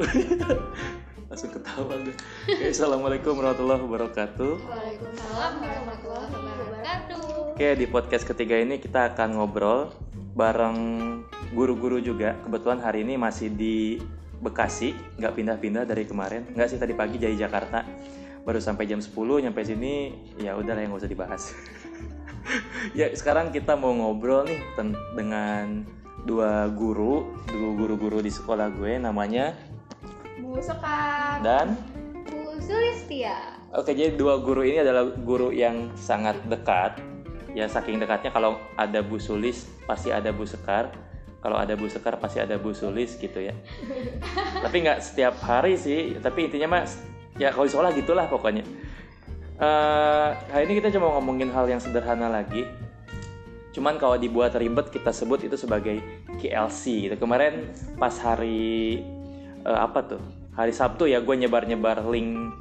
langsung 1.30 1.52
ketawa 1.52 1.94
gue. 2.00 2.14
Oke, 2.48 2.66
assalamualaikum 2.72 3.36
warahmatullahi 3.36 3.82
wabarakatuh. 3.84 4.52
Waalaikumsalam 4.64 5.52
warahmatullahi 5.60 6.30
wabarakatuh. 6.32 7.20
Oke 7.54 7.68
di 7.76 7.86
podcast 7.86 8.24
ketiga 8.24 8.56
ini 8.56 8.80
kita 8.80 9.12
akan 9.12 9.36
ngobrol 9.36 9.92
bareng 10.32 10.78
guru-guru 11.52 12.00
juga. 12.00 12.32
Kebetulan 12.48 12.80
hari 12.80 13.04
ini 13.04 13.20
masih 13.20 13.52
di 13.52 14.00
Bekasi 14.40 14.96
nggak 15.20 15.36
pindah-pindah 15.36 15.84
dari 15.84 16.08
kemarin. 16.08 16.48
Nggak 16.56 16.72
sih 16.72 16.80
tadi 16.80 16.96
pagi 16.96 17.20
dari 17.20 17.36
Jakarta. 17.36 17.84
Baru 18.40 18.56
sampai 18.56 18.88
jam 18.88 19.04
10 19.04 19.12
nyampe 19.44 19.60
sini 19.60 20.16
ya 20.40 20.56
udah 20.56 20.72
lah 20.72 20.80
yang 20.80 20.96
gak 20.96 21.04
usah 21.04 21.12
dibahas. 21.12 21.42
Ya 22.96 23.12
sekarang 23.12 23.52
kita 23.52 23.76
mau 23.76 23.92
ngobrol 23.92 24.48
nih 24.48 24.58
dengan 25.12 25.84
dua 26.24 26.68
guru 26.72 27.32
dua 27.48 27.70
guru-guru 27.76 28.20
di 28.20 28.32
sekolah 28.32 28.72
gue 28.76 29.00
namanya 29.00 29.56
Bu 30.50 30.58
Sekar. 30.58 31.38
dan 31.46 31.78
Bu 32.26 32.58
Sulistia. 32.58 33.54
Oke, 33.70 33.94
jadi 33.94 34.18
dua 34.18 34.42
guru 34.42 34.66
ini 34.66 34.82
adalah 34.82 35.06
guru 35.06 35.54
yang 35.54 35.94
sangat 35.94 36.42
dekat. 36.50 36.98
Ya, 37.54 37.70
saking 37.70 38.02
dekatnya 38.02 38.34
kalau 38.34 38.58
ada 38.74 38.98
Bu 38.98 39.22
Sulis 39.22 39.70
pasti 39.86 40.10
ada 40.10 40.34
Bu 40.34 40.42
Sekar. 40.42 40.90
Kalau 41.38 41.54
ada 41.54 41.78
Bu 41.78 41.86
Sekar 41.86 42.18
pasti 42.18 42.42
ada 42.42 42.58
Bu 42.58 42.74
Sulis 42.74 43.14
gitu 43.14 43.38
ya. 43.38 43.54
tapi 44.66 44.82
nggak 44.82 44.98
setiap 44.98 45.38
hari 45.38 45.78
sih. 45.78 46.18
Tapi 46.18 46.50
intinya 46.50 46.82
mas, 46.82 46.98
ya 47.38 47.54
kalau 47.54 47.70
di 47.70 47.72
sekolah 47.72 47.94
gitulah 47.94 48.26
pokoknya. 48.26 48.66
Eh, 49.54 50.28
hari 50.50 50.66
ini 50.66 50.82
kita 50.82 50.90
cuma 50.98 51.14
ngomongin 51.14 51.54
hal 51.54 51.70
yang 51.70 51.78
sederhana 51.78 52.26
lagi. 52.26 52.66
Cuman 53.70 54.02
kalau 54.02 54.18
dibuat 54.18 54.58
ribet 54.58 54.90
kita 54.90 55.14
sebut 55.14 55.46
itu 55.46 55.54
sebagai 55.54 56.02
KLC 56.42 57.06
gitu. 57.06 57.14
Kemarin 57.22 57.70
pas 58.02 58.18
hari 58.18 58.98
eh, 59.62 59.78
apa 59.78 60.02
tuh? 60.10 60.39
Hari 60.60 60.76
Sabtu 60.76 61.08
ya 61.08 61.24
gue 61.24 61.32
nyebar-nyebar 61.40 62.04
link 62.12 62.52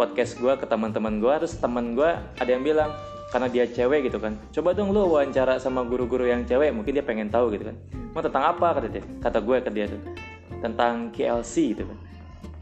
podcast 0.00 0.40
gue 0.40 0.56
ke 0.56 0.64
teman-teman 0.64 1.20
gue 1.20 1.34
terus 1.44 1.60
teman 1.60 1.92
gue 1.92 2.08
ada 2.40 2.48
yang 2.48 2.64
bilang 2.64 2.88
karena 3.28 3.52
dia 3.52 3.68
cewek 3.68 4.08
gitu 4.08 4.16
kan. 4.16 4.40
Coba 4.48 4.72
dong 4.72 4.96
lu 4.96 5.04
wawancara 5.04 5.60
sama 5.60 5.84
guru-guru 5.84 6.24
yang 6.24 6.48
cewek 6.48 6.72
mungkin 6.72 6.96
dia 6.96 7.04
pengen 7.04 7.28
tahu 7.28 7.52
gitu 7.52 7.68
kan. 7.68 7.76
Mau 8.16 8.24
tentang 8.24 8.48
apa? 8.48 8.80
kata 8.80 8.88
dia. 8.88 9.04
Kata 9.20 9.44
gue 9.44 9.56
ke 9.60 9.70
dia 9.76 9.92
tuh 9.92 10.00
tentang 10.64 11.12
KLC 11.12 11.76
gitu 11.76 11.84
kan. 11.84 11.98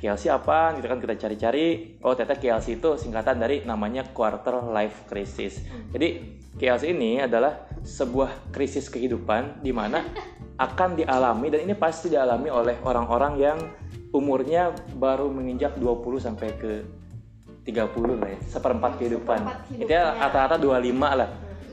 KLC 0.02 0.34
apa 0.34 0.74
gitu 0.74 0.86
kan 0.90 0.98
kita 0.98 1.14
cari-cari. 1.14 1.94
Oh 2.02 2.18
ternyata 2.18 2.42
KLC 2.42 2.82
itu 2.82 2.98
singkatan 2.98 3.38
dari 3.38 3.62
namanya 3.62 4.10
quarter 4.10 4.66
life 4.66 5.06
crisis. 5.06 5.62
Jadi 5.94 6.40
KLC 6.58 6.90
ini 6.90 7.22
adalah 7.22 7.70
sebuah 7.86 8.50
krisis 8.50 8.90
kehidupan 8.90 9.62
di 9.62 9.70
mana 9.70 10.02
akan 10.66 10.98
dialami 10.98 11.54
dan 11.54 11.70
ini 11.70 11.78
pasti 11.78 12.10
dialami 12.10 12.50
oleh 12.50 12.82
orang-orang 12.82 13.34
yang 13.38 13.58
umurnya 14.12 14.76
baru 14.96 15.32
menginjak 15.32 15.76
20 15.80 16.20
sampai 16.20 16.48
ke 16.60 16.72
30 17.64 18.20
lah 18.20 18.28
ya, 18.28 18.38
seperempat 18.46 19.00
kehidupan. 19.00 19.40
Itu 19.72 19.88
ya 19.88 20.14
rata-rata 20.16 20.60
25 20.60 21.20
lah 21.20 21.30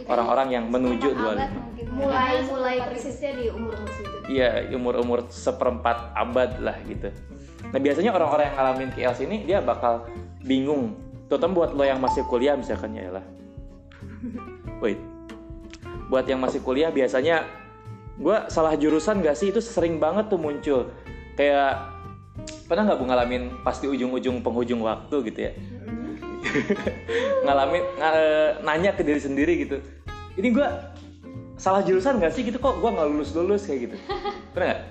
orang-orang 0.09 0.47
yang 0.49 0.65
menuju 0.67 1.13
Seperempat 1.13 1.37
abad 1.37 1.49
25. 1.53 1.61
mungkin. 1.61 1.85
mulai 1.93 2.35
mulai 2.49 2.75
krisisnya 2.89 3.31
di 3.37 3.45
umur 3.53 3.73
umur 3.77 3.89
segitu 3.93 4.15
Iya, 4.29 4.49
umur-umur 4.73 5.19
seperempat 5.29 5.97
abad 6.17 6.49
lah 6.61 6.77
gitu. 6.89 7.13
Nah, 7.69 7.79
biasanya 7.79 8.11
orang-orang 8.17 8.49
yang 8.49 8.55
ngalamin 8.57 8.89
KLC 8.93 9.19
ini 9.29 9.37
dia 9.45 9.61
bakal 9.61 10.09
bingung. 10.41 10.97
Terutama 11.29 11.65
buat 11.65 11.71
lo 11.77 11.85
yang 11.85 12.01
masih 12.01 12.25
kuliah 12.25 12.57
misalkan 12.57 12.97
ya 12.97 13.13
lah. 13.13 13.25
Wait. 14.83 14.97
Buat 16.09 16.25
yang 16.25 16.41
masih 16.41 16.65
kuliah 16.65 16.89
biasanya 16.89 17.45
gue 18.17 18.37
salah 18.49 18.73
jurusan 18.73 19.21
gak 19.21 19.37
sih 19.37 19.53
itu 19.53 19.61
sering 19.61 20.01
banget 20.01 20.25
tuh 20.33 20.41
muncul. 20.41 20.89
Kayak 21.37 21.98
pernah 22.65 22.83
nggak 22.85 22.97
bu 22.97 23.05
ngalamin 23.05 23.43
pas 23.61 23.75
di 23.75 23.87
ujung-ujung 23.87 24.39
penghujung 24.39 24.81
waktu 24.81 25.15
gitu 25.25 25.39
ya? 25.41 25.51
ngalamin 27.45 27.83
nga- 27.95 28.15
eh, 28.15 28.49
nanya 28.61 28.91
ke 28.93 29.01
diri 29.01 29.19
sendiri 29.19 29.53
gitu. 29.59 29.77
Ini 30.33 30.47
gue 30.49 30.67
salah 31.55 31.83
jurusan 31.83 32.17
gak 32.17 32.31
sih 32.31 32.43
gitu? 32.43 32.57
Kok 32.57 32.79
gue 32.79 32.89
nggak 32.89 33.07
lulus 33.07 33.33
lulus 33.33 33.65
kayak 33.65 33.89
gitu? 33.89 33.95
Pernah 34.51 34.67
nggak? 34.69 34.81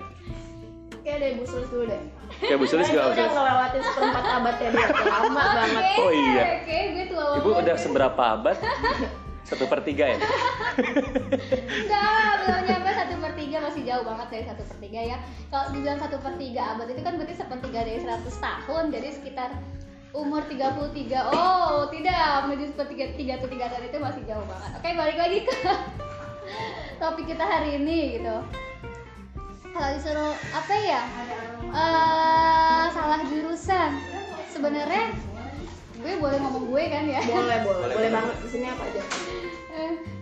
Kayak 1.00 1.18
dari 1.18 1.34
Bu 1.34 1.44
Sulis 1.44 1.68
dulu 1.72 1.84
deh. 1.88 2.02
Ya 2.44 2.54
bu 2.54 2.66
Sulis 2.68 2.86
juga 2.86 3.08
udah 3.08 3.26
ngelewatin 3.26 3.80
seperempat 3.82 4.24
abadnya 4.28 4.68
dia. 4.68 4.88
Lama 4.92 5.42
banget. 5.56 5.84
Oh 5.96 6.10
iya. 6.12 6.44
Oke, 6.60 6.78
gue 6.92 7.04
tua 7.08 7.24
ibu 7.40 7.48
udah 7.54 7.76
seberapa 7.80 8.22
abad 8.36 8.56
satu 9.44 9.64
per 9.64 9.80
tiga 9.80 10.04
ya 10.08 10.18
Enggak, 10.78 12.30
belum 12.44 12.62
nyampe 12.64 12.90
satu 12.92 13.14
per 13.18 13.32
tiga 13.34 13.56
masih 13.60 13.82
jauh 13.82 14.04
banget 14.04 14.26
dari 14.30 14.44
satu 14.44 14.62
per 14.64 14.78
tiga 14.78 15.00
ya. 15.04 15.16
Kalau 15.48 15.64
dibilang 15.70 15.98
satu 15.98 16.16
per 16.18 16.34
tiga 16.36 16.62
abad 16.74 16.88
itu 16.88 17.00
kan 17.00 17.12
berarti 17.16 17.34
sepertiga 17.34 17.80
dari 17.82 17.98
100 17.98 18.28
tahun, 18.28 18.84
jadi 18.92 19.08
sekitar 19.10 19.50
umur 20.10 20.40
33 20.44 21.28
Oh, 21.28 21.88
tidak, 21.88 22.16
menuju 22.44 22.64
sepertiga 22.72 23.04
tiga 23.14 23.32
atau 23.36 23.48
tiga 23.48 23.66
tahun 23.68 23.84
itu 23.86 23.98
masih 23.98 24.22
jauh 24.24 24.44
banget. 24.44 24.70
Oke, 24.74 24.88
balik 24.94 25.16
lagi 25.16 25.38
ke 25.44 25.54
topik 27.00 27.26
kita 27.26 27.44
hari 27.44 27.76
ini 27.76 27.98
gitu. 28.16 28.36
Kalau 29.68 29.88
disuruh 29.94 30.32
apa 30.50 30.74
ya? 30.74 31.02
Eh, 31.68 32.84
salah 32.90 33.20
jurusan. 33.24 33.90
Sebenarnya 34.48 35.12
gue 35.98 36.12
boleh 36.16 36.38
ngomong 36.38 36.70
gue 36.70 36.82
kan 36.88 37.04
ya? 37.04 37.18
boleh 37.20 37.58
Boleh, 37.58 37.58
boleh 37.66 37.94
boleh. 37.94 38.10
banget 38.10 38.36
di 38.38 38.48
sini 38.48 38.66
apa 38.70 38.82
aja 38.86 39.02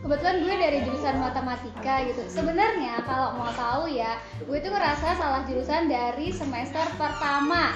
Kebetulan 0.03 0.37
gue 0.44 0.55
dari 0.55 0.78
jurusan 0.87 1.17
matematika 1.19 1.94
gitu. 2.06 2.22
Sebenarnya 2.31 3.03
kalau 3.03 3.34
mau 3.41 3.50
tahu 3.50 3.91
ya 3.91 4.17
gue 4.39 4.59
tuh 4.62 4.71
ngerasa 4.71 5.19
salah 5.19 5.43
jurusan 5.49 5.91
dari 5.91 6.31
semester 6.31 6.84
pertama. 6.94 7.75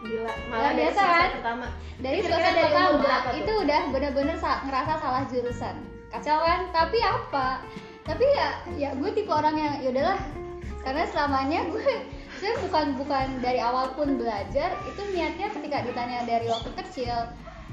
Gila 0.00 0.32
malah 0.48 0.72
dari 0.72 0.88
biasa, 0.88 0.96
semester 0.96 1.20
kan? 1.20 1.30
pertama. 1.36 1.66
Dari 2.00 2.18
semester 2.24 2.52
dari 2.56 2.72
pertama 2.72 3.14
itu 3.36 3.52
udah 3.52 3.80
bener-bener 3.92 4.36
sa- 4.40 4.62
ngerasa 4.64 4.92
salah 4.98 5.22
jurusan. 5.28 5.76
Kacau 6.10 6.38
kan? 6.42 6.60
Tapi 6.72 6.98
apa? 7.04 7.48
Tapi 8.08 8.24
ya 8.24 8.48
ya 8.74 8.88
gue 8.96 9.10
tipe 9.12 9.30
orang 9.30 9.54
yang 9.54 9.74
ya 9.84 9.88
udahlah. 9.92 10.20
Karena 10.80 11.04
selamanya 11.12 11.60
gue 11.68 11.92
saya 12.40 12.56
bukan 12.64 12.96
bukan 12.96 13.26
dari 13.44 13.60
awal 13.60 13.92
pun 13.92 14.16
belajar 14.16 14.72
itu 14.88 15.02
niatnya 15.12 15.52
ketika 15.52 15.84
ditanya 15.84 16.24
dari 16.24 16.48
waktu 16.48 16.72
kecil 16.72 17.28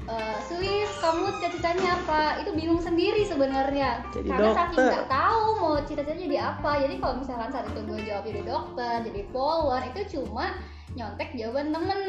eh 0.08 0.38
Sulis, 0.42 0.88
kamu 0.98 1.28
cita-citanya 1.36 2.00
apa? 2.00 2.40
Itu 2.40 2.50
bingung 2.52 2.80
sendiri 2.80 3.22
sebenarnya. 3.22 4.00
Jadi 4.08 4.24
Karena 4.24 4.50
saking 4.50 4.78
dokter. 4.80 4.92
nggak 4.96 5.08
tahu 5.10 5.44
mau 5.60 5.76
cita-citanya 5.84 6.22
jadi 6.24 6.38
apa. 6.42 6.70
Jadi 6.80 6.94
kalau 6.96 7.14
misalkan 7.20 7.48
saat 7.48 7.66
itu 7.68 7.80
gue 7.84 7.98
jawab 8.02 8.24
jadi 8.24 8.42
dokter, 8.42 8.94
jadi 9.04 9.20
polwan, 9.28 9.82
itu 9.86 10.00
cuma 10.16 10.56
nyontek 10.90 11.30
jawaban 11.34 11.68
temen. 11.70 12.00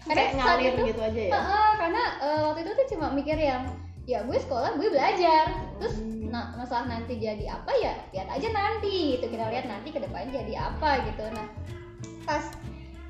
kayak 0.00 0.32
saat 0.32 0.56
ngalir 0.56 0.72
itu- 0.74 0.86
gitu 0.90 1.00
aja 1.02 1.20
ya 1.20 1.32
Heeh, 1.34 1.68
karena 1.76 2.02
eh, 2.18 2.40
waktu 2.42 2.60
itu 2.64 2.70
tuh 2.72 2.86
cuma 2.96 3.06
mikir 3.12 3.36
yang 3.36 3.62
ya 4.08 4.24
gue 4.24 4.32
sekolah 4.34 4.74
gue 4.74 4.88
belajar 4.88 5.44
terus 5.76 6.00
nah 6.26 6.56
masalah 6.56 6.88
nanti 6.88 7.20
jadi 7.20 7.44
apa 7.46 7.68
ya 7.76 7.92
lihat 8.10 8.32
aja 8.32 8.48
nanti 8.48 9.14
gitu 9.14 9.28
kita 9.28 9.52
lihat 9.52 9.68
nanti 9.68 9.92
ke 9.92 10.00
depan 10.00 10.32
jadi 10.32 10.72
apa 10.72 11.04
gitu 11.04 11.24
nah 11.30 11.46
pas 12.24 12.48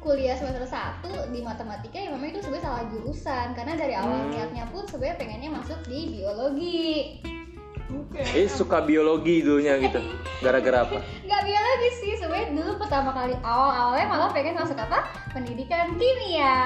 kuliah 0.00 0.32
semester 0.32 0.64
1 0.64 1.04
di 1.28 1.40
matematika 1.40 1.94
ya 1.94 2.08
memang 2.08 2.28
itu 2.30 2.40
sebenarnya 2.40 2.64
salah 2.66 2.84
jurusan. 2.88 3.46
Karena 3.52 3.72
dari 3.74 3.94
awal 3.94 4.18
Hmm. 4.18 4.30
niatnya 4.30 4.64
pun 4.68 4.82
sebenarnya 4.84 5.16
pengennya 5.16 5.50
masuk 5.52 5.80
di 5.84 6.00
biologi. 6.10 7.20
Eh 8.14 8.46
suka 8.46 8.80
biologi 8.80 9.42
dulunya 9.42 9.74
gitu. 9.76 9.98
Gara-gara 10.40 10.86
apa? 10.86 11.02
Nggak 11.26 11.42
biologi 11.42 11.88
sih 11.96 12.12
sebenarnya 12.16 12.48
dulu 12.54 12.72
pertama 12.78 13.10
kali 13.10 13.34
awal 13.42 13.70
awalnya 13.70 14.06
malah 14.06 14.30
pengen 14.30 14.54
masuk 14.54 14.78
apa? 14.78 15.04
Pendidikan 15.30 15.98
kimia. 15.98 16.56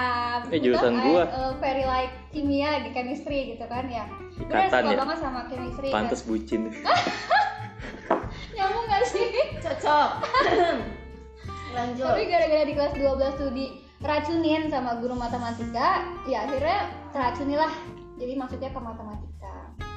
Eh, 0.49 0.61
jurusan 0.61 0.93
Because 0.93 1.01
I, 1.01 1.11
gua. 1.11 1.25
uh, 1.27 1.53
very 1.59 1.85
like 1.85 2.13
kimia 2.29 2.85
di 2.85 2.93
chemistry 2.93 3.57
gitu 3.57 3.65
kan 3.65 3.89
ya. 3.89 4.05
Gue 4.37 4.45
suka 4.45 4.69
ikatan 4.69 4.83
ya. 4.87 4.97
banget 5.01 5.19
sama 5.19 5.41
chemistry 5.49 5.89
kan. 5.89 5.95
pantes 6.05 6.21
bucin. 6.23 6.63
Nyambung 8.55 8.85
gak 8.87 9.05
sih? 9.09 9.27
Cocok 9.59 10.11
lanjut. 11.75 12.07
Tapi 12.07 12.23
gara-gara 12.31 12.63
di 12.65 12.75
kelas 12.75 12.95
12 12.97 13.41
tuh 13.41 13.51
diracunin 13.53 14.63
sama 14.71 14.97
guru 15.03 15.15
matematika 15.19 16.07
ya 16.25 16.47
akhirnya 16.47 16.79
teracunilah. 17.11 17.73
Jadi 18.15 18.33
masuknya 18.39 18.71
ke 18.71 18.81
matematika. 18.81 19.55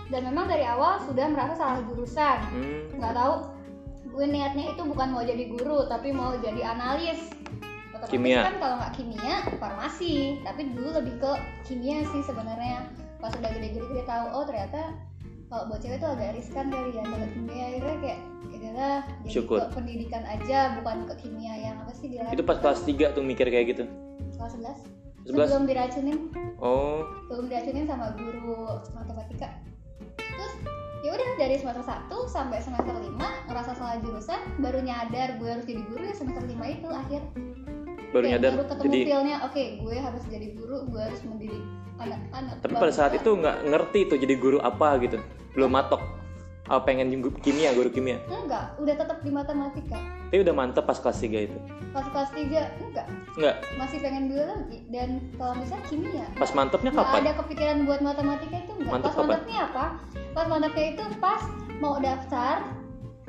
Dan 0.09 0.21
memang 0.25 0.49
dari 0.49 0.65
awal 0.65 0.97
sudah 1.05 1.29
merasa 1.29 1.53
salah 1.55 1.79
jurusan. 1.85 2.37
Hmm. 2.49 2.97
nggak 2.97 3.13
tahu 3.13 3.33
gue 4.17 4.25
niatnya 4.25 4.73
itu 4.73 4.81
bukan 4.81 5.13
mau 5.13 5.21
jadi 5.21 5.45
guru 5.53 5.85
tapi 5.85 6.09
mau 6.09 6.33
jadi 6.41 6.73
analis. 6.73 7.29
Otomatis 7.93 8.13
Kimia. 8.13 8.45
kan 8.45 8.55
kalau 8.61 8.75
nggak 8.77 8.93
kimia 8.93 9.35
farmasi. 9.57 10.41
Tapi 10.45 10.61
dulu 10.73 10.89
lebih 10.97 11.17
ke 11.21 11.31
kimia 11.65 12.05
sih 12.09 12.21
sebenarnya. 12.25 12.89
Pas 13.17 13.33
udah 13.33 13.49
gede-gede 13.49 14.05
tahu 14.05 14.25
oh 14.33 14.45
ternyata 14.45 14.93
kalau 15.47 15.63
buat 15.71 15.79
cewek 15.79 15.97
tuh 16.03 16.09
agak 16.11 16.35
riskan 16.35 16.65
kali 16.67 16.91
ya 16.91 17.03
kalau 17.07 17.27
kimia. 17.31 17.65
Akhirnya 17.71 17.95
kayak 18.03 18.19
ya 18.47 18.57
jadi 19.23 19.31
Syukur. 19.31 19.57
ke 19.63 19.67
pendidikan 19.75 20.23
aja 20.27 20.57
bukan 20.79 20.97
ke 21.07 21.13
kimia 21.23 21.53
yang 21.55 21.75
apa 21.83 21.91
sih 21.95 22.07
dia 22.11 22.27
itu 22.31 22.43
pas 22.43 22.57
kelas 22.59 22.83
3 22.83 23.15
tuh 23.15 23.23
mikir 23.23 23.47
kayak 23.47 23.65
gitu? 23.75 23.83
Kelas 24.35 24.53
11 24.59 25.31
11 25.31 25.47
sebelum 25.47 25.63
diracunin. 25.67 26.17
Oh. 26.59 27.03
Belum 27.31 27.45
diracunin 27.51 27.85
sama 27.87 28.15
guru 28.15 28.79
matematika. 28.95 29.55
Terus 30.19 30.53
ya 31.03 31.09
udah 31.15 31.27
dari 31.39 31.55
semester 31.59 31.83
1 31.83 32.11
sampai 32.27 32.59
semester 32.59 32.95
5 32.95 33.47
ngerasa 33.47 33.71
salah 33.75 33.97
jurusan 34.03 34.39
baru 34.59 34.79
nyadar 34.83 35.39
gue 35.39 35.47
harus 35.47 35.65
jadi 35.67 35.83
guru 35.87 36.03
ya 36.07 36.15
semester 36.15 36.43
5 36.43 36.75
itu 36.75 36.87
akhir. 36.91 37.21
Baru 38.11 38.23
Kayak 38.23 38.39
nyadar 38.39 38.51
baru 38.55 38.65
ketemu 38.67 38.83
jadi 38.87 38.99
feel-nya 39.03 39.35
oke 39.47 39.63
gue 39.83 39.95
harus 39.95 40.23
jadi 40.27 40.47
guru 40.55 40.77
gue 40.91 41.01
harus 41.03 41.21
mendidik 41.27 41.63
anak-anak 41.97 42.55
tapi 42.61 42.73
pada 42.77 42.93
saat 42.93 43.13
itu 43.17 43.29
nggak 43.29 43.57
ngerti 43.69 43.99
tuh 44.09 44.17
jadi 44.17 44.33
guru 44.37 44.57
apa 44.61 44.97
gitu. 45.01 45.17
Belum 45.57 45.71
matok. 45.73 46.01
Apa 46.67 46.83
pengen 46.83 47.07
kimia 47.39 47.71
guru 47.71 47.87
kimia. 47.87 48.19
Enggak 48.27 48.75
udah 48.75 48.95
tetap 48.99 49.23
di 49.23 49.31
matematika. 49.31 49.95
Tapi 50.27 50.43
udah 50.43 50.51
mantep 50.51 50.83
pas 50.83 50.99
kelas 50.99 51.23
3 51.23 51.47
itu. 51.47 51.57
Pas 51.95 52.03
kelas 52.11 52.29
3 52.35 52.83
enggak. 52.83 53.07
Nggak 53.39 53.55
masih 53.79 53.97
pengen 54.03 54.23
biologi 54.27 54.79
dan 54.91 55.09
kalau 55.39 55.55
bisa 55.63 55.75
kimia 55.87 56.27
pas 56.35 56.51
mantepnya 56.51 56.91
kapan? 56.91 57.23
ada 57.23 57.33
kepikiran 57.39 57.77
buat 57.87 58.01
matematika 58.03 58.55
itu 58.67 58.71
enggak. 58.83 58.91
Mantep 58.91 59.07
pas 59.07 59.15
kapan? 59.15 59.27
mantepnya 59.31 59.57
apa? 59.63 59.85
Pas 60.35 60.45
mantepnya 60.51 60.85
itu 60.91 61.03
pas 61.23 61.41
mau 61.79 61.95
daftar 62.03 62.55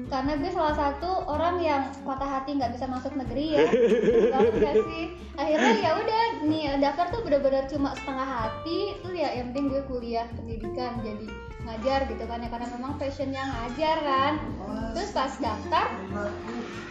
karena 0.07 0.39
gue 0.39 0.51
salah 0.55 0.79
satu 0.79 1.27
orang 1.27 1.59
yang 1.59 1.91
patah 2.07 2.39
hati 2.39 2.55
nggak 2.55 2.71
bisa 2.71 2.87
masuk 2.87 3.19
negeri 3.19 3.59
ya. 3.59 3.67
Nggak 4.55 4.77
sih. 4.87 5.05
Akhirnya 5.35 5.75
ya 5.75 5.91
udah 5.99 6.25
nih 6.47 6.79
daftar 6.79 7.11
tuh 7.11 7.27
bener-bener 7.27 7.67
cuma 7.67 7.99
setengah 7.99 8.29
hati. 8.31 8.95
Tuh 9.03 9.11
ya 9.11 9.35
yang 9.35 9.51
penting 9.51 9.75
gue 9.75 9.83
kuliah 9.91 10.31
pendidikan 10.39 11.03
jadi 11.03 11.27
ngajar 11.67 12.01
gitu 12.15 12.25
kan 12.31 12.39
ya. 12.39 12.49
Karena 12.49 12.69
memang 12.79 12.95
passionnya 12.95 13.43
ngajar 13.43 13.97
kan. 14.07 14.33
Terus 14.95 15.11
pas 15.11 15.35
daftar 15.43 15.87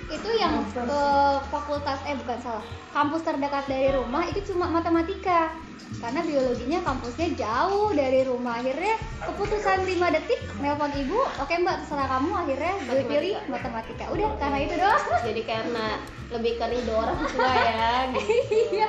itu 0.07 0.29
yang 0.39 0.63
eh, 0.71 1.37
fakultas 1.51 1.99
eh 2.07 2.15
bukan 2.15 2.39
salah. 2.39 2.65
Kampus 2.95 3.21
terdekat 3.27 3.67
dari 3.67 3.91
rumah 3.91 4.23
itu 4.31 4.39
cuma 4.53 4.71
matematika. 4.71 5.51
Karena 5.97 6.21
biologinya 6.21 6.79
kampusnya 6.83 7.33
jauh 7.33 7.89
dari 7.95 8.21
rumah. 8.27 8.59
Akhirnya 8.59 8.99
keputusan 9.23 9.87
5 9.87 10.15
detik 10.19 10.39
nelpon 10.59 10.91
ibu 10.93 11.19
oke 11.41 11.53
mbak 11.63 11.83
terserah 11.83 12.07
kamu. 12.07 12.31
Akhirnya 12.37 12.73
gue 12.87 13.01
pilih 13.07 13.35
matematika. 13.51 14.05
Udah 14.13 14.29
karena 14.39 14.57
itu 14.63 14.75
doang. 14.77 15.03
Jadi 15.25 15.41
karena 15.47 15.87
lebih 16.27 16.59
ke 16.59 16.65
ridho 16.67 16.93
orang 16.95 17.19
tua 17.31 17.51
ya 17.55 17.91
gitu. 18.13 18.33
Iya. 18.77 18.87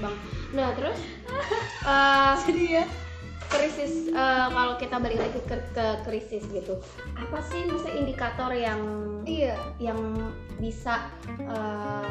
bang. 0.00 0.16
Nah 0.52 0.68
terus? 0.76 0.98
Eh, 1.88 2.34
jadi 2.44 2.64
ya 2.68 2.84
krisis 3.48 4.12
eh, 4.12 4.46
kalau 4.52 4.74
kita 4.76 4.96
balik 5.00 5.18
lagi 5.18 5.40
ke, 5.48 5.56
ke 5.72 5.86
krisis 6.04 6.44
gitu. 6.52 6.78
Apa 7.16 7.40
sih 7.44 7.64
misalnya 7.64 7.94
indikator 7.96 8.50
yang 8.52 8.80
iya. 9.24 9.56
yang 9.80 9.98
bisa 10.60 11.08
eh, 11.40 12.08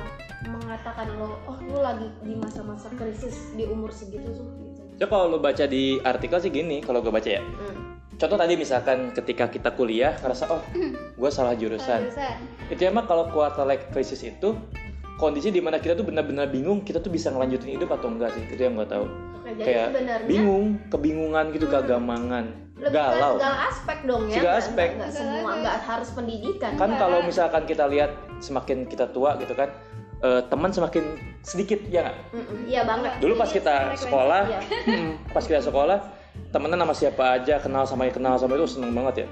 mengatakan 0.50 1.13
lo 1.18 1.38
oh 1.50 1.57
lo 1.69 1.80
lagi 1.81 2.10
di 2.25 2.34
masa-masa 2.38 2.89
krisis 2.98 3.54
di 3.54 3.66
umur 3.66 3.94
segitu 3.94 4.30
tuh? 4.34 4.48
Gitu 4.66 4.78
ya 4.98 5.06
kalau 5.06 5.30
lo 5.30 5.38
baca 5.38 5.66
di 5.69 6.01
artikel 6.01 6.42
sih 6.42 6.50
gini 6.50 6.81
kalau 6.81 7.06
gue 7.06 7.13
baca 7.13 7.30
ya. 7.30 7.42
Hmm. 7.42 8.01
contoh 8.18 8.33
tadi 8.33 8.57
misalkan 8.57 9.13
ketika 9.13 9.45
kita 9.45 9.69
kuliah 9.78 10.18
ngerasa 10.25 10.50
oh 10.50 10.62
gue 11.22 11.30
salah 11.30 11.54
jurusan. 11.54 12.10
Jurusan. 12.10 12.38
Itu 12.74 12.81
emang 12.90 13.06
kalau 13.06 13.30
quarter 13.30 13.62
life 13.62 13.86
crisis 13.94 14.25
itu 14.25 14.57
kondisi 15.18 15.50
di 15.50 15.60
mana 15.60 15.81
kita 15.81 15.98
tuh 15.98 16.06
benar-benar 16.06 16.48
bingung 16.48 16.81
kita 16.81 17.02
tuh 17.02 17.10
bisa 17.10 17.34
ngelanjutin 17.34 17.74
hidup 17.74 17.90
atau 17.92 18.08
enggak 18.10 18.31
sih? 18.34 18.44
Itu 18.48 18.62
yang 18.62 18.78
gue 18.78 18.88
tahu. 18.88 19.06
Nah, 19.48 19.54
kayak 19.64 19.88
sebenarnya 19.96 20.28
bingung 20.28 20.66
kebingungan 20.92 21.46
gitu 21.56 21.66
kagamangan 21.66 22.46
lebih 22.78 22.94
ke 22.94 23.00
galau. 23.00 23.36
segala 23.42 23.58
aspek 23.72 23.98
dong 24.06 24.24
ya 24.30 24.36
Segala 24.38 24.56
aspek. 24.60 24.90
nggak, 24.94 25.10
semua 25.10 25.52
nggak 25.58 25.78
harus 25.81 26.10
pendidikan 26.14 26.72
kan 26.75 26.90
Enggak. 26.94 27.00
kalau 27.00 27.19
misalkan 27.25 27.64
kita 27.66 27.86
lihat 27.90 28.12
semakin 28.38 28.86
kita 28.86 29.10
tua 29.10 29.34
gitu 29.42 29.56
kan 29.58 29.72
eh, 30.22 30.42
teman 30.46 30.69
semakin 30.69 31.04
sedikit 31.42 31.80
ya 31.88 32.12
nggak? 32.12 32.18
Iya 32.68 32.81
banget. 32.86 33.12
Dulu 33.18 33.34
pas 33.34 33.50
kita 33.50 33.75
Frekuensi, 33.96 34.04
sekolah 34.06 34.42
iya. 34.46 34.60
hmm, 34.86 35.12
pas 35.34 35.44
kita 35.48 35.62
sekolah 35.64 35.98
temenan 36.52 36.80
sama 36.84 36.94
siapa 36.94 37.24
aja 37.40 37.56
kenal 37.58 37.84
sama 37.88 38.06
kenal 38.12 38.36
sama 38.38 38.54
itu 38.54 38.68
seneng 38.68 38.92
banget 38.94 39.25
ya. 39.25 39.28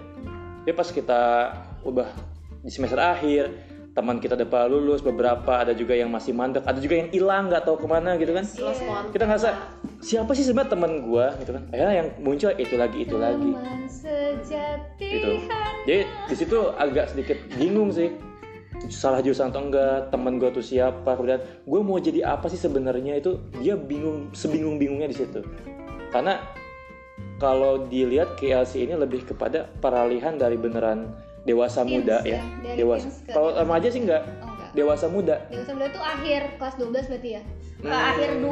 Tapi 0.63 0.73
pas 0.73 0.89
kita 0.89 1.21
udah 1.85 2.09
di 2.63 2.71
semester 2.73 2.97
akhir 2.97 3.51
teman 3.95 4.19
kita 4.19 4.35
udah 4.35 4.47
pada 4.51 4.67
lulus 4.67 4.99
beberapa 4.99 5.55
ada 5.55 5.71
juga 5.71 5.95
yang 5.95 6.11
masih 6.11 6.35
mandek 6.35 6.67
ada 6.67 6.83
juga 6.83 6.99
yang 6.99 7.09
hilang 7.15 7.47
nggak 7.47 7.63
tahu 7.63 7.79
ke 7.79 7.87
mana 7.87 8.19
gitu 8.19 8.35
kan. 8.35 8.43
Kontak. 8.43 9.15
kita 9.15 9.23
ngerasa 9.23 9.49
siapa 10.03 10.35
sih 10.35 10.43
sebenarnya 10.43 10.75
teman 10.75 10.91
gua 11.07 11.31
gitu 11.39 11.55
kan? 11.55 11.63
Akhirnya 11.71 11.95
yang 12.03 12.07
muncul 12.19 12.51
itu 12.59 12.75
lagi 12.75 13.07
itu 13.07 13.15
lagi. 13.15 13.51
Teman 13.55 13.87
sejati 13.87 15.07
Gitu. 15.15 15.31
jadi 15.87 16.03
di 16.27 16.35
situ 16.35 16.57
agak 16.75 17.15
sedikit 17.15 17.39
bingung 17.55 17.95
sih. 17.95 18.11
Salah 18.91 19.23
jurusan 19.23 19.55
atau 19.55 19.63
enggak 19.63 20.11
teman 20.11 20.35
gue 20.35 20.51
tuh 20.51 20.59
siapa 20.59 21.15
kemudian 21.15 21.39
gue 21.63 21.79
mau 21.79 21.95
jadi 21.95 22.27
apa 22.27 22.51
sih 22.51 22.59
sebenarnya? 22.59 23.23
Itu 23.23 23.39
dia 23.63 23.79
bingung 23.79 24.35
sebingung 24.35 24.75
bingungnya 24.75 25.07
di 25.07 25.15
situ. 25.15 25.39
Karena 26.11 26.43
kalau 27.39 27.87
dilihat 27.87 28.35
KLC 28.35 28.83
ini 28.91 28.99
lebih 28.99 29.23
kepada 29.23 29.71
peralihan 29.79 30.35
dari 30.35 30.59
beneran 30.59 31.15
dewasa 31.45 31.85
Teens 31.85 32.01
muda 32.01 32.17
ya, 32.25 32.41
ya, 32.65 32.73
dewasa. 32.75 33.07
kalau 33.29 33.53
remaja 33.53 33.87
sih 33.87 34.01
enggak. 34.01 34.21
Oh 34.41 34.49
enggak. 34.49 34.69
Dewasa 34.75 35.05
muda. 35.07 35.35
Dewasa 35.47 35.71
muda 35.71 35.87
itu 35.87 36.01
akhir 36.01 36.41
kelas 36.59 36.75
12 36.75 37.09
berarti 37.13 37.29
ya? 37.31 37.41
Ke 37.75 37.87
akhir 37.91 38.29
20 38.41 38.49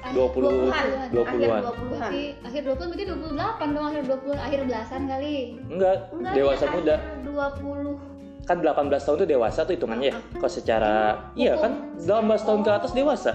Akhir 0.00 0.14
20 0.16 0.40
20-an. 0.40 0.86
20-an. 1.12 1.28
akhir 1.28 1.48
20-an 1.52 1.88
berarti 1.92 2.22
akhir 2.42 2.62
20 2.64 2.90
berarti 2.90 3.04
28 3.04 3.76
dong 3.76 3.86
akhir 3.86 4.02
20 4.08 4.34
akhir 4.40 4.60
belasan 4.66 5.02
kali. 5.04 5.36
Enggak, 5.68 5.96
Enggak, 6.10 6.32
dewasa 6.32 6.64
dia 6.64 6.72
muda. 6.72 6.94
akhir 6.96 7.18
20 7.28 8.10
kan 8.42 8.58
18 8.58 8.74
tahun 9.06 9.16
itu 9.22 9.26
dewasa 9.30 9.60
tuh 9.62 9.74
hitungannya. 9.78 10.10
Ya 10.10 10.18
kalau 10.34 10.50
secara 10.50 10.94
iya 11.38 11.52
kan 11.54 11.72
18 12.00 12.42
tahun 12.42 12.60
ke 12.66 12.70
atas 12.74 12.90
dewasa 12.90 13.32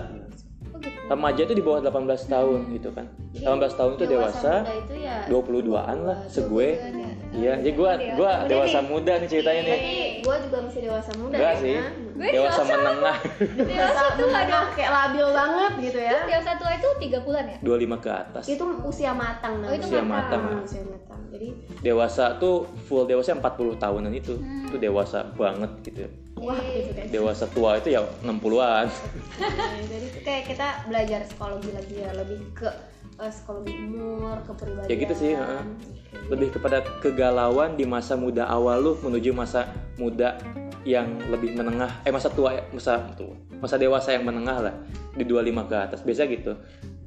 remaja 1.07 1.41
itu 1.41 1.53
di 1.53 1.61
bawah 1.61 1.79
18 1.81 1.93
tahun 2.27 2.59
gitu 2.71 2.89
kan. 2.91 3.05
18 3.33 3.47
tahun 3.71 3.91
itu 3.95 4.05
dewasa 4.07 4.53
muda 4.59 4.73
itu 4.75 4.93
ya 4.97 5.15
22-an 5.27 5.97
lah 6.03 6.19
segue 6.25 6.67
Bukan 6.73 6.93
ya. 6.95 7.09
iya 7.31 7.53
jadi 7.57 7.71
gua 7.73 7.91
gua 8.13 8.31
Udah 8.39 8.47
dewasa 8.47 8.79
nih. 8.79 8.87
muda 8.87 9.13
nih 9.15 9.27
ceritanya 9.27 9.61
nih. 9.61 9.71
Berarti 9.71 9.95
gue 10.19 10.35
juga 10.43 10.57
masih 10.63 10.81
dewasa 10.83 11.11
muda 11.15 11.33
enggak 11.33 11.53
ya 11.53 11.61
sih. 11.61 11.77
Gue 12.17 12.27
dewasa 12.27 12.57
dewasa 12.57 12.61
menengah. 12.67 13.17
dewasa 13.53 14.01
menengah 14.15 14.63
kayak 14.73 14.91
labil 14.91 15.27
banget 15.29 15.71
gitu 15.81 15.99
ya. 15.99 16.17
Dewasa 16.25 16.51
tua 16.57 16.71
itu 16.73 16.89
30-an 16.99 17.45
ya? 17.47 17.57
25 17.61 18.03
ke 18.03 18.09
atas. 18.09 18.43
Itu 18.45 18.63
usia 18.81 19.11
matang 19.13 19.53
Oh, 19.59 19.69
itu 19.69 19.85
Usia 19.85 20.01
matang. 20.01 20.41
matang. 20.43 20.65
usia 20.65 20.83
matang. 20.83 21.19
Jadi 21.27 21.47
dewasa 21.79 22.25
tuh 22.35 22.55
full 22.83 23.05
dewasa 23.05 23.31
40 23.33 23.77
tahunan 23.77 24.11
itu. 24.11 24.33
Hmm. 24.35 24.65
itu 24.67 24.75
dewasa 24.77 25.23
banget 25.31 25.71
gitu 25.81 26.03
wah 26.37 26.61
gitu 26.61 26.91
kan. 26.93 27.05
Dewasa 27.09 27.45
tua 27.49 27.77
itu 27.77 27.89
ya 27.91 28.01
60-an 28.21 28.85
Nah, 29.37 29.81
jadi 29.85 30.05
itu 30.07 30.19
kayak 30.21 30.43
kita 30.49 30.67
belajar 30.85 31.19
psikologi 31.25 31.69
lagi 31.71 31.95
ya 31.97 32.09
lebih 32.13 32.39
ke 32.53 32.69
eh, 33.17 33.31
psikologi 33.31 33.73
umur 33.73 34.37
kepribadian. 34.45 34.89
Ya 34.89 34.95
gitu 34.97 35.13
sih, 35.13 35.31
heeh. 35.33 35.63
Oke. 36.07 36.17
lebih 36.27 36.49
kepada 36.51 36.79
kegalauan 36.99 37.75
di 37.75 37.83
masa 37.83 38.15
muda 38.15 38.47
awal 38.47 38.79
lu 38.79 38.91
menuju 38.99 39.31
masa 39.31 39.67
muda 39.95 40.39
yang 40.83 41.19
lebih 41.27 41.51
menengah 41.51 41.91
eh 42.03 42.11
masa 42.11 42.31
tua 42.31 42.55
ya 42.55 42.63
masa 42.71 43.03
tua 43.19 43.35
masa 43.59 43.75
dewasa 43.75 44.15
yang 44.15 44.23
menengah 44.23 44.71
lah 44.71 44.75
di 45.13 45.23
25 45.25 45.67
ke 45.67 45.75
atas. 45.75 45.99
Biasa 46.01 46.23
gitu. 46.29 46.53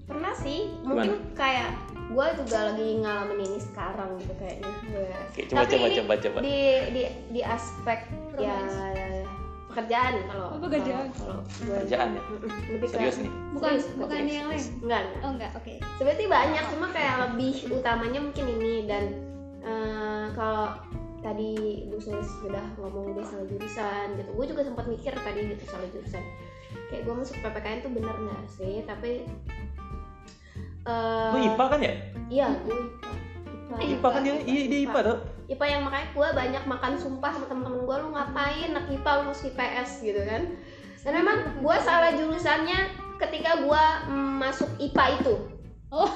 Pernah 0.05 0.35
sih 0.35 0.69
mungkin 0.83 1.17
kayak 1.33 1.71
gue 2.11 2.27
juga 2.43 2.59
lagi 2.67 2.99
ngalamin 2.99 3.39
ini 3.41 3.61
sekarang 3.63 4.19
gitu 4.19 4.35
kayaknya. 4.37 4.67
Gue 4.85 5.07
Oke, 5.07 5.41
coba 5.47 5.63
Tapi 5.63 5.71
coba 5.71 5.87
ini 5.87 5.97
coba 5.97 6.13
coba. 6.19 6.39
di 6.43 6.59
di 6.91 7.03
di 7.31 7.41
aspek 7.41 7.99
ya 8.37 8.59
pekerjaan 9.71 10.13
kalau 10.27 10.49
Oh, 10.51 10.59
pekerjaan. 10.59 11.07
kalau 11.13 11.39
gue 11.41 11.65
Pekerjaan 11.65 12.09
ya? 12.11 12.23
Lebih 12.69 12.89
serius 12.89 13.17
nih? 13.19 13.33
Bukan 13.51 13.71
Serius, 13.73 13.87
bukan 13.95 14.19
serius. 14.19 14.35
yang 14.35 14.47
lain? 14.47 14.63
Enggak 14.81 15.03
oh 15.21 15.31
enggak 15.31 15.51
oke. 15.55 15.75
Sebenarnya 15.97 16.29
banyak 16.29 16.65
cuma 16.69 16.87
kayak 16.91 17.17
lebih 17.25 17.55
utamanya 17.71 18.21
mungkin 18.21 18.45
ini 18.51 18.73
dan 18.85 19.05
eh, 19.61 20.25
kalau 20.33 20.67
tadi 21.21 21.53
Bu 21.87 21.97
Sulis 21.97 22.29
sudah 22.41 22.65
ngomong 22.77 23.13
dia 23.13 23.25
salah 23.25 23.47
jurusan 23.47 24.07
gitu. 24.17 24.31
Gue 24.33 24.47
juga 24.47 24.63
sempat 24.65 24.85
mikir 24.85 25.13
tadi 25.15 25.41
gitu 25.47 25.65
salah 25.65 25.89
jurusan. 25.89 26.25
Kayak 26.89 27.03
gue 27.05 27.15
masuk 27.15 27.37
PPKN 27.39 27.79
tuh 27.81 27.93
bener 27.93 28.17
nggak 28.17 28.43
sih? 28.49 28.83
Tapi 28.83 29.11
eh, 30.83 31.29
lu 31.31 31.39
IPA 31.45 31.65
kan 31.67 31.81
ya? 31.81 31.95
iya 32.29 32.47
gue 32.63 32.73
IPA 32.73 33.11
Eh, 33.79 33.95
IPA 33.95 34.09
kan 34.11 34.21
dia 34.27 34.35
iya 34.43 34.63
dia 34.67 34.81
IPA 34.91 35.01
tuh 35.07 35.19
IPA 35.51 35.67
yang 35.67 35.83
makanya 35.87 36.07
gue 36.15 36.29
banyak 36.31 36.65
makan 36.67 36.93
sumpah 36.95 37.31
sama 37.35 37.47
temen-temen 37.51 37.83
gue 37.87 37.97
lu 38.03 38.09
ngapain 38.15 38.71
anak 38.71 38.87
IPA 38.87 39.11
lu 39.19 39.23
masuk 39.35 39.51
IPS 39.51 39.91
gitu 40.07 40.23
kan. 40.23 40.43
Dan 41.03 41.13
memang 41.17 41.39
gue 41.59 41.77
salah 41.83 42.11
jurusannya 42.15 42.79
ketika 43.19 43.59
gue 43.59 43.85
mm, 44.15 44.33
masuk 44.39 44.71
IPA 44.79 45.05
itu. 45.19 45.35
Oh. 45.91 46.07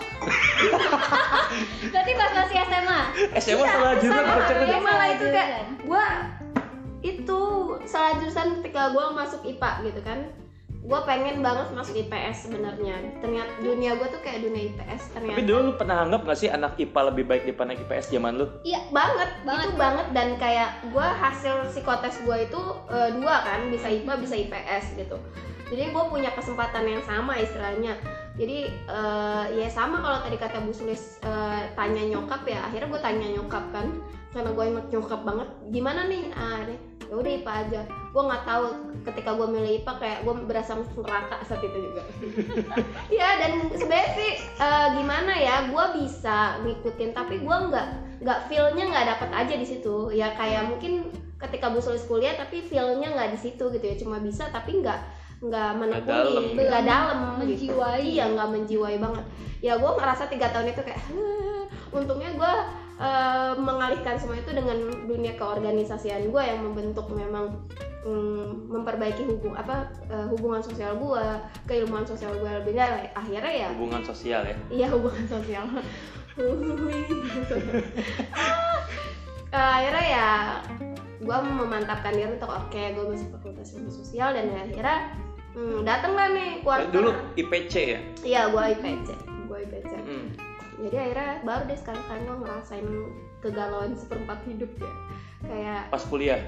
Berarti 1.90 2.12
pas 2.14 2.30
masih 2.30 2.56
SMA 2.62 3.00
SMA 3.42 3.66
salah 3.66 3.94
jurusan 3.98 4.22
sama. 4.22 4.64
Iya, 4.70 4.78
malah 4.78 5.08
itu 5.10 5.26
kayak 5.34 5.48
Jurusan. 5.50 5.66
gue 5.82 6.06
itu 7.04 7.40
salah 7.90 8.12
jurusan 8.22 8.48
ketika 8.62 8.94
gue 8.94 9.04
masuk 9.18 9.40
IPA 9.42 9.70
gitu 9.90 10.00
kan 10.06 10.18
gue 10.84 11.00
pengen 11.08 11.40
banget 11.40 11.72
masuk 11.72 11.96
IPS 11.96 12.48
sebenarnya. 12.48 13.00
Ternyata 13.24 13.56
dunia 13.64 13.96
gue 13.96 14.08
tuh 14.12 14.20
kayak 14.20 14.44
dunia 14.44 14.68
IPS 14.68 15.16
ternyata. 15.16 15.40
Tapi 15.40 15.48
dulu 15.48 15.60
lu 15.64 15.72
pernah 15.80 16.04
anggap 16.04 16.28
gak 16.28 16.36
sih 16.36 16.52
anak 16.52 16.76
IPA 16.76 17.00
lebih 17.08 17.24
baik 17.24 17.42
daripada 17.48 17.72
anak 17.72 17.78
IPS 17.88 18.06
zaman 18.12 18.32
lu? 18.36 18.46
Iya 18.68 18.80
banget, 18.92 19.30
Banget. 19.48 19.64
itu 19.64 19.70
banget. 19.80 20.06
Dan 20.12 20.28
kayak 20.36 20.70
gue 20.92 21.06
hasil 21.24 21.54
psikotes 21.72 22.20
gue 22.20 22.36
itu 22.44 22.60
eh, 22.92 23.10
dua 23.16 23.34
kan 23.40 23.60
bisa 23.72 23.88
IPA 23.88 24.12
bisa 24.20 24.34
IPS 24.36 24.84
gitu. 25.00 25.16
Jadi 25.72 25.96
gue 25.96 26.04
punya 26.12 26.28
kesempatan 26.36 26.84
yang 26.84 27.02
sama 27.08 27.40
istilahnya. 27.40 27.96
Jadi 28.36 28.68
eh, 28.68 29.44
ya 29.56 29.68
sama 29.72 30.04
kalau 30.04 30.20
tadi 30.20 30.36
kata 30.36 30.60
Bu 30.60 30.76
Sulis 30.76 31.16
eh, 31.24 31.64
tanya 31.72 32.04
nyokap 32.12 32.44
ya 32.44 32.60
akhirnya 32.68 32.92
gue 32.92 33.00
tanya 33.00 33.26
nyokap 33.40 33.64
kan 33.72 33.88
karena 34.34 34.50
gue 34.50 34.64
emang 34.66 34.84
nyokap 34.90 35.20
banget. 35.22 35.48
Gimana 35.70 36.10
nih? 36.10 36.22
Ah, 36.34 36.66
nih, 36.66 36.78
ya 37.06 37.14
udah 37.14 37.32
IPA 37.38 37.52
aja. 37.54 37.80
Gue 38.10 38.22
nggak 38.26 38.44
tahu 38.44 38.64
ketika 39.06 39.30
gue 39.38 39.46
milih 39.46 39.72
IPA 39.80 39.92
kayak 40.02 40.18
gue 40.26 40.34
berasa 40.42 40.72
masuk 40.74 41.06
neraka 41.06 41.36
saat 41.46 41.62
itu 41.62 41.78
juga. 41.78 42.02
Ya 43.18 43.38
dan 43.38 43.70
sebenarnya 43.70 44.10
sih 44.18 44.30
eh, 44.42 44.88
gimana 44.98 45.32
ya 45.38 45.70
gue 45.70 45.84
bisa 46.02 46.58
ngikutin 46.66 47.10
tapi 47.14 47.46
gue 47.46 47.56
nggak 47.70 47.86
nggak 48.26 48.38
feelnya 48.50 48.84
nggak 48.90 49.06
dapet 49.14 49.30
aja 49.30 49.54
di 49.54 49.66
situ. 49.66 50.10
Ya 50.10 50.34
kayak 50.34 50.66
mungkin 50.66 51.14
ketika 51.38 51.70
Bu 51.70 51.78
Sulis 51.78 52.02
kuliah 52.10 52.34
tapi 52.34 52.58
feelnya 52.58 53.14
nggak 53.14 53.38
di 53.38 53.38
situ 53.38 53.70
gitu 53.70 53.84
ya. 53.86 53.94
Cuma 53.94 54.18
bisa 54.18 54.50
tapi 54.50 54.82
nggak 54.82 55.22
nggak 55.44 55.70
menekuni. 55.78 56.10
dalam. 56.10 56.44
nggak 56.58 56.84
dalam 56.88 57.18
gitu. 57.46 57.70
Menjiwai. 57.70 58.02
iya 58.02 58.24
nggak 58.34 58.48
menjiwai 58.50 58.96
banget. 58.98 59.24
Ya 59.62 59.78
gue 59.78 59.90
ngerasa 59.94 60.26
tiga 60.26 60.50
tahun 60.50 60.74
itu 60.74 60.82
kayak 60.82 61.00
untungnya 61.94 62.34
gue 62.34 62.54
eh, 63.00 63.52
mengalihkan 63.58 64.16
semua 64.18 64.38
itu 64.38 64.50
dengan 64.54 64.78
dunia 65.06 65.34
keorganisasian 65.34 66.30
gue 66.30 66.42
yang 66.42 66.60
membentuk 66.62 67.06
memang 67.10 67.50
mm, 68.06 68.70
memperbaiki 68.70 69.24
hubung 69.26 69.56
apa 69.56 69.88
eh, 70.06 70.26
hubungan 70.30 70.62
sosial 70.62 70.94
gue 71.00 71.24
keilmuan 71.66 72.06
sosial 72.06 72.36
gue 72.38 72.50
lebih 72.62 72.76
dalam 72.76 73.08
akhirnya 73.16 73.52
ya 73.52 73.68
hubungan 73.74 74.02
sosial 74.04 74.42
ya? 74.46 74.56
Iya 74.70 74.86
hubungan 74.94 75.26
sosial. 75.26 75.64
Eh, 79.54 79.54
akhirnya 79.78 80.02
ya 80.02 80.28
gue 81.22 81.38
memantapkan 81.46 82.10
diri 82.10 82.26
untuk 82.34 82.50
oke 82.50 82.74
gue 82.74 83.04
masuk 83.06 83.38
fakultas 83.38 83.70
ilmu 83.78 83.86
sosial 83.86 84.34
dan 84.34 84.50
akhirnya 84.50 85.14
hmm, 85.54 85.86
dateng 85.86 86.18
lah 86.18 86.34
nih 86.34 86.58
kuarter 86.66 86.90
dulu 86.90 87.14
IPC 87.38 87.74
ya? 87.78 88.00
Iya 88.26 88.42
gue 88.50 88.62
IPC 88.74 89.08
gue 89.46 89.58
IPC 89.62 89.92
Hmm. 90.04 90.26
Jadi 90.80 90.96
akhirnya 91.08 91.32
baru 91.46 91.62
deh 91.70 91.78
sekarang 91.78 92.04
kan 92.10 92.18
gue 92.26 92.36
ngerasain 92.42 92.88
kegalauan 93.38 93.92
seperempat 93.94 94.38
hidup 94.48 94.70
ya. 94.80 94.92
Kayak 95.44 95.82
pas 95.92 96.04
kuliah? 96.08 96.40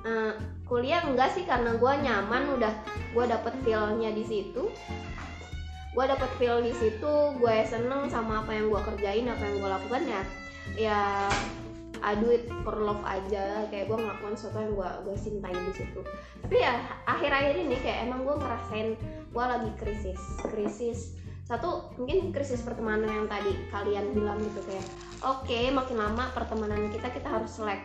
Eh, 0.00 0.32
kuliah 0.64 1.04
enggak 1.04 1.36
sih 1.36 1.44
karena 1.44 1.76
gue 1.76 1.92
nyaman 2.04 2.56
udah 2.56 2.74
gue 3.12 3.24
dapet 3.28 3.54
feelnya 3.64 4.10
di 4.12 4.24
situ. 4.24 4.72
Gue 5.90 6.04
dapet 6.06 6.30
feel 6.38 6.62
di 6.62 6.70
situ 6.70 7.12
gue 7.36 7.56
seneng 7.66 8.06
sama 8.06 8.46
apa 8.46 8.54
yang 8.54 8.70
gue 8.70 8.80
kerjain 8.94 9.26
apa 9.26 9.42
yang 9.42 9.56
gue 9.58 9.70
lakukan 9.74 10.02
ya 10.06 10.22
ya 10.78 11.00
I 12.00 12.16
do 12.16 12.32
it 12.32 12.48
for 12.64 12.78
love 12.80 13.02
aja. 13.04 13.66
Kayak 13.68 13.90
gue 13.92 13.98
ngelakuin 13.98 14.36
sesuatu 14.38 14.58
yang 14.62 14.72
gue 14.78 14.90
gue 15.08 15.16
cintai 15.18 15.52
di 15.52 15.72
situ. 15.74 16.00
Tapi 16.46 16.56
ya 16.62 16.80
akhir-akhir 17.04 17.54
ini 17.60 17.76
kayak 17.82 18.08
emang 18.08 18.24
gue 18.24 18.36
ngerasain 18.38 18.88
gue 19.30 19.44
lagi 19.44 19.70
krisis 19.78 20.20
krisis 20.50 21.20
satu 21.50 21.90
mungkin 21.98 22.30
krisis 22.30 22.62
pertemanan 22.62 23.10
yang 23.10 23.26
tadi 23.26 23.58
kalian 23.74 24.14
bilang 24.14 24.38
gitu 24.38 24.62
kayak 24.70 24.86
oke 25.26 25.58
makin 25.74 25.96
lama 25.98 26.30
pertemanan 26.30 26.86
kita 26.94 27.10
kita 27.10 27.26
harus 27.26 27.50
selek 27.58 27.82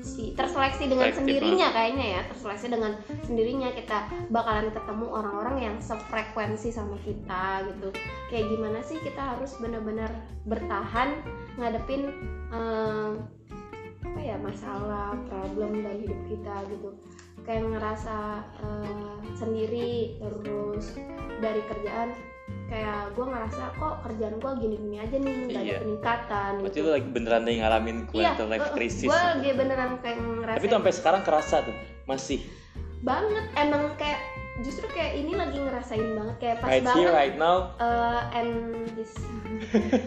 si 0.00 0.32
terseleksi 0.32 0.88
dengan 0.88 1.12
Selektif 1.12 1.20
sendirinya 1.20 1.68
kayaknya 1.76 2.06
ya 2.18 2.20
terseleksi 2.32 2.66
dengan 2.72 2.92
sendirinya 3.26 3.68
kita 3.76 3.98
bakalan 4.32 4.72
ketemu 4.72 5.06
orang-orang 5.12 5.56
yang 5.60 5.76
sefrekuensi 5.82 6.72
sama 6.72 6.96
kita 7.04 7.68
gitu. 7.68 7.88
Kayak 8.32 8.46
gimana 8.48 8.78
sih 8.80 8.96
kita 9.02 9.36
harus 9.36 9.52
benar-benar 9.60 10.08
bertahan 10.48 11.20
ngadepin 11.60 12.08
eh, 12.54 13.12
apa 14.00 14.20
ya 14.24 14.36
masalah 14.40 15.14
problem 15.28 15.84
dari 15.84 16.08
hidup 16.08 16.20
kita 16.32 16.56
gitu. 16.72 16.90
Kayak 17.44 17.68
ngerasa 17.76 18.18
eh, 18.62 19.16
sendiri 19.36 20.16
terus 20.16 20.96
dari 21.44 21.60
kerjaan 21.68 22.29
kayak 22.70 23.12
gue 23.12 23.26
ngerasa 23.26 23.62
kok 23.74 23.94
kerjaan 24.00 24.34
gue 24.36 24.52
gini-gini 24.56 24.96
aja 24.96 25.16
nih 25.16 25.32
nggak 25.44 25.58
ada 25.58 25.66
Iya. 25.66 25.78
peningkatan 25.82 26.52
berarti 26.56 26.70
gitu. 26.72 26.86
lu 26.86 26.90
lagi 26.92 27.08
beneran 27.10 27.42
nih 27.42 27.56
ngalamin 27.58 27.98
quarter 28.06 28.46
life 28.46 28.70
crisis 28.70 29.04
gue 29.04 29.20
lagi 29.34 29.50
beneran 29.52 29.90
kayak 29.98 30.16
ngerasa 30.16 30.54
tapi 30.54 30.64
tuh 30.64 30.76
sampai 30.78 30.92
sekarang 30.94 31.22
kerasa 31.22 31.56
tuh 31.62 31.76
masih? 32.04 32.38
Banget 33.00 33.44
emang 33.56 33.96
kayak 33.96 34.20
justru 34.60 34.84
kayak 34.86 35.16
ini 35.16 35.32
lagi 35.32 35.56
ngerasain 35.56 36.04
banget 36.14 36.36
kayak 36.38 36.56
pas 36.60 36.68
right 36.68 36.84
banget 36.84 37.00
here 37.00 37.12
right 37.12 37.34
now. 37.34 37.72
eh, 37.76 38.20
and 38.36 38.52
this. 38.92 39.16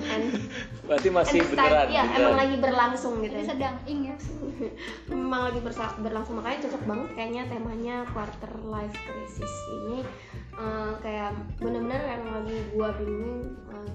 And, 0.05 0.29
berarti 0.87 1.09
masih 1.09 1.41
and 1.41 1.49
beneran 1.49 1.87
ya 1.89 2.03
beneran. 2.05 2.17
emang 2.21 2.35
lagi 2.37 2.55
berlangsung 2.61 3.13
gitu 3.19 3.33
Jadi 3.33 3.41
ya. 3.41 3.49
sedang 3.49 3.75
ingat. 3.83 4.19
emang 5.11 5.41
lagi 5.49 5.59
berlangsung. 5.97 6.35
Makanya 6.37 6.59
cocok 6.63 6.83
banget 6.85 7.09
kayaknya 7.11 7.43
temanya 7.49 7.95
quarter 8.07 8.53
life 8.63 8.97
crisis 9.03 9.53
ini 9.73 10.05
eh, 10.53 10.91
kayak 11.01 11.31
bener-bener 11.57 12.01
yang 12.01 12.23
lagi 12.29 12.57
gua 12.71 12.89
bingung 12.95 13.41
eh, 13.69 13.91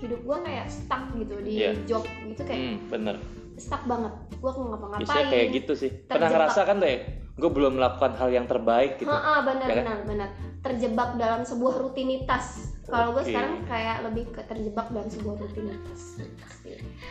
hidup 0.00 0.20
gua 0.24 0.38
kayak 0.42 0.66
stuck 0.68 1.04
gitu 1.14 1.34
di 1.40 1.52
Iya. 1.60 1.72
job 1.84 2.04
gitu 2.26 2.42
kayak 2.44 2.76
hmm, 2.76 2.78
bener 2.88 3.16
stuck 3.54 3.82
banget 3.86 4.12
gua 4.38 4.50
nggak 4.50 4.68
ngapa-ngapain 4.68 5.02
biasanya 5.04 5.26
kayak 5.30 5.46
gitu 5.52 5.72
sih 5.74 5.90
pernah 6.04 6.26
Terjebak. 6.26 6.32
ngerasa 6.34 6.60
kan 6.66 6.76
tuh 6.78 6.88
ya 6.88 6.98
gue 7.34 7.50
belum 7.50 7.72
melakukan 7.74 8.14
hal 8.14 8.30
yang 8.30 8.46
terbaik 8.46 8.94
gitu 8.94 9.10
Heeh, 9.10 9.38
benar 9.42 9.66
Ya 9.66 9.74
kan? 9.74 9.82
benar 9.82 9.98
benar. 10.06 10.28
Terjebak 10.62 11.18
dalam 11.18 11.42
sebuah 11.42 11.82
rutinitas. 11.82 12.70
Kalau 12.86 13.10
gue 13.10 13.26
sekarang 13.26 13.66
kayak 13.66 14.06
lebih 14.06 14.30
ke 14.30 14.38
terjebak 14.46 14.86
dalam 14.94 15.10
sebuah 15.10 15.42
rutinitas. 15.42 16.22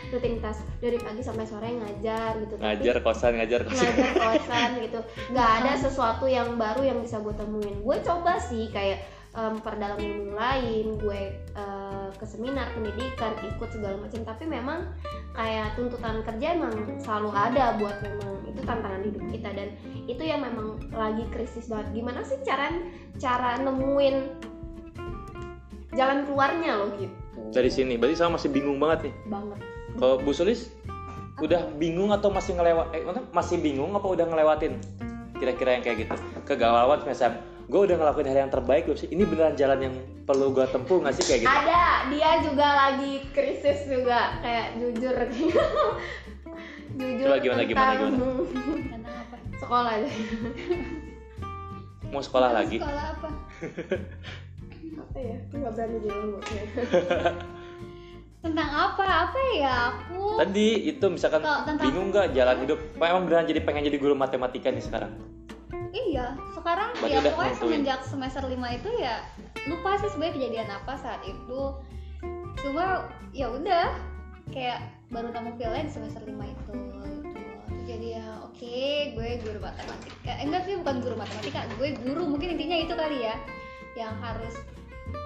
Rutinitas 0.08 0.64
dari 0.80 0.96
pagi 0.96 1.20
sampai 1.20 1.44
sore 1.44 1.68
ngajar 1.76 2.40
gitu. 2.40 2.56
Tapi 2.56 2.64
ngajar 2.64 2.96
kosan 3.04 3.32
ngajar 3.36 3.60
kosan 3.68 3.84
ngajar 3.84 4.14
kosan 4.32 4.70
gitu. 4.80 5.00
Nggak 5.28 5.50
ada 5.60 5.72
sesuatu 5.76 6.24
yang 6.24 6.56
baru 6.56 6.82
yang 6.82 6.98
bisa 7.04 7.20
gue 7.20 7.34
temuin. 7.36 7.76
Gue 7.84 7.96
coba 8.00 8.40
sih 8.40 8.72
kayak 8.72 9.04
em, 9.34 9.54
perdalam 9.60 9.98
ilmu 9.98 10.34
lain, 10.38 10.86
gue 10.98 11.20
eh, 11.34 12.08
ke 12.14 12.24
seminar 12.26 12.70
pendidikan, 12.72 13.34
ikut 13.42 13.68
segala 13.74 13.98
macam. 13.98 14.20
Tapi 14.22 14.44
memang 14.46 14.78
kayak 15.34 15.74
tuntutan 15.74 16.22
kerja 16.22 16.46
emang 16.54 16.74
selalu 17.02 17.30
ada 17.34 17.74
buat 17.78 17.98
memang 18.00 18.46
itu 18.48 18.60
tantangan 18.62 19.02
hidup 19.02 19.24
kita. 19.34 19.50
Dan 19.52 19.68
itu 20.06 20.22
yang 20.22 20.40
memang 20.46 20.78
lagi 20.94 21.26
krisis 21.34 21.66
banget. 21.66 21.90
Gimana 21.92 22.22
sih 22.22 22.38
cara 22.46 22.70
cara 23.18 23.58
nemuin 23.62 24.16
jalan 25.94 26.26
keluarnya 26.26 26.72
loh 26.74 26.90
gitu 26.98 27.24
dari 27.54 27.70
sini. 27.70 27.94
Berarti 27.94 28.18
sama 28.18 28.36
masih 28.36 28.50
bingung 28.50 28.78
banget 28.82 29.10
nih. 29.10 29.14
Banget. 29.30 29.58
Kalau 29.94 30.16
Bu 30.18 30.34
Sulis 30.34 30.74
udah 31.38 31.70
bingung 31.78 32.10
atau 32.14 32.30
masih 32.30 32.58
ngelewat 32.58 32.86
eh, 32.94 33.02
masih 33.30 33.56
bingung 33.62 33.94
apa 33.94 34.06
udah 34.06 34.26
ngelewatin? 34.26 34.78
Kira-kira 35.38 35.78
yang 35.78 35.82
kayak 35.86 35.98
gitu. 36.06 36.14
Kegalauan 36.46 37.06
misalnya 37.06 37.42
gue 37.64 37.80
udah 37.80 37.96
ngelakuin 37.96 38.26
hal 38.26 38.38
yang 38.38 38.52
terbaik 38.52 38.84
belum 38.84 38.94
sih 38.94 39.08
ini 39.08 39.24
beneran 39.24 39.54
jalan 39.54 39.78
yang 39.80 39.94
perlu 40.22 40.52
gue 40.52 40.66
tempuh 40.68 41.00
nggak 41.00 41.14
sih 41.14 41.24
kayak 41.24 41.40
gitu 41.42 41.50
ada 41.50 41.82
dia 42.06 42.30
juga 42.40 42.66
lagi 42.68 43.12
krisis 43.30 43.78
juga 43.84 44.36
kayak 44.38 44.66
jujur 44.76 45.16
jujur 46.94 47.26
Coba 47.26 47.36
gimana, 47.38 47.62
gimana, 47.64 47.90
tentang 47.90 48.12
Tentang 48.86 49.14
apa? 49.18 49.36
sekolah 49.60 49.92
deh 49.96 50.14
mau 52.06 52.20
sekolah 52.20 52.48
Tentang 52.48 52.60
lagi 52.60 52.76
Sekolah 52.78 53.04
apa? 53.10 53.28
apa 55.02 55.18
ya 55.18 55.36
Aku 55.40 55.54
nggak 55.56 55.72
berani 55.72 55.96
bilang. 55.98 56.30
Tentang 58.44 58.70
apa? 58.70 59.02
Apa 59.24 59.38
ya 59.56 59.72
aku? 59.88 60.22
tadi 60.36 60.66
itu 60.86 61.06
misalkan 61.08 61.40
tentang- 61.40 61.80
bingung 61.80 62.12
nggak 62.12 62.30
jalan 62.30 62.56
hidup 62.60 62.78
emang 62.94 63.24
beneran 63.24 63.46
jadi 63.46 63.60
pengen 63.62 63.88
jadi 63.88 63.96
guru 63.96 64.14
matematika 64.14 64.68
nih 64.68 64.84
sekarang 64.84 65.16
Iya, 65.94 66.34
sekarang 66.58 66.90
Berarti 66.98 67.14
ya 67.14 67.20
pokoknya 67.22 67.54
semenjak 67.54 68.00
semester 68.02 68.42
5 68.42 68.58
itu 68.82 68.90
ya 68.98 69.22
lupa 69.70 69.94
sih 70.02 70.10
sebenarnya 70.10 70.34
kejadian 70.34 70.68
apa 70.74 70.92
saat 70.98 71.22
itu. 71.22 71.62
Cuma 72.58 73.06
ya 73.30 73.46
udah 73.54 73.94
kayak 74.50 74.90
baru 75.14 75.30
nemu 75.30 75.54
feelnya 75.54 75.86
di 75.86 75.92
semester 75.94 76.22
5 76.26 76.34
itu 76.34 76.72
gitu. 76.74 77.00
Jadi 77.86 78.06
ya 78.18 78.26
oke, 78.42 78.82
gue 79.14 79.28
guru 79.46 79.58
matematika. 79.62 80.30
Eh, 80.34 80.42
enggak 80.42 80.66
sih 80.66 80.74
bukan 80.82 80.98
guru 80.98 81.14
matematika, 81.14 81.62
gue 81.78 81.94
guru 82.02 82.26
mungkin 82.26 82.58
intinya 82.58 82.76
itu 82.82 82.94
kali 82.98 83.22
ya 83.22 83.38
yang 83.94 84.18
harus 84.18 84.58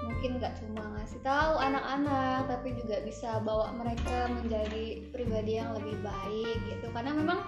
mungkin 0.04 0.42
nggak 0.42 0.58
cuma 0.58 0.82
ngasih 0.98 1.22
tahu 1.22 1.54
anak-anak 1.62 2.50
tapi 2.50 2.74
juga 2.74 2.98
bisa 3.06 3.38
bawa 3.46 3.70
mereka 3.78 4.26
menjadi 4.34 5.06
pribadi 5.14 5.62
yang 5.62 5.70
lebih 5.78 5.94
baik 6.02 6.58
gitu 6.66 6.86
karena 6.90 7.14
memang 7.14 7.38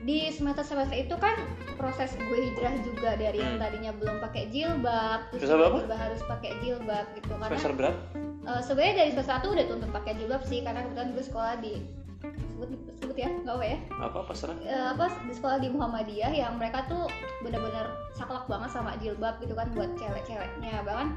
di 0.00 0.32
semester 0.32 0.64
semester 0.64 0.96
itu 0.96 1.12
kan 1.16 1.36
proses 1.76 2.16
gue 2.16 2.38
hijrah 2.40 2.72
juga 2.80 3.16
dari 3.16 3.36
yang 3.36 3.56
Hmm. 3.56 3.62
tadinya 3.62 3.92
belum 3.92 4.16
pakai 4.20 4.48
jilbab 4.48 5.28
terus 5.32 5.44
tiba-tiba 5.44 5.96
harus 5.96 6.20
pakai 6.24 6.50
jilbab 6.60 7.04
gitu. 7.14 7.28
Karena 7.30 7.46
semester 7.52 7.72
berapa 7.72 7.98
eh, 8.40 8.60
sebenarnya 8.64 8.94
dari 8.96 9.10
semester 9.12 9.32
satu 9.36 9.46
udah 9.52 9.64
tuntut 9.68 9.90
pakai 9.92 10.12
jilbab 10.16 10.42
sih 10.42 10.60
karena 10.60 10.80
kebetulan 10.82 11.08
gue 11.12 11.24
sekolah 11.24 11.54
di 11.60 11.72
sebut 12.20 12.68
sebut 13.00 13.16
ya 13.16 13.28
nggak 13.32 13.56
apa 13.56 13.64
ya? 13.64 13.78
Apa 13.96 14.16
apa 14.20 14.32
serah 14.36 14.56
Eh, 14.60 14.86
apa 14.92 15.04
di 15.24 15.32
sekolah 15.32 15.56
di 15.56 15.68
Muhammadiyah 15.68 16.32
yang 16.32 16.52
mereka 16.56 16.84
tuh 16.84 17.08
benar-benar 17.40 17.88
saklek 18.12 18.44
banget 18.44 18.70
sama 18.72 18.96
jilbab 19.00 19.40
gitu 19.40 19.52
kan 19.52 19.68
buat 19.72 19.88
cewek-ceweknya. 19.96 20.84
Bahkan 20.84 21.08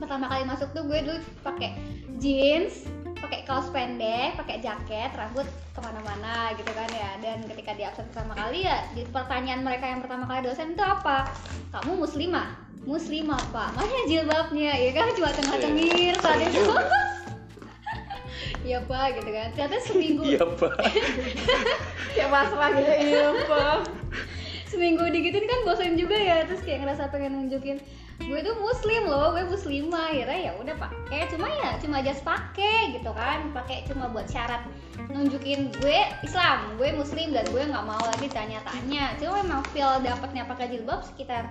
pertama 0.00 0.28
kali 0.28 0.44
masuk 0.44 0.68
tuh 0.72 0.84
gue 0.84 0.98
dulu 1.00 1.16
pakai 1.40 1.76
jeans 2.16 2.88
pakai 3.28 3.44
kaos 3.44 3.68
pendek 3.68 4.40
pakai 4.40 4.56
jaket 4.64 5.12
rambut 5.12 5.44
ke 5.44 5.80
mana-mana 5.84 6.48
gitu 6.56 6.72
kan 6.72 6.88
ya. 6.88 7.12
Dan 7.20 7.44
ketika 7.44 7.76
di 7.76 7.84
absen 7.84 8.08
pertama 8.08 8.32
kali 8.32 8.64
ya 8.64 8.88
di 8.96 9.04
pertanyaan 9.04 9.60
mereka 9.60 9.84
yang 9.84 10.00
pertama 10.00 10.24
kali 10.24 10.48
dosen 10.48 10.72
itu 10.72 10.80
apa? 10.80 11.28
Kamu 11.76 12.00
muslimah? 12.00 12.56
Muslimah 12.88 13.36
pak. 13.52 13.76
Mana 13.76 14.00
jilbabnya 14.08 14.72
ya 14.80 14.90
kan? 14.96 15.12
Cuma 15.12 15.28
tengah 15.36 15.60
cengir 15.60 16.16
saat 16.24 16.40
itu 16.40 16.56
juga. 16.56 16.88
iya 18.66 18.80
pak 18.80 19.20
gitu 19.20 19.28
kan. 19.28 19.46
Ternyata 19.52 19.76
seminggu. 19.84 20.22
Iya 20.24 20.44
pak. 20.48 20.72
Kayak 22.16 22.28
pasrah 22.32 22.70
gitu 22.80 22.92
iya 23.12 23.26
pak. 23.44 23.78
Seminggu 24.72 25.04
digituin 25.04 25.44
kan 25.44 25.60
bosan 25.68 26.00
juga 26.00 26.16
ya. 26.16 26.48
Terus 26.48 26.64
kayak 26.64 26.80
ngerasa 26.80 27.12
pengen 27.12 27.36
nunjukin 27.36 27.76
gue 28.18 28.40
tuh 28.42 28.56
muslim 28.58 29.02
loh 29.06 29.34
gue 29.36 29.44
muslimah. 29.46 30.10
Akhirnya 30.10 30.38
ya 30.50 30.52
udah 30.58 30.74
pakai 30.74 31.30
cuma 31.30 31.46
ya 31.46 31.78
cuma 31.78 32.02
jas 32.02 32.20
pakai 32.22 32.98
gitu 32.98 33.10
kan. 33.14 33.54
Pakai 33.54 33.86
cuma 33.86 34.10
buat 34.10 34.26
syarat 34.26 34.66
nunjukin 35.10 35.70
gue 35.78 35.98
Islam 36.26 36.74
gue 36.74 36.90
muslim 36.98 37.30
dan 37.30 37.46
gue 37.50 37.62
nggak 37.62 37.86
mau 37.86 38.02
lagi 38.02 38.26
tanya-tanya. 38.26 39.14
Cuma 39.22 39.42
memang 39.42 39.62
feel 39.70 40.02
dapatnya 40.02 40.44
pakai 40.50 40.66
jilbab 40.74 41.06
sekitar 41.06 41.50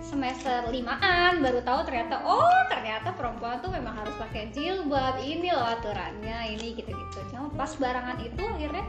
semester 0.00 0.66
limaan 0.72 1.44
baru 1.44 1.60
tahu 1.60 1.86
ternyata 1.86 2.24
oh 2.24 2.64
ternyata 2.72 3.12
perempuan 3.14 3.60
tuh 3.60 3.68
memang 3.68 3.92
harus 3.92 4.16
pakai 4.16 4.48
jilbab. 4.56 5.20
Ini 5.20 5.52
loh 5.52 5.68
aturannya 5.68 6.56
ini 6.56 6.80
gitu-gitu. 6.80 7.20
Cuma 7.28 7.52
pas 7.52 7.70
barangan 7.76 8.18
itu 8.24 8.40
akhirnya 8.40 8.84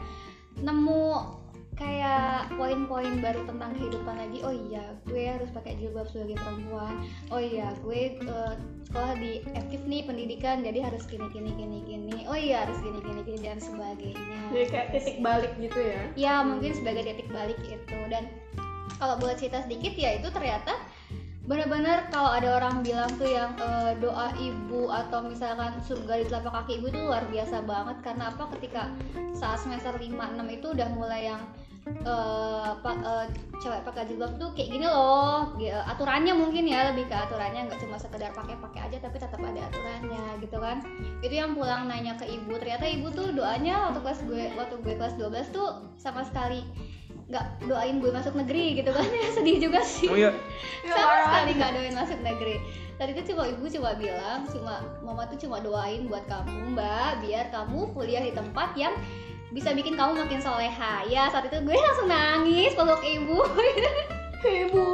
nemu 0.58 1.41
kayak 1.72 2.52
poin-poin 2.54 3.24
baru 3.24 3.48
tentang 3.48 3.72
kehidupan 3.76 4.16
lagi. 4.16 4.38
Oh 4.44 4.52
iya 4.52 4.84
gue 5.08 5.22
harus 5.24 5.48
pakai 5.50 5.80
jilbab 5.80 6.04
sebagai 6.12 6.36
perempuan. 6.40 7.08
Oh 7.32 7.40
iya 7.40 7.72
gue 7.80 8.20
eh, 8.20 8.54
sekolah 8.88 9.12
di 9.16 9.40
aktif 9.56 9.80
nih 9.88 10.04
pendidikan 10.04 10.60
jadi 10.60 10.84
harus 10.84 11.08
gini 11.08 11.26
gini 11.32 11.50
gini 11.56 11.78
gini. 11.84 12.16
Oh 12.28 12.36
iya 12.36 12.68
harus 12.68 12.76
gini 12.84 13.00
gini 13.00 13.20
gini 13.24 13.38
dan 13.40 13.58
sebagainya. 13.58 14.40
Jadi 14.52 14.66
kayak 14.68 14.88
titik 14.92 15.16
balik 15.24 15.52
gitu 15.56 15.80
ya? 15.80 16.02
Ya 16.14 16.34
mungkin 16.44 16.76
sebagai 16.76 17.02
titik 17.08 17.28
balik 17.32 17.58
itu. 17.64 17.98
Dan 18.12 18.28
kalau 19.00 19.18
buat 19.18 19.40
cerita 19.40 19.64
sedikit 19.64 19.96
ya 19.96 20.20
itu 20.20 20.28
ternyata 20.30 20.76
benar-benar 21.42 22.06
kalau 22.14 22.30
ada 22.30 22.62
orang 22.62 22.86
bilang 22.86 23.10
tuh 23.18 23.26
yang 23.26 23.50
eh, 23.58 23.98
doa 23.98 24.30
ibu 24.38 24.86
atau 24.86 25.26
misalkan 25.26 25.74
surga 25.82 26.22
di 26.22 26.24
telapak 26.30 26.62
kaki 26.62 26.78
ibu 26.78 26.86
itu 26.94 27.00
luar 27.02 27.26
biasa 27.26 27.66
banget. 27.66 27.96
Karena 28.06 28.30
apa? 28.30 28.46
Ketika 28.54 28.86
saat 29.34 29.58
semester 29.58 29.90
5 29.90 30.06
6 30.14 30.38
itu 30.54 30.66
udah 30.70 30.88
mulai 30.94 31.34
yang 31.34 31.42
eh, 32.06 32.64
apa 32.78 32.90
eh, 32.94 33.26
cewek 33.58 33.82
pakai 33.82 34.06
jilbab 34.06 34.38
tuh 34.38 34.54
kayak 34.54 34.70
gini 34.70 34.86
loh. 34.86 35.50
Aturannya 35.90 36.30
mungkin 36.30 36.62
ya 36.70 36.94
lebih 36.94 37.10
ke 37.10 37.16
aturannya. 37.18 37.66
Nggak 37.66 37.80
cuma 37.82 37.98
sekedar 37.98 38.30
pakai-pakai 38.30 38.80
aja 38.86 38.96
tapi 39.02 39.18
tetap 39.18 39.42
ada 39.42 39.60
aturannya 39.66 40.22
gitu 40.38 40.62
kan. 40.62 40.78
Itu 41.26 41.34
yang 41.34 41.58
pulang 41.58 41.90
nanya 41.90 42.14
ke 42.14 42.30
ibu. 42.30 42.54
Ternyata 42.54 42.86
ibu 42.86 43.10
tuh 43.10 43.34
doanya 43.34 43.90
waktu 43.90 43.98
kelas 43.98 44.20
gue 44.30 44.42
waktu 44.54 44.74
gue 44.78 44.94
kelas 44.94 45.18
12 45.18 45.50
tuh 45.50 45.90
sama 45.98 46.22
sekali 46.22 46.62
nggak 47.32 47.44
doain 47.64 47.96
gue 47.96 48.10
masuk 48.10 48.36
negeri 48.36 48.76
gitu 48.76 48.92
kan. 48.92 49.08
Ya 49.16 49.28
sedih 49.32 49.56
juga 49.58 49.80
sih. 49.80 50.06
Oh 50.06 50.14
iya. 50.14 50.36
Sama 50.84 51.16
sekali 51.24 51.50
nggak 51.56 51.70
doain 51.72 51.96
masuk 51.96 52.18
negeri. 52.20 52.56
Tadi 52.92 53.10
itu 53.10 53.32
cuma 53.32 53.48
ibu 53.48 53.64
cuma 53.66 53.90
bilang 53.96 54.44
cuma 54.46 54.74
mama 55.00 55.24
tuh 55.26 55.40
cuma 55.40 55.58
doain 55.58 56.04
buat 56.04 56.22
kamu 56.24 56.76
mbak 56.76 57.24
biar 57.24 57.48
kamu 57.48 57.90
kuliah 57.90 58.20
di 58.20 58.30
tempat 58.30 58.76
yang 58.76 58.92
bisa 59.48 59.72
bikin 59.72 59.96
kamu 59.96 60.12
makin 60.18 60.38
soleha. 60.38 61.02
Ya 61.06 61.26
saat 61.26 61.44
itu 61.44 61.56
gue 61.58 61.72
langsung 61.72 62.06
nangis 62.06 62.72
peluk 62.72 63.00
ibu. 63.00 63.40
Ibu. 64.42 64.84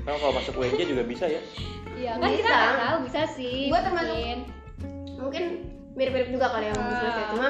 Nah, 0.00 0.14
kalau 0.14 0.32
masuk 0.32 0.54
UNJ 0.56 0.86
juga 0.86 1.02
bisa 1.02 1.26
ya? 1.26 1.42
Iya 1.92 2.14
kan 2.14 2.28
kita 2.28 2.38
Bisa. 2.38 2.54
nggak 2.54 2.78
tahu 2.78 2.98
bisa 3.02 3.20
sih 3.26 3.66
Gua 3.66 3.80
termasuk- 3.80 4.14
mungkin. 4.14 4.38
mungkin 5.16 5.44
mirip-mirip 5.92 6.28
juga 6.30 6.46
kali 6.48 6.68
yang 6.68 6.76
Ah. 6.76 6.86
Les 6.94 7.10
ya 7.10 7.24
cuma 7.32 7.48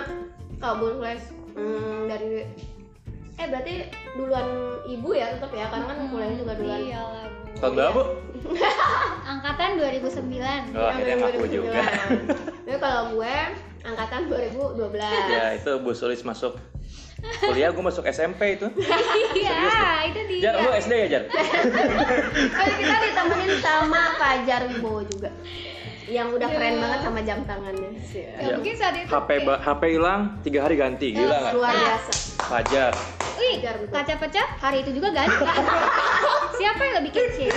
kalau 0.57 0.97
Les 0.97 1.23
hmm, 1.53 2.01
dari 2.07 2.47
eh 3.37 3.47
berarti 3.53 3.75
duluan 4.17 4.49
ibu 4.89 5.13
ya 5.13 5.37
tetap 5.37 5.53
ya 5.53 5.69
karena 5.69 5.85
kan 5.93 5.97
kuliahnya 6.09 6.37
juga 6.41 6.53
duluan. 6.57 6.81
Iya 6.81 7.01
lah 7.05 7.25
bu. 7.29 7.49
Tahun 7.61 7.73
berapa? 7.77 7.93
Bu 7.93 8.03
angkatan 9.33 9.69
2009 9.77 10.77
oh 10.77 10.87
akhirnya 10.89 11.15
ngaku 11.21 11.39
2009. 11.45 11.57
juga. 11.57 11.83
Tapi 12.65 12.79
kalau 12.81 13.03
gue 13.13 13.35
angkatan 13.87 14.21
2012 14.33 15.37
ya 15.37 15.45
itu 15.53 15.73
Bu 15.85 15.91
Sulis 15.93 16.21
masuk 16.25 16.57
kuliah 17.45 17.73
gue 17.73 17.85
masuk 17.85 18.05
SMP 18.09 18.57
itu. 18.57 18.67
Iya 19.37 19.61
itu 20.09 20.21
dia. 20.33 20.41
Jar 20.49 20.55
lu 20.65 20.71
SD 20.73 20.93
ya 20.97 21.07
Jar? 21.13 21.25
Kan 22.57 22.69
kita 22.77 22.97
ditemenin 23.05 23.53
sama 23.61 24.03
Fajar 24.17 24.61
Wibowo 24.69 25.05
juga 25.05 25.29
yang 26.07 26.31
udah 26.31 26.47
keren 26.47 26.73
Iya. 26.73 26.81
banget 26.81 27.01
sama 27.03 27.21
jam 27.21 27.39
tangannya. 27.43 27.91
Ya, 28.07 28.29
Iya. 28.39 28.55
mungkin 28.55 28.75
saat 28.75 28.95
itu 28.95 29.07
HP 29.07 29.29
ba- 29.43 29.59
HP 29.59 29.83
hilang 29.91 30.21
tiga 30.41 30.61
hari 30.63 30.75
ganti. 30.75 31.09
Gila 31.13 31.37
nggak 31.37 31.55
luar 31.55 31.75
biasa. 31.75 32.13
Fajar. 32.41 32.93
Wih, 33.37 33.55
kaca 33.91 34.15
pecah 34.17 34.49
hari 34.57 34.81
itu 34.81 34.91
juga 34.93 35.11
ganti. 35.13 35.45
Siapa 36.59 36.81
yang 36.81 36.97
lebih 37.01 37.13
kecil? 37.13 37.53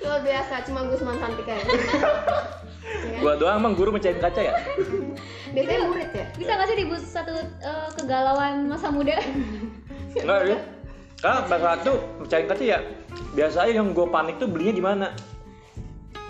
luar 0.00 0.20
biasa 0.20 0.54
cuma 0.64 0.80
Gusman 0.86 1.18
Santika 1.18 1.52
ya. 1.52 1.64
Gua 3.22 3.34
doang 3.36 3.58
emang 3.58 3.74
guru 3.74 3.90
mecahin 3.90 4.18
kaca 4.18 4.40
ya? 4.40 4.54
Biasanya 5.54 5.80
murid 5.84 6.10
ya? 6.10 6.26
Bisa 6.32 6.50
nggak 6.54 6.66
sih 6.66 6.76
dibuat 6.78 7.02
satu 7.02 7.32
eh, 7.36 7.88
kegalauan 7.94 8.66
masa 8.66 8.88
muda? 8.88 9.18
enggak 10.12 10.40
ya. 10.46 10.58
Karena 11.18 11.38
pada 11.44 11.60
saat 11.60 11.78
itu 11.82 11.94
mecahin 12.18 12.46
kaca 12.46 12.64
ya? 12.64 12.78
Biasa 13.32 13.56
aja 13.62 13.72
yang 13.74 13.90
gue 13.90 14.06
panik 14.06 14.36
tuh 14.36 14.48
belinya 14.48 14.74
di 14.74 14.82
mana 14.82 15.06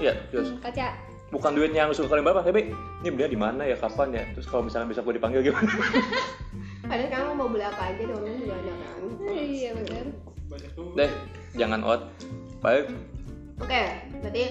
Iya, 0.01 0.13
terus 0.33 0.57
Kaca. 0.61 0.97
bukan 1.33 1.53
duitnya 1.57 1.89
yang 1.89 1.93
suka 1.93 2.13
kalian 2.13 2.25
berapa, 2.29 2.41
tapi 2.45 2.73
ini 3.05 3.09
belinya 3.13 3.31
di 3.33 3.41
mana 3.41 3.63
ya, 3.65 3.77
kapan 3.77 4.09
ya? 4.13 4.25
Terus 4.37 4.47
kalau 4.49 4.63
misalnya 4.69 4.89
bisa 4.93 5.01
gue 5.05 5.15
dipanggil 5.17 5.41
gimana? 5.45 5.69
padahal 6.93 7.09
kamu 7.09 7.31
mau 7.39 7.49
beli 7.49 7.65
apa 7.65 7.83
aja 7.95 8.03
di 8.05 8.13
online 8.13 8.39
juga 8.43 8.55
ada 8.59 8.73
kan 8.75 9.03
Iya 9.33 9.71
benar. 9.81 10.07
Deh, 10.99 11.11
jangan 11.57 11.81
out. 11.87 12.03
Baik, 12.61 12.95
oke 13.63 13.83
berarti 14.23 14.45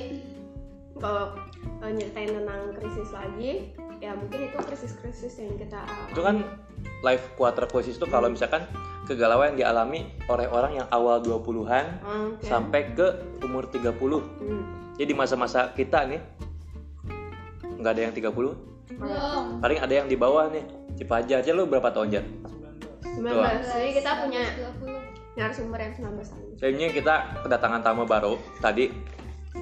kalau 0.99 1.25
eh, 1.83 1.91
nyeritain 1.91 2.31
tentang 2.31 2.61
krisis 2.79 3.09
lagi 3.11 3.51
ya 4.01 4.17
mungkin 4.17 4.49
itu 4.49 4.57
krisis-krisis 4.65 5.33
yang 5.37 5.53
kita 5.61 5.77
alami. 5.77 6.09
itu 6.09 6.21
kan 6.25 6.35
life 7.05 7.25
quarter 7.37 7.69
crisis 7.69 8.01
itu 8.01 8.07
kalau 8.09 8.33
misalkan 8.33 8.65
kegalauan 9.05 9.53
yang 9.53 9.69
dialami 9.69 10.09
oleh 10.25 10.49
orang 10.49 10.81
yang 10.81 10.87
awal 10.89 11.21
20-an 11.21 12.01
Oke. 12.01 12.45
sampai 12.45 12.93
ke 12.97 13.07
umur 13.45 13.69
30. 13.69 13.93
Hmm. 13.93 14.80
Jadi 14.99 15.11
masa-masa 15.15 15.71
kita 15.75 16.07
nih 16.07 16.21
nggak 17.81 17.91
ada 17.97 18.01
yang 18.09 18.13
30, 18.13 18.31
Belum. 18.31 19.45
paling 19.63 19.79
ada 19.81 19.93
yang 19.93 20.07
di 20.07 20.17
bawah 20.19 20.51
nih. 20.51 20.63
Cipaja 20.99 21.41
aja 21.41 21.51
lu 21.55 21.65
berapa 21.65 21.89
tahun 21.89 22.09
Jar? 22.13 22.25
19 23.11 23.27
jadi 23.67 23.91
kita 23.99 24.11
punya 24.23 24.43
20. 24.79 25.35
narasumber 25.35 25.79
yang 25.79 25.93
19 25.95 26.59
tahun 26.59 26.73
ini 26.75 26.91
kita 26.91 27.15
kedatangan 27.43 27.81
tamu 27.83 28.03
baru 28.03 28.35
tadi 28.59 28.91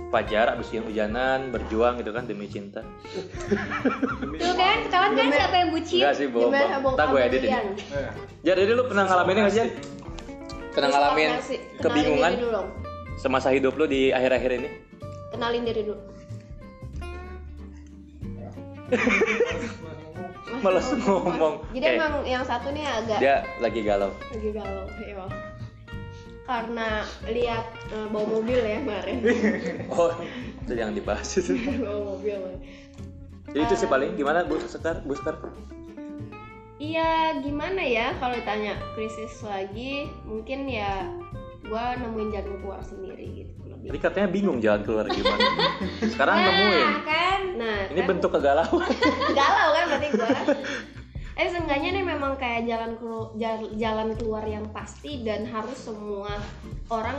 Fajar 0.09 0.53
abis 0.53 0.73
hujan-hujanan 0.73 1.53
berjuang 1.53 2.01
gitu 2.01 2.13
kan 2.13 2.25
demi 2.25 2.45
cinta. 2.49 2.81
Tuh 2.81 4.53
kan, 4.57 4.85
ketahuan 4.85 5.11
kan 5.17 5.29
siapa 5.33 5.55
yang 5.65 5.69
bucin? 5.69 5.97
Enggak 6.01 6.13
sih 6.17 6.27
bohong. 6.29 6.53
Ntar 6.93 7.05
gue 7.09 7.21
edit 7.25 7.41
ini. 7.45 7.53
Jar, 8.41 8.57
jadi 8.57 8.73
lu 8.73 8.85
pernah 8.89 9.05
ngalamin 9.05 9.33
ini 9.33 9.41
nggak 9.45 9.53
sih? 9.53 9.69
Pernah 10.73 10.89
ngalamin 10.93 11.29
kebingungan 11.81 12.33
semasa 13.21 13.49
hidup 13.53 13.77
lu 13.77 13.85
di 13.85 14.09
akhir-akhir 14.09 14.51
ini? 14.61 14.69
Kenalin 15.39 15.63
diri 15.63 15.87
dulu 15.87 16.03
Males 20.59 20.91
ngomong. 20.91 21.63
jadi 21.71 21.95
Oke, 21.95 21.95
emang 21.95 22.13
yang 22.27 22.43
satu 22.43 22.73
nih 22.75 22.83
agak 22.83 23.19
dia 23.23 23.47
lagi 23.63 23.79
galau. 23.85 24.11
lagi 24.35 24.49
galau 24.51 24.85
ya 24.99 25.23
karena 26.49 27.05
lihat 27.29 27.65
eh, 27.93 28.07
bawa 28.09 28.25
mobil 28.25 28.57
ya 28.57 28.81
kemarin 28.81 29.17
Oh, 29.95 30.09
itu 30.65 30.73
yang 30.73 30.91
dibahas 30.97 31.29
itu. 31.37 31.53
bawa 31.85 32.17
mobil 32.17 32.35
Jadi 33.49 33.61
itu 33.65 33.75
sih 33.77 33.89
paling 33.89 34.17
gimana 34.17 34.43
Bu 34.45 34.57
Sekar? 34.65 35.05
Bu 35.05 35.13
Sekar? 35.15 35.37
iya 36.79 37.35
gimana 37.43 37.83
ya 37.83 38.15
kalau 38.23 38.33
ditanya 38.39 38.73
krisis 38.95 39.43
lagi 39.43 40.07
mungkin 40.23 40.63
ya 40.65 41.05
gua 41.67 41.99
nemuin 41.99 42.31
jalan 42.33 42.55
keluar 42.63 42.79
sendiri 42.81 43.43
gitu 43.45 43.58
Jadi 43.79 43.97
katanya 43.97 44.27
bingung 44.27 44.59
jalan 44.59 44.81
keluar 44.83 45.07
gimana. 45.07 45.39
Sekarang 46.11 46.35
nemuin. 46.43 46.89
kan? 47.07 47.41
nah 47.55 47.77
Ini 47.91 47.99
kan 48.03 48.09
bentuk 48.11 48.31
kegalauan. 48.35 48.89
galau 49.39 49.69
kan 49.75 49.83
berarti 49.87 50.07
gua 50.15 50.29
eh 51.39 51.47
seenggaknya 51.47 51.89
nih 51.95 52.03
memang 52.03 52.35
kayak 52.35 52.67
jalan 52.67 52.99
kelu- 52.99 53.31
jal- 53.39 53.71
jalan 53.79 54.11
keluar 54.19 54.43
yang 54.43 54.67
pasti 54.75 55.23
dan 55.23 55.47
harus 55.47 55.79
semua 55.79 56.35
orang 56.91 57.15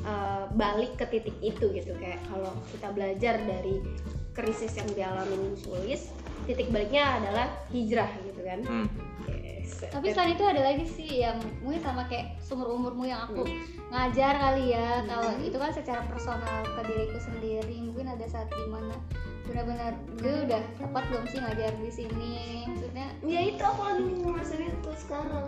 eh, 0.00 0.44
balik 0.56 0.96
ke 0.96 1.04
titik 1.04 1.36
itu 1.44 1.68
gitu 1.76 1.92
kayak 2.00 2.24
kalau 2.32 2.56
kita 2.72 2.88
belajar 2.96 3.36
dari 3.44 3.84
krisis 4.32 4.72
yang 4.72 4.88
dialami 4.96 5.52
Sulis 5.60 6.08
titik 6.48 6.72
baliknya 6.72 7.20
adalah 7.20 7.46
hijrah 7.68 8.08
gitu 8.24 8.40
kan 8.40 8.60
Hmm. 8.64 8.88
Yes. 9.28 9.84
Tapi 9.92 10.16
selain 10.16 10.32
itu 10.32 10.44
ada 10.48 10.64
lagi 10.64 10.88
sih 10.88 11.20
yang 11.20 11.36
mungkin 11.60 11.84
sama 11.84 12.08
kayak 12.08 12.40
sumur 12.40 12.72
umurmu 12.72 13.04
yang 13.04 13.28
aku 13.28 13.44
ngajar 13.92 14.40
kali 14.40 14.72
ya. 14.72 15.04
Kalau 15.04 15.36
itu 15.44 15.52
kan 15.60 15.68
secara 15.68 16.00
personal 16.08 16.64
ke 16.64 16.80
diriku 16.88 17.20
sendiri 17.20 17.76
mungkin 17.84 18.08
ada 18.08 18.24
saat 18.24 18.48
di 18.48 18.64
mana 18.72 18.96
benar-benar 19.44 19.92
gue 20.16 20.48
udah 20.48 20.62
tepat 20.80 21.04
belum 21.12 21.24
sih 21.28 21.38
ngajar 21.44 21.72
di 21.76 21.90
sini. 21.92 22.36
Maksudnya 22.64 23.06
ya 23.20 23.40
itu 23.44 23.60
aku 23.60 23.80
lagi 23.84 24.04
ngerasain 24.24 24.72
itu 24.72 24.90
sekarang 24.96 25.46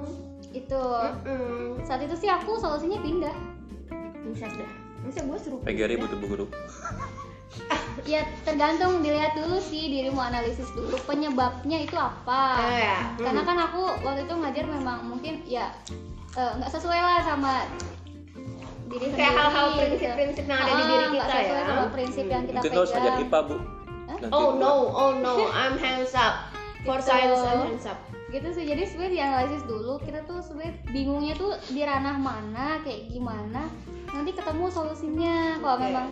itu 0.52 0.82
Mm-mm. 1.24 1.80
saat 1.88 2.04
itu 2.04 2.14
sih 2.20 2.28
aku 2.28 2.60
solusinya 2.60 3.00
pindah. 3.00 3.36
bisa 4.20 4.46
dah 4.46 4.72
bisa 5.00 5.24
gue 5.24 5.38
seru 5.40 5.56
PGRI 5.64 5.96
butuh 5.96 6.18
bu 6.20 6.26
guru. 6.28 6.46
ya 8.04 8.22
tergantung. 8.42 9.00
Dilihat 9.00 9.34
dulu 9.34 9.58
sih 9.58 9.88
dirimu 9.88 10.18
analisis 10.18 10.68
dulu. 10.72 10.94
Penyebabnya 11.02 11.78
itu 11.80 11.94
apa? 11.94 12.42
Oh, 12.58 12.70
ya. 12.70 12.98
karena 13.16 13.40
Hmm. 13.40 13.48
kan 13.48 13.58
aku 13.60 13.80
waktu 14.00 14.20
itu 14.24 14.34
ngajar 14.34 14.64
memang 14.66 14.98
mungkin 15.06 15.34
ya 15.44 15.70
eh, 16.30 16.50
nggak 16.56 16.70
sesuai 16.70 16.94
lah 16.96 17.20
sama 17.20 17.66
diri 18.86 19.06
kayak 19.06 19.14
sendiri, 19.14 19.38
hal-hal 19.38 19.66
gitu. 19.66 19.78
prinsip-prinsip 19.78 20.44
yang 20.44 20.58
ada 20.58 20.66
di 20.68 20.74
Ah, 20.74 20.78
diri 20.84 21.04
nggak 21.04 21.12
kita 21.12 21.26
sesuai 21.28 21.46
ya. 21.54 21.62
sama 21.64 21.84
prinsip 21.90 22.24
yang 22.24 22.42
kita 22.44 22.58
mungkin 22.58 22.72
pegang. 22.90 23.18
IPA 23.20 23.40
bu? 23.40 23.56
Nanti 24.10 24.24
oh 24.30 24.48
no. 24.52 24.74
Oh 24.88 25.10
no. 25.16 25.34
I'm 25.48 25.74
hands 25.76 26.14
up. 26.14 26.34
For 26.80 26.96
Gitu. 26.96 27.06
science 27.06 27.38
I'm 27.40 27.60
hands 27.68 27.86
up. 27.86 27.98
Gitu 28.28 28.48
sih. 28.48 28.64
Jadi 28.64 28.82
sebenarnya 28.84 29.12
dianalisis 29.16 29.62
dulu 29.64 29.98
kita 30.00 30.22
tuh 30.24 30.38
sebenarnya 30.40 30.74
bingungnya 30.88 31.34
tuh 31.34 31.52
di 31.66 31.80
ranah 31.80 32.16
mana 32.16 32.78
kayak 32.80 33.10
gimana 33.10 33.66
nanti 34.08 34.30
ketemu 34.32 34.66
solusinya. 34.66 35.36
Kalau 35.60 35.76
Oke. 35.76 35.84
memang 35.84 36.06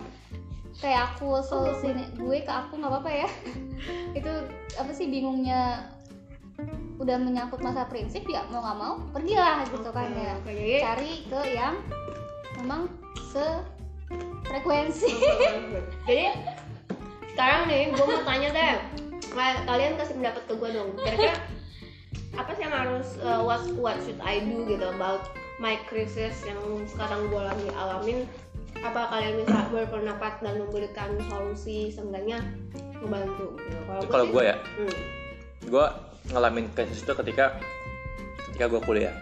kayak 0.79 1.15
aku 1.15 1.43
solusinya 1.43 2.07
gue 2.15 2.37
ke 2.43 2.51
aku 2.51 2.79
nggak 2.79 2.91
apa-apa 2.91 3.11
ya. 3.11 3.29
Itu 4.19 4.31
apa 4.79 4.91
sih 4.95 5.11
bingungnya 5.11 5.91
udah 6.99 7.15
menyangkut 7.15 7.63
masa 7.63 7.87
prinsip 7.87 8.27
ya 8.27 8.43
mau 8.51 8.59
nggak 8.59 8.75
mau 8.75 8.93
pergilah 9.15 9.63
gitu 9.71 9.87
kan 9.95 10.11
ya. 10.11 10.35
jadi 10.43 10.83
cari 10.83 11.11
ke 11.31 11.41
yang 11.55 11.79
memang 12.59 12.91
se 13.31 13.63
frekuensi 14.43 15.07
jadi 16.11 16.35
sekarang 17.31 17.71
nih 17.71 17.95
gue 17.95 18.03
mau 18.03 18.19
tanya 18.27 18.51
deh 18.51 18.75
Ka- 19.29 19.63
kalian 19.63 19.93
kasih 19.95 20.17
pendapat 20.17 20.43
ke 20.49 20.53
gue 20.57 20.69
dong. 20.73 20.89
Kira-kira 20.97 21.37
apa 22.33 22.51
sih 22.55 22.63
yang 22.65 22.73
harus 22.73 23.07
uh, 23.21 23.41
what 23.43 23.61
what 23.77 23.97
should 24.01 24.17
I 24.23 24.41
do 24.41 24.65
gitu 24.65 24.83
about 24.89 25.29
my 25.61 25.77
crisis 25.85 26.39
yang 26.47 26.59
sekarang 26.87 27.27
gue 27.29 27.41
lagi 27.41 27.67
alamin 27.77 28.25
apa 28.79 29.01
kalian 29.11 29.43
bisa 29.43 29.57
berpendapat 29.73 30.33
dan 30.39 30.55
memberikan 30.63 31.09
solusi 31.27 31.91
seenggaknya 31.91 32.39
membantu 33.03 33.59
gitu. 33.59 33.75
Kalau 34.07 34.25
sih- 34.25 34.33
gue 34.33 34.43
ya? 34.43 34.55
hmm. 34.55 34.97
gue 35.69 35.85
ngalamin 36.31 36.65
krisis 36.71 37.03
itu 37.03 37.13
ketika 37.13 37.59
ketika 38.49 38.65
gue 38.71 38.81
kuliah. 38.83 39.15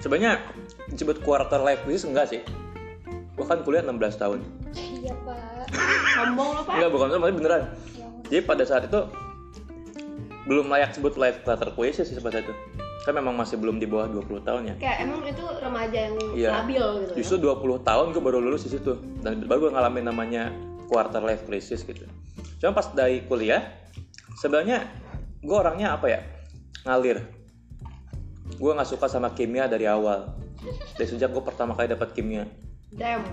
Sebenarnya 0.00 0.40
disebut 0.92 1.20
quarter 1.24 1.60
life 1.60 1.84
crisis 1.84 2.08
enggak 2.08 2.28
sih? 2.28 2.40
Gue 3.36 3.46
kan 3.48 3.64
kuliah 3.64 3.84
16 3.84 4.20
tahun. 4.20 4.40
Iya 4.76 5.12
pak. 5.24 5.72
Sombong 6.16 6.48
lo 6.56 6.60
pak. 6.64 6.74
Enggak 6.76 6.90
bukan 6.92 7.06
tapi 7.16 7.34
beneran. 7.36 7.62
Ya, 7.96 8.06
jadi 8.28 8.42
pada 8.44 8.64
saat 8.68 8.84
itu 8.88 9.00
belum 10.48 10.66
layak 10.66 10.96
sebut 10.96 11.14
life 11.20 11.40
quarter 11.46 11.70
crisis 11.76 12.10
sih 12.10 12.18
pada 12.18 12.42
itu 12.42 12.54
kan 13.00 13.16
memang 13.16 13.32
masih 13.32 13.56
belum 13.56 13.80
di 13.80 13.88
bawah 13.88 14.12
20 14.12 14.44
tahun 14.44 14.62
ya. 14.68 14.74
Kayak 14.76 14.96
emang 15.08 15.20
itu 15.24 15.44
remaja 15.56 15.98
yang 15.98 16.16
Iya. 16.36 16.50
labil 16.60 16.84
gitu 17.08 17.12
justru 17.16 17.36
20 17.48 17.80
tahun 17.80 18.06
gue 18.12 18.22
baru 18.22 18.38
lulus 18.44 18.68
di 18.68 18.76
situ. 18.76 18.92
Dan 19.24 19.48
baru 19.48 19.68
gue 19.68 19.70
ngalamin 19.72 20.04
namanya 20.04 20.42
quarter 20.86 21.24
life 21.24 21.48
crisis 21.48 21.80
gitu. 21.82 22.04
Cuma 22.60 22.76
pas 22.76 22.92
dari 22.92 23.24
kuliah 23.24 23.64
sebenarnya 24.36 24.84
gue 25.40 25.56
orangnya 25.56 25.96
apa 25.96 26.06
ya? 26.12 26.20
Ngalir. 26.84 27.24
Gue 28.60 28.70
nggak 28.76 28.88
suka 28.88 29.08
sama 29.08 29.32
kimia 29.32 29.64
dari 29.64 29.88
awal. 29.88 30.36
Dari 31.00 31.08
sejak 31.08 31.32
gue 31.32 31.40
pertama 31.40 31.72
kali 31.72 31.88
dapat 31.88 32.12
kimia. 32.12 32.44
Damn. 32.92 33.24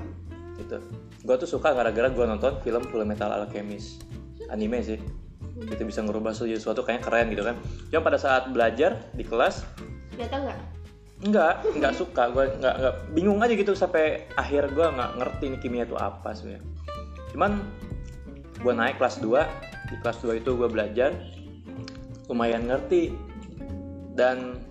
Gitu. 0.56 0.80
Gue 1.28 1.36
tuh 1.36 1.50
suka 1.50 1.76
gara-gara 1.76 2.08
gue 2.08 2.24
nonton 2.24 2.64
film 2.64 2.88
Full 2.88 3.04
Metal 3.04 3.28
Alchemist. 3.28 4.08
Anime 4.48 4.80
sih 4.80 5.27
itu 5.65 5.84
bisa 5.84 6.06
ngerubah 6.06 6.38
sesuatu 6.38 6.86
kayaknya 6.86 7.04
keren 7.04 7.28
gitu 7.34 7.43
kan 7.46 7.56
cuma 7.89 8.02
pada 8.06 8.20
saat 8.22 8.54
belajar 8.54 9.10
di 9.17 9.26
kelas 9.26 9.65
nyata 10.17 10.38
nggak 10.46 10.60
Enggak, 11.17 11.65
enggak 11.74 11.98
suka. 11.98 12.30
Gue 12.30 12.46
enggak, 12.62 12.76
enggak 12.78 12.96
bingung 13.17 13.41
aja 13.41 13.54
gitu 13.58 13.74
sampai 13.74 14.30
akhir 14.38 14.70
gue 14.78 14.86
nggak 14.86 15.12
ngerti 15.17 15.46
nih 15.50 15.60
kimia 15.65 15.84
itu 15.89 15.98
apa 15.98 16.30
sebenarnya. 16.38 16.62
Cuman 17.34 17.52
gue 18.62 18.74
naik 18.74 19.02
kelas 19.02 19.17
2, 19.26 19.34
di 19.89 19.96
kelas 20.06 20.17
2 20.22 20.41
itu 20.46 20.54
gue 20.54 20.70
belajar 20.70 21.17
lumayan 22.30 22.70
ngerti 22.70 23.17
dan 24.13 24.62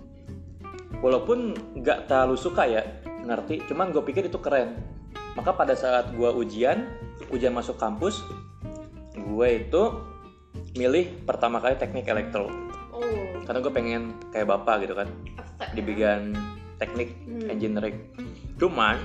walaupun 1.03 1.51
nggak 1.83 2.07
terlalu 2.07 2.39
suka 2.39 2.63
ya 2.63 2.83
ngerti, 3.27 3.67
cuman 3.67 3.91
gue 3.91 4.03
pikir 4.07 4.31
itu 4.31 4.39
keren. 4.39 4.79
Maka 5.35 5.51
pada 5.51 5.75
saat 5.75 6.15
gue 6.15 6.31
ujian, 6.31 6.87
ujian 7.27 7.51
masuk 7.51 7.75
kampus, 7.75 8.23
gue 9.19 9.47
itu 9.51 9.83
milih 10.73 11.23
pertama 11.23 11.57
kali 11.57 11.75
teknik 11.75 12.05
elektro 12.05 12.49
oh 12.91 13.03
karena 13.43 13.59
gue 13.59 13.71
pengen 13.71 14.01
kayak 14.29 14.47
bapak 14.47 14.83
gitu 14.83 14.93
kan 14.93 15.07
di 15.71 15.81
bagian 15.81 16.35
teknik 16.75 17.09
Hmm. 17.23 17.49
engineering. 17.49 17.97
Cuman 18.55 18.97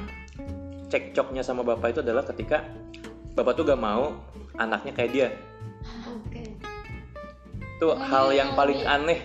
cekcoknya 0.86 1.40
sama 1.40 1.60
bapak 1.62 1.92
itu 1.92 2.00
adalah 2.00 2.20
ketika 2.22 2.64
bapak 3.32 3.54
tuh 3.54 3.64
gak 3.64 3.76
mau 3.76 4.12
anaknya 4.54 4.92
kayak 4.92 5.10
dia. 5.10 5.28
oke 6.06 6.42
Itu 7.72 7.86
Oh, 7.86 7.96
hal 7.96 8.30
yang 8.30 8.52
iya, 8.52 8.56
paling 8.56 8.78
iya. 8.78 8.94
aneh 8.94 9.20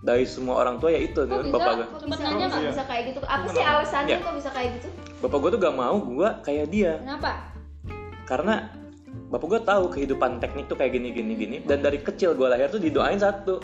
dari 0.00 0.24
semua 0.24 0.56
orang 0.58 0.76
tua 0.76 0.88
ya 0.90 1.00
itu 1.00 1.16
Kok 1.18 1.28
bisa? 1.28 1.50
bapak 1.50 1.72
gue. 1.74 1.86
bisa 2.06 2.22
nanya 2.22 2.46
nggak? 2.46 2.62
bisa 2.66 2.82
kayak 2.84 3.02
gitu 3.06 3.18
apa 3.22 3.46
sih 3.46 3.62
alasannya 3.62 4.10
Ya. 4.10 4.18
kok 4.20 4.34
bisa 4.36 4.50
kayak 4.50 4.70
gitu 4.74 4.88
Bapak 5.18 5.38
gue 5.38 5.50
tuh 5.50 5.60
gak 5.60 5.76
mau 5.76 5.96
gue 5.98 6.28
kayak 6.42 6.66
dia 6.68 6.92
kenapa 6.98 7.32
karena 8.24 8.54
bapak 9.30 9.46
gue 9.46 9.60
tahu 9.66 9.84
kehidupan 9.90 10.38
teknik 10.38 10.70
tuh 10.70 10.78
kayak 10.78 10.94
gini 10.94 11.10
gini 11.10 11.32
gini 11.34 11.56
dan 11.66 11.82
dari 11.82 11.98
kecil 11.98 12.34
gue 12.38 12.46
lahir 12.46 12.70
tuh 12.70 12.78
didoain 12.78 13.18
satu 13.18 13.58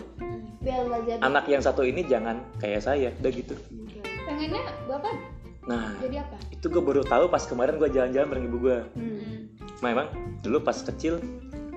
biar 0.63 0.87
nggak 0.87 1.01
jadi 1.07 1.21
anak 1.23 1.45
yang 1.51 1.63
satu 1.63 1.83
ini 1.83 2.07
jangan 2.07 2.39
kayak 2.63 2.83
saya 2.83 3.11
udah 3.19 3.33
gitu. 3.35 3.55
pengennya 4.27 4.63
bapak 4.87 5.15
Nah 5.63 5.95
jadi 6.03 6.27
apa 6.27 6.35
itu 6.51 6.67
gue 6.67 6.83
baru 6.83 7.03
tahu 7.07 7.31
pas 7.31 7.43
kemarin 7.47 7.79
gue 7.79 7.91
jalan-jalan 7.91 8.27
bareng 8.31 8.47
ibu 8.51 8.59
gue. 8.59 8.79
Hmm. 8.99 9.51
Nah, 9.83 9.89
emang 9.91 10.09
dulu 10.43 10.63
pas 10.63 10.79
kecil 10.79 11.19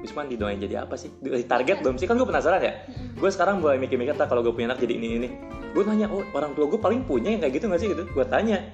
Wisman 0.06 0.30
didoain 0.30 0.62
jadi 0.62 0.86
apa 0.86 0.94
sih? 0.94 1.10
Di 1.18 1.50
target 1.50 1.82
belum 1.82 1.98
sih? 1.98 2.06
Kan 2.06 2.22
gue 2.22 2.30
penasaran 2.30 2.62
ya. 2.62 2.86
Gue 3.18 3.34
sekarang 3.34 3.58
mulai 3.58 3.82
mikir-mikir 3.82 4.14
tak 4.14 4.30
kalau 4.30 4.46
gue 4.46 4.54
punya 4.54 4.70
anak 4.70 4.78
jadi 4.86 4.94
ini 4.94 5.08
ini. 5.18 5.30
Gue 5.74 5.82
nanya, 5.82 6.06
oh 6.14 6.22
orang 6.38 6.54
tua 6.54 6.70
gue 6.70 6.78
paling 6.78 7.02
punya 7.10 7.34
yang 7.34 7.42
kayak 7.42 7.58
gitu 7.58 7.66
gak 7.66 7.82
sih 7.82 7.90
gitu? 7.90 8.06
Gue 8.14 8.26
tanya. 8.30 8.70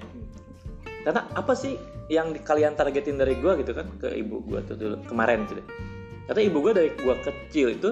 Karena 1.02 1.26
apa 1.34 1.52
sih 1.54 1.74
yang 2.10 2.34
kalian 2.34 2.78
targetin 2.78 3.18
dari 3.18 3.34
gue 3.38 3.52
gitu 3.62 3.72
kan 3.74 3.86
ke 3.98 4.10
ibu 4.14 4.42
gue 4.46 4.60
tuh 4.66 4.76
dulu 4.78 4.96
kemarin 5.06 5.46
gitu. 5.50 5.62
Kata 6.30 6.38
ibu 6.38 6.58
gue 6.62 6.72
dari 6.72 6.90
gue 6.94 7.14
kecil 7.26 7.74
itu 7.74 7.90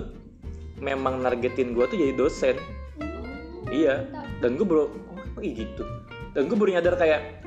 memang 0.79 1.21
nargetin 1.21 1.75
gue 1.75 1.85
tuh 1.87 1.97
jadi 1.99 2.15
dosen. 2.15 2.57
Iya. 3.71 4.07
Dan 4.41 4.57
gue 4.57 4.65
baru, 4.65 4.89
oh 5.37 5.43
iya 5.43 5.67
gitu. 5.67 5.83
Dan 6.33 6.47
gue 6.47 6.57
baru 6.57 6.79
nyadar 6.79 6.95
kayak 6.97 7.45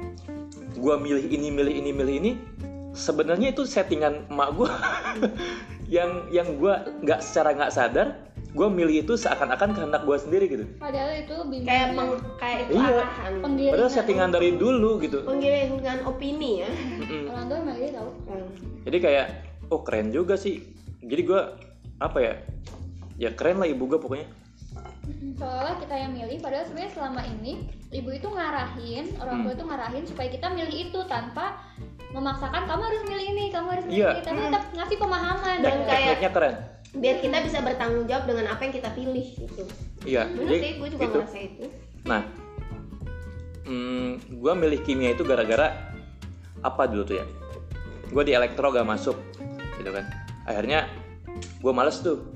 gue 0.75 0.95
milih 0.99 1.25
ini 1.31 1.47
milih 1.47 1.73
ini 1.73 1.89
milih 1.95 2.15
ini 2.19 2.31
sebenarnya 2.93 3.55
itu 3.55 3.63
settingan 3.63 4.27
emak 4.29 4.49
gue 4.57 4.69
yang 5.95 6.27
yang 6.29 6.47
gue 6.57 6.73
nggak 7.05 7.19
secara 7.23 7.55
nggak 7.55 7.73
sadar 7.73 8.07
gue 8.53 8.67
milih 8.69 9.01
itu 9.01 9.13
seakan-akan 9.13 9.73
kehendak 9.73 10.05
gue 10.05 10.13
sendiri 10.15 10.45
gitu. 10.45 10.65
Padahal 10.77 11.09
itu 11.15 11.33
kayak 11.33 11.49
bimbingan 11.49 11.89
peng, 11.91 12.11
kayak 12.37 12.57
itu 12.61 12.71
Iya. 12.71 12.85
arahan. 12.93 13.33
Penggiringan 13.41 13.73
padahal 13.73 13.89
settingan 13.91 14.29
dari 14.29 14.49
dulu 14.53 14.91
gitu. 14.99 15.17
Penggiringan 15.23 15.97
opini 16.05 16.61
ya. 16.61 16.69
Orang 17.27 17.45
tua 17.49 17.57
emang 17.59 17.77
gitu. 17.77 17.97
Tau 17.97 18.09
jadi 18.83 18.97
kayak 18.99 19.25
oh 19.67 19.81
keren 19.81 20.13
juga 20.13 20.35
sih. 20.35 20.61
Jadi 21.01 21.21
gue 21.23 21.41
apa 21.97 22.17
ya? 22.19 22.33
Ya 23.17 23.29
keren 23.31 23.57
lah 23.57 23.65
ibu 23.65 23.89
gue 23.89 23.97
pokoknya. 23.97 24.29
Seolah 25.33 25.75
kita 25.75 25.95
yang 25.97 26.13
milih 26.13 26.37
padahal 26.37 26.63
sebenarnya 26.63 26.91
selama 26.93 27.21
ini 27.25 27.53
ibu 27.89 28.09
itu 28.09 28.27
ngarahin 28.27 29.05
orang 29.17 29.37
tua 29.39 29.49
Hmm. 29.49 29.57
itu 29.57 29.63
ngarahin 29.65 30.03
supaya 30.05 30.29
kita 30.29 30.47
milih 30.47 30.77
itu 30.87 30.99
tanpa 31.05 31.57
memaksakan 32.09 32.63
kamu 32.63 32.81
harus 32.83 33.01
milih 33.03 33.25
ini 33.27 33.43
kamu 33.49 33.67
harus 33.67 33.85
milih 33.89 33.97
Iya. 33.97 34.09
ini. 34.11 34.21
Tapi 34.21 34.39
tetap 34.45 34.63
ngasih 34.71 34.97
pemahaman. 35.01 35.57
Dan 35.59 35.73
gitu. 35.73 35.89
kayak- 35.89 36.31
keren 36.31 36.55
biar 36.93 37.21
kita 37.21 37.41
bisa 37.41 37.59
bertanggung 37.65 38.05
jawab 38.05 38.29
dengan 38.29 38.53
apa 38.53 38.61
yang 38.69 38.73
kita 38.73 38.89
pilih 38.93 39.27
gitu 39.33 39.63
iya 40.05 40.29
jadi 40.29 40.57
sih 40.61 40.71
gue 40.77 40.89
juga 40.93 41.05
gitu. 41.09 41.17
ngerasa 41.17 41.39
itu 41.41 41.65
Nah, 42.03 42.27
hmm, 43.63 44.43
gue 44.43 44.53
milih 44.53 44.79
kimia 44.83 45.15
itu 45.15 45.23
gara-gara 45.23 45.71
apa 46.63 46.83
dulu 46.87 47.03
tuh 47.07 47.15
ya? 47.23 47.25
Gue 48.11 48.23
di 48.27 48.35
elektro 48.35 48.69
gak 48.69 48.87
masuk, 48.87 49.15
gitu 49.79 49.89
kan. 49.89 50.05
Akhirnya 50.43 50.91
gue 51.63 51.71
males 51.71 52.03
tuh 52.03 52.27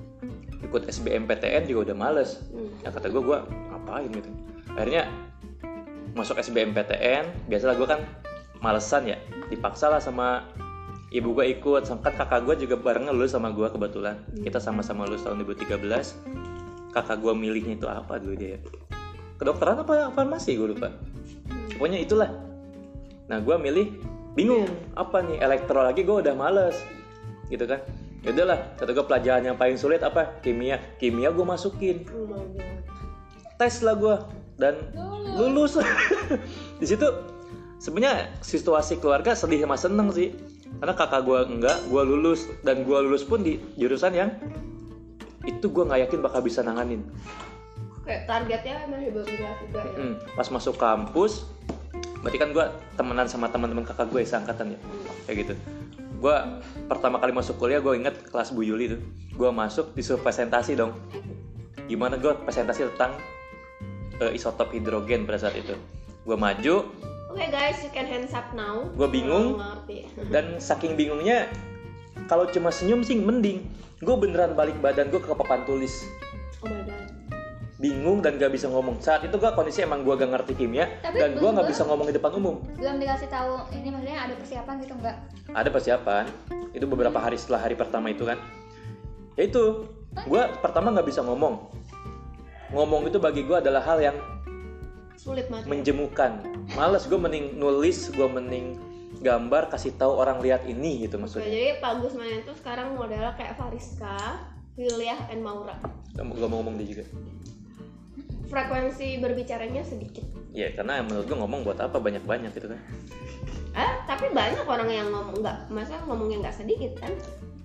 ikut 0.63 0.88
SBMPTN 0.88 1.67
juga 1.67 1.91
udah 1.91 1.96
males. 2.00 2.39
Hmm. 2.50 2.72
Ya 2.84 2.89
kata 2.96 3.12
gue, 3.12 3.22
gue 3.22 3.38
ngapain 3.43 4.10
gitu. 4.10 4.30
Akhirnya 4.74 5.12
masuk 6.15 6.39
SBMPTN, 6.39 7.52
biasalah 7.52 7.76
gue 7.76 7.88
kan 7.88 8.02
malesan 8.63 9.06
ya, 9.06 9.20
dipaksa 9.52 9.91
lah 9.91 10.02
sama 10.02 10.48
ibu 11.17 11.34
gue 11.34 11.45
ikut, 11.58 11.84
kan 11.89 11.99
kakak 12.13 12.45
gue 12.45 12.67
juga 12.67 12.77
bareng 12.77 13.10
lulus 13.10 13.34
sama 13.34 13.49
gue 13.49 13.65
kebetulan. 13.65 14.21
Kita 14.38 14.62
sama-sama 14.62 15.10
lulus 15.10 15.25
tahun 15.25 15.41
2013. 15.41 16.93
Kakak 16.93 17.17
gue 17.19 17.34
milihnya 17.34 17.75
itu 17.75 17.88
apa 17.89 18.21
dulu 18.21 18.38
dia? 18.38 18.62
Kedokteran 19.41 19.82
apa 19.82 20.13
farmasi 20.13 20.53
gue 20.58 20.77
lupa. 20.77 20.93
Pokoknya 21.77 21.99
itulah. 22.01 22.30
Nah 23.27 23.41
gue 23.41 23.56
milih 23.58 23.97
bingung 24.38 24.69
apa 24.93 25.25
nih 25.25 25.41
elektro 25.41 25.82
lagi 25.82 26.06
gue 26.06 26.17
udah 26.21 26.34
males 26.38 26.77
gitu 27.49 27.65
kan. 27.65 27.82
Ya 28.25 28.34
udahlah, 28.34 28.60
kata 28.77 28.91
gue 28.93 29.06
pelajaran 29.06 29.43
yang 29.45 29.58
paling 29.58 29.77
sulit 29.77 30.01
apa? 30.06 30.38
Kimia. 30.41 30.77
Kimia 31.01 31.34
gue 31.34 31.45
masukin 31.45 32.06
tes 33.58 33.82
lah 33.82 33.97
gue 33.97 34.15
dan 34.62 34.77
lulus 35.38 35.82
di 36.82 36.86
situ 36.86 37.06
sebenarnya 37.82 38.30
situasi 38.41 39.01
keluarga 39.01 39.34
sedih 39.34 39.65
sama 39.65 39.77
seneng 39.77 40.13
sih 40.13 40.34
karena 40.77 40.93
kakak 40.93 41.21
gue 41.25 41.39
enggak 41.49 41.77
gue 41.89 42.01
lulus. 42.05 42.45
Dan 42.61 42.85
gue 42.85 42.97
lulus 43.01 43.25
pun 43.25 43.41
di 43.41 43.57
jurusan 43.77 44.13
yang 44.13 44.29
itu 45.47 45.71
gue 45.71 45.83
nggak 45.87 46.09
yakin 46.09 46.19
bakal 46.21 46.43
bisa 46.43 46.61
nanganin. 46.61 47.01
Kayak 48.03 48.23
targetnya 48.27 48.75
emang 48.87 49.01
hebat 49.03 49.25
juga 49.27 49.51
ya. 49.51 49.83
Mm, 49.99 50.15
pas 50.35 50.47
masuk 50.47 50.75
kampus 50.79 51.47
berarti 52.17 52.37
kan 52.41 52.49
gue 52.49 52.65
temenan 52.97 53.27
sama 53.29 53.47
teman-teman 53.47 53.85
kakak 53.87 54.11
gue 54.11 54.21
seangkatan 54.23 54.75
ya? 54.75 54.79
Kayak 55.27 55.37
gitu. 55.47 55.53
Gue 56.17 56.35
pertama 56.89 57.21
kali 57.21 57.31
masuk 57.31 57.61
kuliah 57.61 57.79
gue 57.79 57.93
inget 57.93 58.15
kelas 58.27 58.51
Bu 58.51 58.65
Yuli 58.65 58.97
tuh. 58.97 59.01
Gue 59.37 59.49
masuk 59.53 59.93
disuruh 59.93 60.19
presentasi 60.19 60.75
dong. 60.75 60.97
Gimana 61.87 62.19
gue 62.19 62.33
presentasi 62.43 62.89
tentang 62.95 63.15
eh, 64.19 64.31
isotop 64.35 64.73
hidrogen 64.73 65.23
pada 65.23 65.47
saat 65.47 65.55
itu. 65.55 65.77
Gue 66.27 66.35
maju 66.35 66.75
Oke 67.27 67.45
guys, 67.47 67.83
you 67.83 67.91
can 67.91 68.07
hands 68.07 68.31
up 68.31 68.51
now. 68.53 68.87
Gua 68.95 69.07
bingung. 69.07 69.59
Dan 70.33 70.57
saking 70.57 70.95
bingungnya 70.95 71.51
kalau 72.25 72.47
cuma 72.47 72.71
senyum 72.71 73.03
sih 73.03 73.15
mending. 73.15 73.67
Gue 73.97 74.13
beneran 74.13 74.53
balik 74.53 74.77
badan 74.77 75.09
gue 75.09 75.17
ke 75.17 75.25
papan 75.27 75.65
tulis. 75.65 76.05
Oh 76.61 76.69
my 76.69 76.85
god. 76.85 77.05
bingung 77.77 78.25
dan 78.25 78.41
gak 78.41 78.49
bisa 78.49 78.65
ngomong. 78.65 78.97
Saat 78.97 79.29
itu 79.29 79.37
gue 79.37 79.51
kondisi 79.53 79.85
emang 79.85 80.01
gue 80.01 80.17
gak 80.17 80.33
ngerti 80.33 80.57
kimia 80.57 80.89
Tapi 80.97 81.21
dan 81.21 81.37
gue 81.37 81.45
nggak 81.45 81.61
gua- 81.61 81.73
bisa 81.77 81.85
ngomong 81.85 82.09
di 82.09 82.15
depan 82.17 82.33
umum. 82.33 82.57
belum 82.73 82.97
dikasih 82.97 83.29
tahu 83.29 83.53
ini 83.69 83.93
maksudnya 83.93 84.17
ada 84.17 84.33
persiapan 84.33 84.73
gitu 84.81 84.93
enggak 84.97 85.17
ada 85.53 85.69
persiapan. 85.69 86.25
Itu 86.73 86.85
beberapa 86.89 87.21
hari 87.21 87.37
setelah 87.37 87.61
hari 87.61 87.77
pertama 87.77 88.09
itu 88.09 88.25
kan. 88.25 88.41
Ya 89.37 89.45
itu 89.45 89.85
gue 90.09 90.41
pertama 90.57 90.89
nggak 90.89 91.05
bisa 91.05 91.21
ngomong. 91.21 91.69
Ngomong 92.73 93.13
itu 93.13 93.21
bagi 93.21 93.45
gue 93.45 93.57
adalah 93.61 93.85
hal 93.85 94.01
yang 94.01 94.17
Sulit 95.17 95.45
banget. 95.47 95.65
menjemukan 95.67 96.32
males 96.71 97.03
gue 97.03 97.17
mending 97.17 97.45
nulis 97.53 98.10
gue 98.10 98.27
mending 98.27 98.77
gambar 99.17 99.67
kasih 99.67 99.91
tahu 99.91 100.13
orang 100.15 100.38
lihat 100.39 100.63
ini 100.63 101.01
gitu 101.01 101.17
Oke, 101.17 101.21
maksudnya 101.25 101.49
jadi 101.49 101.82
Pak 101.82 101.93
Gusman 101.99 102.30
itu 102.38 102.53
sekarang 102.53 102.93
modelnya 102.93 103.34
kayak 103.34 103.53
Fariska, 103.53 104.45
Wilia, 104.73 105.17
and 105.27 105.41
Maura. 105.41 105.73
gak 106.12 106.21
mau 106.21 106.34
gak 106.34 106.47
mau 106.47 106.62
ngomong 106.62 106.77
dia 106.77 106.88
juga 106.88 107.06
Frekuensi 108.47 109.19
berbicaranya 109.19 109.84
sedikit. 109.84 110.23
ya 110.49 110.71
karena 110.71 111.03
menurut 111.03 111.25
gue 111.25 111.36
ngomong 111.36 111.62
buat 111.62 111.77
apa 111.77 111.97
banyak 111.97 112.23
banyak 112.23 112.49
gitu 112.51 112.69
kan 112.69 112.80
Ah, 113.73 114.01
tapi 114.06 114.32
banyak 114.32 114.65
orang 114.65 114.89
yang 114.89 115.08
ngomong 115.08 115.38
nggak, 115.38 115.69
masa 115.69 116.01
ngomongnya 116.03 116.41
nggak 116.41 116.56
sedikit 116.56 116.97
kan? 116.97 117.13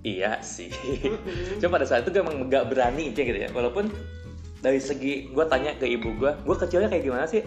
iya 0.03 0.37
sih 0.41 0.69
Mm-mm. 0.69 1.57
cuma 1.62 1.79
pada 1.79 1.87
saat 1.87 2.03
itu 2.03 2.11
gue 2.11 2.21
emang 2.21 2.51
gak 2.51 2.69
berani 2.69 3.12
gitu 3.12 3.23
ya 3.23 3.49
walaupun 3.49 3.87
dari 4.62 4.79
segi 4.79 5.29
gue 5.35 5.44
tanya 5.51 5.75
ke 5.75 5.85
ibu 5.90 6.14
gue 6.16 6.31
gue 6.33 6.57
kecilnya 6.57 6.88
kayak 6.88 7.05
gimana 7.05 7.27
sih? 7.27 7.42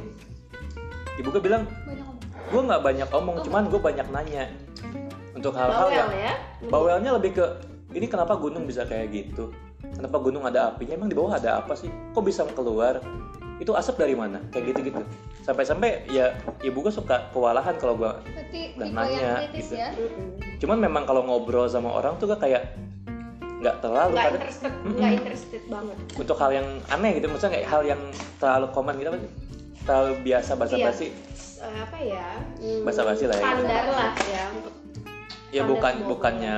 Ibu 1.16 1.32
gue 1.32 1.42
bilang 1.42 1.64
banyak 1.88 2.04
ngomong. 2.04 2.52
Gue 2.52 2.62
nggak 2.68 2.82
banyak 2.84 3.10
omong 3.16 3.38
cuman 3.48 3.64
gue 3.72 3.82
banyak 3.82 4.08
nanya. 4.12 4.46
Untuk 5.32 5.56
hal-hal 5.56 5.88
yang 5.92 6.12
ya? 6.12 6.34
bawelnya 6.68 7.16
lebih 7.16 7.40
ke 7.40 7.46
ini 7.96 8.12
kenapa 8.12 8.36
gunung 8.36 8.68
bisa 8.68 8.84
kayak 8.84 9.16
gitu? 9.16 9.56
Kenapa 9.96 10.20
gunung 10.20 10.44
ada 10.44 10.76
apinya? 10.76 11.00
Emang 11.00 11.08
di 11.08 11.16
bawah 11.16 11.40
ada 11.40 11.64
apa 11.64 11.72
sih? 11.80 11.88
Kok 12.12 12.24
bisa 12.28 12.44
keluar? 12.52 13.00
Itu 13.64 13.72
asap 13.72 14.04
dari 14.04 14.16
mana? 14.20 14.44
Kayak 14.52 14.76
gitu 14.76 14.92
gitu 14.92 15.02
sampai-sampai 15.46 16.10
ya 16.10 16.34
ibu 16.66 16.82
gue 16.82 16.90
suka 16.90 17.30
kewalahan 17.30 17.78
kalau 17.78 17.94
gue 17.94 18.10
berarti 18.10 18.62
Dan 18.82 18.98
nanya, 18.98 19.46
gitu. 19.54 19.78
ya? 19.78 19.94
Cuman 20.58 20.82
memang 20.82 21.06
kalau 21.06 21.22
ngobrol 21.22 21.70
sama 21.70 21.94
orang 21.94 22.18
tuh 22.18 22.34
gue 22.34 22.40
kayak 22.42 22.74
nggak 23.56 23.76
terlalu 23.80 24.14
Nggak 24.14 24.28
interested, 24.32 24.72
nggak 24.86 25.12
interested 25.14 25.62
banget. 25.66 25.98
untuk 26.14 26.38
hal 26.38 26.52
yang 26.52 26.68
aneh 26.90 27.12
gitu 27.16 27.26
maksudnya 27.28 27.54
kayak 27.56 27.68
hal 27.68 27.82
yang 27.82 28.02
terlalu 28.36 28.68
common 28.70 28.96
gitu 28.96 29.10
apa 29.10 29.20
sih? 29.20 29.32
terlalu 29.86 30.14
biasa 30.24 30.52
basa 30.56 30.76
basi 30.78 31.08
S- 31.32 31.62
eh, 31.62 31.78
apa 31.80 31.98
ya? 31.98 32.28
Hmm, 32.58 32.82
Basa-basi 32.84 33.24
lah 33.26 33.38
ya. 33.38 33.44
Standar 33.46 33.86
lah 33.88 34.12
ya. 34.26 34.44
untuk 34.52 34.74
ya 35.54 35.62
bukan 35.64 35.94
semua 35.94 36.10
bukannya 36.10 36.56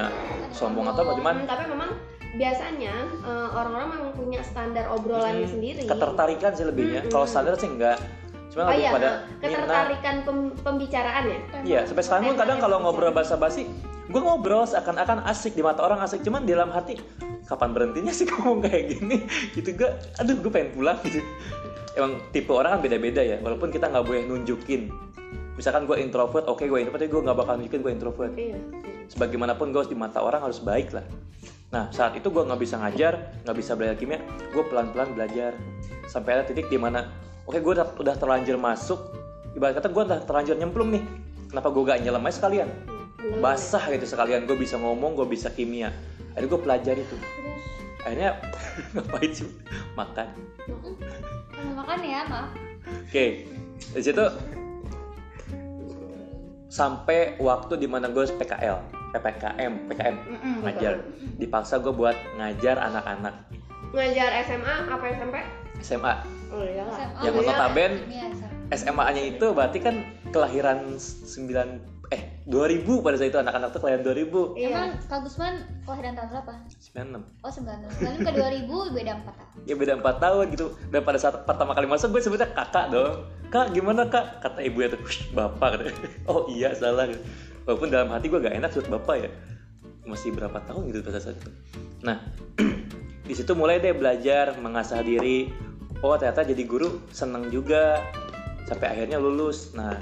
sombong 0.49 0.85
atau 0.89 1.03
Hmm, 1.05 1.45
tapi 1.45 1.63
memang 1.69 1.89
biasanya 2.33 2.93
eh, 3.19 3.49
orang-orang 3.51 3.87
memang 3.93 4.11
punya 4.15 4.41
standar 4.41 4.85
obrolannya 4.89 5.43
Hmm, 5.43 5.53
sendiri. 5.53 5.83
ketertarikan 5.85 6.51
sih 6.55 6.65
lebihnya 6.65 7.01
Mm-mm. 7.03 7.13
kalau 7.13 7.27
standar 7.27 7.53
sih 7.55 7.67
enggak 7.67 7.99
cuma 8.47 8.63
Oh 8.63 8.71
lebih 8.71 8.79
iya, 8.81 8.91
pada 8.91 9.09
eh, 9.11 9.17
ketertarikan 9.43 10.15
pem- 10.23 10.55
pembicaraan 10.55 11.23
ya. 11.27 11.37
iya 11.61 11.79
sampai 11.83 12.01
sekarang 12.01 12.23
pun 12.25 12.37
kadang 12.39 12.57
kalau 12.57 12.77
ngobrol 12.79 13.11
basa-basi 13.11 13.67
gue 14.07 14.21
ngobrol 14.23 14.63
seakan-akan 14.63 15.27
asik 15.27 15.53
di 15.53 15.63
mata 15.63 15.83
orang 15.83 15.99
asik. 15.99 16.23
Cuman 16.23 16.47
di 16.47 16.55
dalam 16.55 16.71
hati 16.71 16.95
kapan 17.47 17.75
berhentinya 17.75 18.11
sih 18.15 18.23
ngomong 18.31 18.63
kayak 18.63 18.95
gini? 18.95 19.27
Gitu 19.51 19.75
gue 19.75 19.89
aduh 20.19 20.35
gue 20.39 20.51
pengen 20.51 20.71
pulang. 20.73 20.97
Gitu. 21.03 21.19
Emang 21.99 22.21
tipe 22.31 22.51
orang 22.55 22.79
kan 22.79 22.81
beda-beda 22.83 23.19
ya. 23.19 23.37
Walaupun 23.43 23.69
kita 23.69 23.91
nggak 23.91 24.05
boleh 24.07 24.23
nunjukin. 24.27 24.87
Misalkan 25.59 25.89
gue 25.89 25.97
introvert 25.99 26.45
oke 26.47 26.63
gue 26.63 26.79
introvert 26.79 27.01
tapi 27.01 27.11
gue 27.11 27.21
nggak 27.21 27.37
bakal 27.37 27.53
nunjukin 27.59 27.79
gue 27.83 27.91
introvert. 27.91 28.33
Iya. 28.35 28.59
sebagaimanapun 29.07 29.71
gue 29.71 29.87
di 29.87 29.95
mata 29.95 30.19
orang 30.19 30.43
harus 30.43 30.59
baik 30.59 30.91
lah. 30.91 31.03
Nah 31.71 31.87
saat 31.95 32.19
itu 32.19 32.27
gue 32.27 32.43
nggak 32.43 32.59
bisa 32.59 32.75
ngajar 32.75 33.39
nggak 33.47 33.55
bisa 33.55 33.71
belajar 33.79 33.95
kimia 33.95 34.19
gue 34.51 34.63
pelan-pelan 34.67 35.15
belajar. 35.15 35.55
Sampai 36.11 36.39
ada 36.39 36.43
titik 36.43 36.67
di 36.67 36.75
mana 36.75 37.07
oke 37.47 37.55
gue 37.55 37.71
udah, 37.71 37.87
udah 37.95 38.15
terlanjur 38.19 38.59
masuk. 38.59 38.99
Ibarat 39.55 39.79
kata 39.79 39.91
gue 39.91 40.03
udah 40.11 40.19
terlanjur 40.27 40.55
nyemplung 40.59 40.91
nih. 40.91 41.03
Kenapa 41.47 41.71
gue 41.71 41.83
gak 41.87 42.03
nyelam 42.03 42.27
aja 42.27 42.35
sekalian 42.43 42.96
Hmm, 43.17 43.41
basah 43.41 43.83
gitu 43.89 44.05
sekalian. 44.05 44.45
Gue 44.45 44.57
bisa 44.57 44.77
ngomong 44.77 45.17
gue 45.17 45.27
bisa 45.27 45.49
kimia. 45.49 45.89
Akhirnya 46.37 46.49
gue 46.53 46.61
pelajari 46.61 47.01
tuh. 47.09 47.17
Terus? 47.17 47.63
Akhirnya 48.05 48.29
ngapain 48.93 49.31
sih? 49.33 49.49
Makan. 49.97 50.27
Makan 51.73 51.99
ya 52.05 52.21
maaf. 52.29 52.49
Oke 53.07 53.47
di 53.77 54.01
situ 54.01 54.25
sampai 56.67 57.39
waktu 57.39 57.79
di 57.79 57.87
mana 57.87 58.11
gue 58.11 58.25
PKL 58.27 58.77
PPKM 59.15 59.73
PKM 59.87 60.15
Mm-mm, 60.17 60.55
ngajar. 60.67 60.93
Dipaksa 61.39 61.79
gue 61.79 61.93
buat 61.95 62.15
ngajar 62.35 62.75
anak-anak. 62.77 63.35
Ngajar 63.95 64.29
SMA 64.43 64.73
apa 64.91 65.05
SMP? 65.15 65.35
SMA 65.79 66.13
Oh 66.51 66.63
iya 66.63 66.83
lah. 66.83 66.95
SMA. 66.95 67.21
yang 67.23 67.35
Oh, 67.35 67.43
iya. 67.43 67.49
notaben. 67.51 67.91
SMA-nya 68.67 69.23
itu 69.23 69.45
berarti 69.55 69.79
kan 69.79 69.95
kelahiran 70.35 70.99
9 70.99 71.96
eh 72.07 72.39
2000 72.47 72.87
pada 73.03 73.19
saat 73.19 73.35
itu 73.35 73.39
anak-anak 73.39 73.75
tuh 73.75 73.79
kelahiran 73.83 74.03
2000 74.07 74.55
Iya. 74.55 74.67
emang 74.71 74.89
Kak 75.11 75.19
Gusman 75.27 75.53
kelahiran 75.83 76.13
tahun 76.15 76.27
berapa? 76.31 76.51
96 76.79 77.43
oh 77.43 77.51
96 77.51 78.23
ke 78.23 78.31
2000 78.31 78.95
beda 78.95 79.11
4 79.19 79.27
tahun. 79.27 79.59
Ya 79.67 79.73
beda 79.75 79.93
4 79.99 80.23
tahun 80.23 80.45
gitu. 80.55 80.65
Dan 80.87 81.01
pada 81.03 81.19
saat 81.19 81.35
pertama 81.43 81.75
kali 81.75 81.83
masuk 81.85 82.15
gue 82.15 82.21
sebutnya 82.23 82.47
kakak 82.47 82.87
dong. 82.87 83.27
Kak 83.51 83.75
gimana 83.75 84.07
kak? 84.07 84.39
Kata 84.39 84.59
ibu 84.63 84.79
ya 84.79 84.87
tuh 84.87 84.99
"Wih, 85.03 85.19
bapak. 85.35 85.67
Kata. 85.75 85.83
oh 86.31 86.47
iya 86.47 86.71
salah. 86.71 87.11
Gitu. 87.11 87.19
walaupun 87.67 87.91
dalam 87.91 88.07
hati 88.15 88.31
gue 88.31 88.39
gak 88.39 88.55
enak 88.55 88.71
sebut 88.71 88.87
bapak 88.87 89.27
ya. 89.27 89.29
Masih 90.07 90.31
berapa 90.31 90.55
tahun 90.63 90.87
gitu 90.95 91.03
pada 91.03 91.19
saat 91.19 91.35
itu. 91.35 91.51
Nah 92.07 92.23
di 93.27 93.33
situ 93.35 93.51
mulai 93.51 93.83
deh 93.83 93.91
belajar 93.91 94.55
mengasah 94.55 95.03
diri. 95.03 95.51
Oh 95.99 96.15
ternyata 96.15 96.47
jadi 96.47 96.63
guru 96.63 97.03
seneng 97.11 97.51
juga. 97.51 97.99
Sampai 98.63 98.95
akhirnya 98.95 99.19
lulus. 99.19 99.75
Nah 99.75 99.99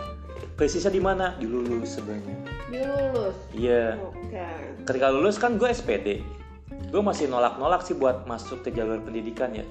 presisnya 0.56 0.90
di 0.90 1.00
mana 1.00 1.36
di 1.36 1.46
lulus 1.46 1.96
sebenarnya 1.96 2.36
Dia 2.68 2.84
lulus. 2.88 3.36
iya 3.52 4.00
Oke. 4.00 4.46
ketika 4.84 5.08
lulus 5.10 5.36
kan 5.36 5.56
gue 5.56 5.68
SPD 5.68 6.24
gue 6.66 7.02
masih 7.02 7.28
nolak-nolak 7.28 7.84
sih 7.84 7.94
buat 7.94 8.24
masuk 8.24 8.64
ke 8.64 8.72
jalur 8.72 9.00
pendidikan 9.00 9.52
ya 9.52 9.64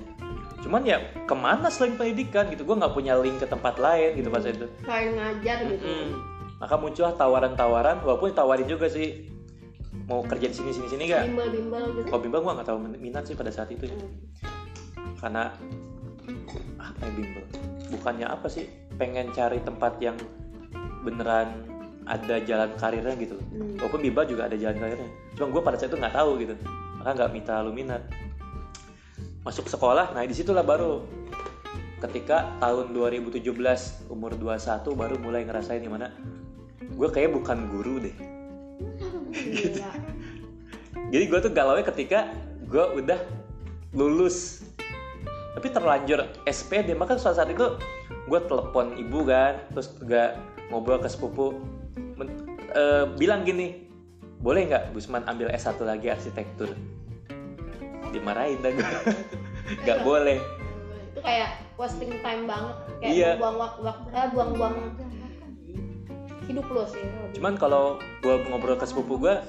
cuman 0.60 0.80
ya 0.82 0.96
ke 1.24 1.34
mana 1.34 1.68
selain 1.68 1.92
pendidikan 1.94 2.48
gitu 2.48 2.64
gue 2.64 2.72
nggak 2.74 2.92
punya 2.92 3.12
link 3.14 3.36
ke 3.36 3.44
tempat 3.44 3.76
lain 3.76 4.14
gitu 4.14 4.28
pas 4.28 4.40
itu 4.40 4.64
Kayak 4.80 5.08
ngajar 5.14 5.58
gitu. 5.66 5.84
Mm-mm. 5.84 6.08
maka 6.56 6.74
muncullah 6.76 7.12
tawaran-tawaran 7.12 8.00
walaupun 8.00 8.32
tawarin 8.32 8.64
juga 8.64 8.88
sih 8.88 9.28
mau 10.04 10.20
kerja 10.20 10.48
di 10.48 10.54
sini 10.54 10.70
sini 10.70 10.86
sini 10.86 11.02
gak 11.06 11.24
Bimbel-bimbel 11.26 11.84
gitu. 11.94 12.06
kalau 12.06 12.20
bimbel 12.20 12.40
gue 12.40 12.52
nggak 12.54 12.68
tahu 12.68 12.78
minat 12.94 13.24
sih 13.24 13.34
pada 13.34 13.48
saat 13.48 13.68
itu 13.68 13.84
ya. 13.84 13.92
Hmm. 13.92 14.12
karena 15.18 15.42
apa 16.78 17.00
ya 17.02 17.12
bimbel 17.12 17.44
bukannya 17.90 18.26
apa 18.26 18.46
sih 18.46 18.64
pengen 18.94 19.32
cari 19.32 19.60
tempat 19.60 19.96
yang 19.98 20.16
beneran 21.04 21.68
ada 22.04 22.40
jalan 22.44 22.72
karirnya 22.80 23.14
gitu. 23.16 23.36
Hmm. 23.36 23.80
walaupun 23.80 24.00
bimbel 24.00 24.24
juga 24.28 24.48
ada 24.48 24.56
jalan 24.56 24.76
karirnya. 24.80 25.10
Cuma 25.36 25.46
gue 25.52 25.62
pada 25.62 25.76
saat 25.76 25.92
itu 25.92 26.00
nggak 26.00 26.16
tahu 26.16 26.30
gitu. 26.40 26.54
Maka 27.00 27.10
nggak 27.16 27.30
minta 27.32 27.60
lu 27.60 27.72
minat 27.76 28.02
masuk 29.44 29.68
sekolah 29.68 30.16
nah 30.16 30.24
di 30.24 30.32
situlah 30.32 30.64
baru 30.64 31.04
ketika 32.00 32.48
tahun 32.64 32.96
2017 32.96 33.44
umur 34.08 34.32
21 34.40 34.80
baru 34.96 35.20
mulai 35.20 35.44
ngerasain 35.44 35.84
gimana 35.84 36.16
gue 36.80 37.08
kayak 37.12 37.36
bukan 37.36 37.68
guru 37.68 38.00
deh. 38.00 38.16
Gila. 39.34 39.90
jadi 41.12 41.24
gue 41.28 41.38
tuh 41.44 41.52
galau 41.52 41.76
ketika 41.84 42.32
gue 42.64 42.84
udah 43.04 43.20
lulus. 43.92 44.64
Tapi 45.54 45.70
terlanjur 45.70 46.24
SPD 46.48 46.96
maka 46.96 47.20
suatu 47.20 47.38
saat 47.38 47.50
itu 47.52 47.78
gue 48.08 48.40
telepon 48.48 48.96
ibu 48.96 49.28
kan 49.28 49.60
terus 49.76 49.92
juga 50.00 50.40
ngobrol 50.74 50.98
ke 50.98 51.06
sepupu 51.06 51.54
Men- 52.18 52.34
eh, 52.74 53.06
bilang 53.14 53.46
gini 53.46 53.86
boleh 54.42 54.66
nggak 54.66 54.90
Gusman 54.90 55.22
ambil 55.24 55.48
S1 55.48 55.78
lagi 55.80 56.10
arsitektur? 56.10 56.74
Dimarahin 58.10 58.58
dah 58.60 58.74
gue 58.74 58.84
nggak 59.86 60.02
boleh. 60.02 60.36
Itu 61.14 61.20
kayak 61.22 61.62
wasting 61.78 62.18
time 62.20 62.44
banget. 62.44 62.76
Kayak 62.98 63.14
Iya. 63.14 63.30
buang 63.38 63.56
waktu, 63.56 63.80
eh, 64.12 64.28
buang-buang 64.30 64.74
hidup 66.44 66.66
lo 66.68 66.84
sih. 66.84 67.00
Cuman 67.32 67.56
kalau 67.56 67.96
gua 68.20 68.36
ngobrol 68.44 68.76
ke 68.76 68.84
sepupu 68.84 69.16
gua 69.16 69.40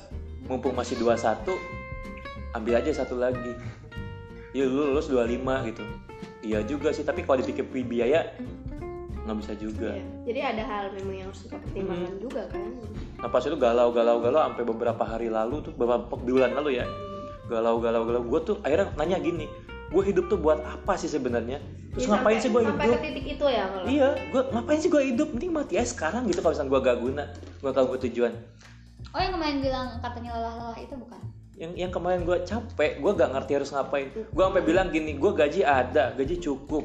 mumpung 0.48 0.72
masih 0.72 0.96
21 0.96 1.58
ambil 2.56 2.80
aja 2.80 3.04
satu 3.04 3.20
lagi. 3.20 3.52
Iya 4.56 4.72
lu 4.72 4.96
lulus 4.96 5.12
25 5.12 5.60
gitu. 5.68 5.84
Iya 6.40 6.64
juga 6.64 6.96
sih 6.96 7.04
tapi 7.04 7.28
kalau 7.28 7.44
dipikir 7.44 7.68
biaya 7.84 8.32
nggak 9.26 9.38
bisa 9.38 9.54
juga. 9.56 9.90
Iya. 9.92 10.06
jadi 10.24 10.40
ada 10.48 10.64
hal 10.64 10.84
memang 10.94 11.16
yang 11.16 11.28
harus 11.28 11.42
kita 11.42 11.58
pertimbangkan 11.60 12.14
Hmm. 12.14 12.22
juga 12.22 12.42
kan? 12.46 12.62
Nah 13.18 13.28
pas 13.28 13.42
itu 13.42 13.58
galau 13.58 13.90
galau 13.90 14.18
galau 14.20 14.40
sampai 14.40 14.64
beberapa 14.64 15.04
hari 15.04 15.28
lalu 15.28 15.56
tuh 15.62 15.74
beberapa 15.74 16.14
bulan 16.14 16.54
lalu 16.54 16.78
ya. 16.78 16.86
Galau 17.46 17.78
galau 17.78 18.02
galau 18.04 18.22
gue 18.24 18.40
tuh 18.44 18.56
akhirnya 18.62 18.94
nanya 18.96 19.18
gini 19.18 19.46
gue 19.86 20.02
hidup 20.04 20.26
tuh 20.28 20.38
buat 20.38 20.60
apa 20.60 20.94
sih 20.96 21.06
sebenarnya? 21.08 21.62
Terus 21.92 22.06
Ya, 22.06 22.10
ngapain 22.12 22.36
sampai- 22.36 22.42
sih 22.42 22.50
gue 22.50 22.62
sampai 22.64 22.86
hidup? 22.86 22.96
ke 22.96 23.06
titik 23.08 23.26
itu 23.32 23.46
ya 23.48 23.64
kalau 23.66 23.86
iya 23.88 24.10
gue 24.28 24.42
ngapain 24.48 24.80
sih 24.80 24.90
gue 24.90 25.04
hidup? 25.06 25.28
Mending 25.32 25.52
mati 25.52 25.74
aja 25.76 25.88
sekarang 25.88 26.26
gitu 26.26 26.40
kalau 26.40 26.52
misalnya 26.52 26.70
gue 26.70 26.82
gak 26.84 26.98
guna 27.00 27.24
gue 27.56 27.70
gak 27.72 27.86
bertujuan 27.88 28.34
oh 29.08 29.20
yang 29.20 29.32
kemarin 29.32 29.58
bilang 29.60 29.88
katanya 30.00 30.32
lelah-lelah 30.34 30.78
itu 30.78 30.94
bukan? 30.94 31.22
Yang 31.56 31.72
yang 31.78 31.88
kemarin 31.90 32.22
gue 32.22 32.38
capek 32.44 32.92
gue 33.00 33.12
gak 33.16 33.30
ngerti 33.32 33.52
harus 33.54 33.70
ngapain. 33.72 34.08
Gue 34.12 34.44
sampai 34.44 34.60
bilang 34.62 34.88
gini 34.90 35.16
gue 35.16 35.32
gaji 35.32 35.62
ada 35.64 36.12
gaji 36.12 36.36
cukup 36.38 36.84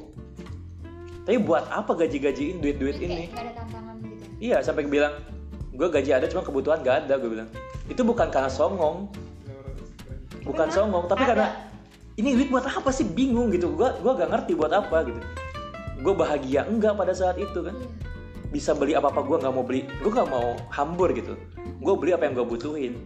tapi 1.31 1.47
buat 1.47 1.63
apa 1.71 1.95
gaji-gajiin 1.95 2.59
duit-duit 2.59 2.99
ini 2.99 3.31
gak 3.31 3.39
ada 3.39 3.63
tantangan 3.63 4.03
gitu. 4.03 4.25
Iya 4.43 4.67
sampai 4.67 4.83
bilang 4.91 5.15
gue 5.71 5.87
gaji 5.87 6.11
ada 6.11 6.27
cuma 6.27 6.43
kebutuhan 6.43 6.83
gak 6.83 7.07
ada 7.07 7.23
gue 7.23 7.31
bilang. 7.31 7.47
Itu 7.87 8.03
bukan 8.03 8.35
karena 8.35 8.51
songong. 8.51 9.07
Bukan 10.43 10.67
Memang 10.67 10.75
songong 10.75 11.05
tapi 11.07 11.23
ada. 11.23 11.31
karena 11.31 11.47
ini 12.19 12.35
duit 12.35 12.51
buat 12.51 12.67
apa 12.67 12.91
sih? 12.91 13.07
Bingung 13.07 13.55
gitu. 13.55 13.71
Gue 13.79 13.95
gua 14.03 14.19
gak 14.19 14.27
ngerti 14.27 14.59
buat 14.59 14.75
apa 14.75 15.07
gitu. 15.07 15.23
Gue 16.03 16.19
bahagia 16.19 16.67
enggak 16.67 16.99
pada 16.99 17.15
saat 17.15 17.39
itu 17.39 17.63
kan? 17.63 17.79
Iya. 17.79 18.51
bisa 18.51 18.75
beli 18.75 18.99
apa 18.99 19.15
apa 19.15 19.23
gue 19.23 19.37
nggak 19.39 19.55
mau 19.55 19.63
beli 19.63 19.87
gue 19.87 20.11
nggak 20.11 20.31
mau 20.35 20.59
hambur 20.75 21.15
gitu. 21.15 21.39
Gue 21.79 21.95
beli 21.95 22.11
apa 22.11 22.27
yang 22.27 22.43
gue 22.43 22.47
butuhin. 22.59 22.99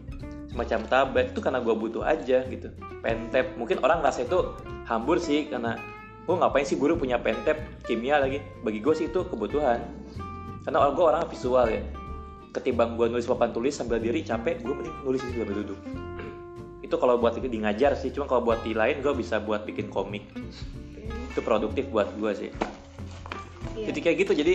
Semacam 0.48 0.80
tablet 0.88 1.36
itu 1.36 1.44
karena 1.44 1.60
gue 1.60 1.76
butuh 1.76 2.00
aja 2.00 2.40
gitu. 2.48 2.72
Pentep 3.04 3.52
mungkin 3.60 3.84
orang 3.84 4.00
rasa 4.00 4.24
itu 4.24 4.56
hambur 4.88 5.20
sih 5.20 5.44
karena 5.52 5.76
gue 6.24 6.34
ngapain 6.40 6.64
sih 6.64 6.80
guru 6.80 6.96
punya 6.96 7.20
pentep 7.20 7.60
kimia 7.84 8.16
lagi? 8.16 8.40
Bagi 8.64 8.80
gue 8.80 8.94
sih 8.96 9.06
itu 9.12 9.28
kebutuhan. 9.28 9.84
Karena 10.64 10.80
orang 10.80 10.94
gue 10.96 11.04
orang 11.04 11.22
visual 11.28 11.66
ya. 11.68 11.84
Ketimbang 12.56 12.96
gue 12.96 13.12
nulis 13.12 13.28
papan 13.28 13.52
tulis 13.52 13.76
sambil 13.76 14.00
diri 14.00 14.24
capek 14.24 14.64
gue 14.64 14.72
mending 14.72 14.96
nulis 15.04 15.20
sambil 15.20 15.52
duduk. 15.52 15.76
Itu 16.80 16.96
kalau 16.96 17.20
buat 17.20 17.36
itu 17.36 17.48
di 17.48 17.60
ngajar 17.60 17.92
sih 18.00 18.08
cuma 18.08 18.24
kalau 18.24 18.40
buat 18.40 18.64
di 18.64 18.72
lain 18.72 19.04
gue 19.04 19.12
bisa 19.12 19.36
buat 19.36 19.68
bikin 19.68 19.92
komik. 19.92 20.24
Itu 21.32 21.44
produktif 21.44 21.92
buat 21.92 22.08
gue 22.16 22.32
sih. 22.32 22.52
Iya. 23.74 23.90
jadi 23.90 23.98
kayak 24.06 24.16
gitu 24.22 24.32
jadi 24.38 24.54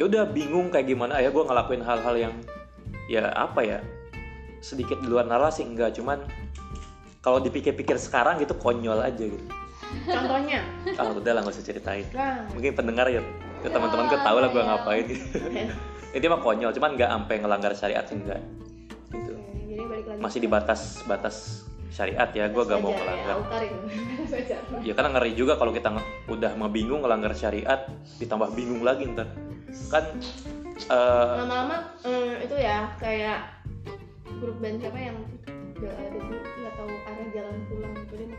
ya 0.00 0.02
udah 0.08 0.22
bingung 0.34 0.74
kayak 0.74 0.90
gimana. 0.90 1.22
Ya 1.22 1.30
gue 1.30 1.44
ngelakuin 1.46 1.84
hal-hal 1.86 2.14
yang 2.18 2.34
ya 3.06 3.30
apa 3.30 3.60
ya 3.62 3.78
sedikit 4.64 4.98
di 4.98 5.06
luar 5.06 5.30
nalar 5.30 5.54
sih 5.54 5.62
enggak. 5.62 5.94
Cuman 5.94 6.26
kalau 7.22 7.38
dipikir-pikir 7.38 8.02
sekarang 8.02 8.42
gitu 8.42 8.58
konyol 8.58 8.98
aja 8.98 9.30
gitu 9.30 9.63
contohnya? 10.02 10.60
Ah 10.98 11.10
udah 11.10 11.32
lah 11.34 11.40
nggak 11.44 11.54
usah 11.54 11.64
ceritain. 11.64 12.06
Nah 12.10 12.46
mungkin 12.52 12.72
pendengar 12.74 13.06
ya 13.08 13.22
ya 13.64 13.68
teman-teman 13.72 14.04
gue 14.12 14.20
tahu 14.20 14.38
lah. 14.40 14.48
gue 14.52 14.62
ya. 14.62 14.66
ngapain. 14.68 15.06
Itu 16.16 16.26
mah 16.30 16.40
konyol 16.40 16.70
cuman 16.76 16.90
nggak 16.94 17.10
sampai 17.10 17.34
ngelanggar 17.42 17.72
syariat 17.74 18.04
sih 18.06 18.16
enggak. 18.18 18.40
Gitu. 19.10 19.32
Oke, 19.34 19.60
jadi 19.66 19.84
balik 19.86 20.06
lagi 20.10 20.20
masih 20.20 20.38
di 20.42 20.48
batas 20.48 20.80
batas 21.06 21.66
syariat 21.94 22.26
ya 22.34 22.50
gue 22.50 22.62
gak 22.66 22.80
mau 22.82 22.90
ya, 22.90 22.98
ngelanggar. 22.98 23.36
Wajar. 24.26 24.60
ya 24.86 24.92
karena 24.98 25.10
ngeri 25.14 25.32
juga 25.38 25.54
kalau 25.54 25.70
kita 25.70 25.94
udah 26.26 26.52
mau 26.58 26.66
bingung 26.66 27.06
ngelanggar 27.06 27.30
syariat 27.38 27.86
ditambah 28.18 28.50
bingung 28.58 28.82
lagi 28.82 29.06
ntar. 29.14 29.30
Kan 29.90 30.04
eh, 30.90 31.34
lama-lama 31.38 31.94
eh, 32.02 32.42
itu 32.42 32.56
ya 32.58 32.90
kayak 32.98 33.62
grup 34.42 34.58
band 34.58 34.82
siapa 34.82 34.98
yang 34.98 35.18
nggak 35.78 36.74
tahu 36.78 36.90
arah 36.90 37.28
jalan 37.34 37.56
pulang 37.70 37.94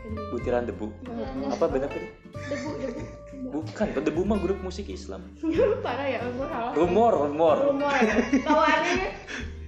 dia 0.06 0.22
butiran 0.30 0.62
debu. 0.68 0.86
Iya. 1.06 1.50
apa 1.50 1.64
benar 1.66 1.88
tadi? 1.90 2.08
Debu 2.50 2.70
debu. 2.78 3.00
Bukan 3.46 3.86
debu 3.94 4.22
mah 4.26 4.38
grup 4.38 4.58
musik 4.62 4.86
Islam. 4.90 5.26
Parah 5.84 6.06
ya 6.06 6.20
gue 6.22 6.46
salah. 6.46 6.72
Rumor 6.74 7.12
rumor. 7.26 7.56
Rumor 7.74 7.94
ya. 7.98 8.14
Tawannya 8.46 9.08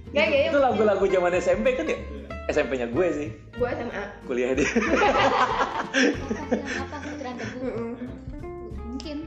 Gak 0.09 0.25
ya, 0.25 0.49
itu 0.49 0.57
lagu-lagu 0.57 1.05
zaman 1.05 1.37
SMP 1.37 1.77
kan 1.77 1.85
ya? 1.85 1.99
SMP-nya 2.49 2.89
gue 2.89 3.07
sih. 3.13 3.29
Gue 3.61 3.69
SMA 3.69 4.03
kuliah 4.25 4.57
di 4.57 4.65
apa 6.81 6.97
butiran 7.05 7.35
debu 7.37 7.59
mungkin. 8.89 9.17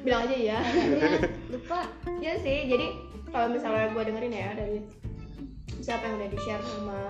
Bilang 0.00 0.24
aja 0.24 0.32
ya 0.32 0.58
Iya, 0.64 1.28
lupa. 1.52 1.84
Ya 2.24 2.32
sih 2.40 2.72
jadi 2.72 2.96
kalau 3.28 3.52
misalnya 3.52 3.92
gue 3.92 4.02
dengerin 4.08 4.32
ya 4.32 4.48
dari 4.56 4.80
siapa 5.80 6.04
yang 6.04 6.16
udah 6.20 6.30
di 6.30 6.38
share 6.44 6.64
sama 6.64 7.00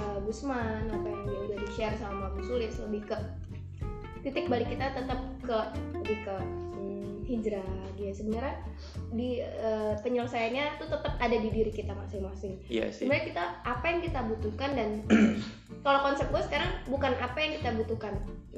uh, 0.00 0.18
Gusman 0.24 0.88
apa 0.88 1.06
yang 1.06 1.22
udah 1.28 1.58
di 1.60 1.70
share 1.76 1.96
sama 2.00 2.32
Bu 2.32 2.40
Sulis 2.44 2.74
lebih 2.80 3.04
ke 3.12 3.16
titik 4.24 4.48
balik 4.50 4.72
kita 4.72 4.90
tetap 4.96 5.20
ke 5.44 5.58
lebih 5.94 6.18
ke 6.26 6.36
hijrah 7.26 7.70
dia. 7.98 8.10
Sebenarnya 8.14 8.54
di 9.12 9.42
uh, 9.42 9.98
penyelesaiannya 10.00 10.78
tuh 10.78 10.88
tetap 10.88 11.14
ada 11.18 11.36
di 11.36 11.48
diri 11.50 11.74
kita 11.74 11.92
masing-masing. 11.92 12.62
Iya 12.70 12.94
sih. 12.94 13.04
Sebenarnya 13.04 13.24
kita 13.34 13.44
apa 13.66 13.84
yang 13.90 14.00
kita 14.00 14.20
butuhkan 14.30 14.70
dan 14.78 14.88
kalau 15.84 16.00
konsep 16.06 16.30
gue 16.30 16.42
sekarang 16.46 16.70
bukan 16.86 17.12
apa 17.18 17.38
yang 17.42 17.52
kita 17.58 17.70
butuhkan 17.74 18.14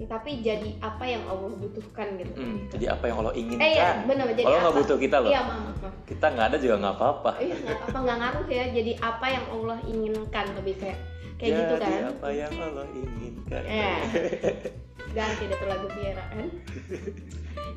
tapi 0.06 0.40
jadi 0.46 0.78
apa 0.78 1.04
yang 1.04 1.26
Allah 1.26 1.50
butuhkan 1.58 2.14
gitu. 2.22 2.32
Hmm, 2.38 2.70
jadi 2.70 2.94
apa 2.94 3.04
yang 3.10 3.16
Allah 3.24 3.34
inginkan. 3.34 3.66
Eh 3.66 3.70
iya 3.74 3.88
benar 4.06 4.30
jadi 4.30 4.46
Allah 4.46 4.60
nggak 4.68 4.76
butuh 4.78 4.96
kita 5.02 5.16
loh. 5.18 5.30
Iya 5.32 5.40
maaf 5.42 5.76
maaf 5.82 5.94
kita 6.06 6.26
nggak 6.32 6.46
ada 6.54 6.56
juga 6.62 6.74
nggak 6.78 6.94
apa-apa. 6.94 7.30
Iya 7.42 7.54
nggak 7.58 7.78
apa 7.90 7.98
nggak 7.98 8.18
ngaruh 8.22 8.46
ya 8.46 8.64
jadi 8.70 8.92
apa 9.02 9.26
yang 9.26 9.44
Allah 9.50 9.78
inginkan 9.84 10.46
lebih 10.54 10.74
kayak 10.78 10.98
kayak 11.38 11.50
gitu 11.54 11.74
jadi 11.78 11.98
kan. 11.98 12.02
apa 12.14 12.28
yang 12.30 12.52
Allah 12.62 12.86
inginkan. 12.94 13.62
Ya 13.66 13.92
ganti 15.16 15.48
deh 15.48 15.56
tuh 15.56 15.68
lagu 15.68 15.86
Viera 15.96 16.24
kan? 16.32 16.48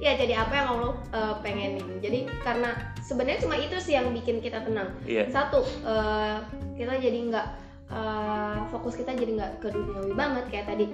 Ya 0.02 0.18
jadi 0.18 0.34
apa 0.34 0.54
yang 0.58 0.68
Allah 0.78 0.94
eh, 1.14 1.36
pengenin? 1.46 1.88
Jadi 2.02 2.26
karena 2.42 2.74
sebenarnya 3.06 3.46
cuma 3.46 3.56
itu 3.58 3.78
sih 3.78 3.94
yang 3.94 4.10
bikin 4.10 4.42
kita 4.42 4.66
tenang. 4.66 4.90
Iya. 5.06 5.30
Satu 5.30 5.62
eh, 5.86 6.38
kita 6.74 6.98
jadi 6.98 7.20
nggak 7.30 7.48
eh, 7.94 8.58
fokus 8.74 8.98
kita 8.98 9.14
jadi 9.14 9.32
nggak 9.38 9.52
ke 9.62 9.68
duniawi 9.70 10.14
banget. 10.18 10.46
Kayak 10.50 10.74
tadi 10.74 10.86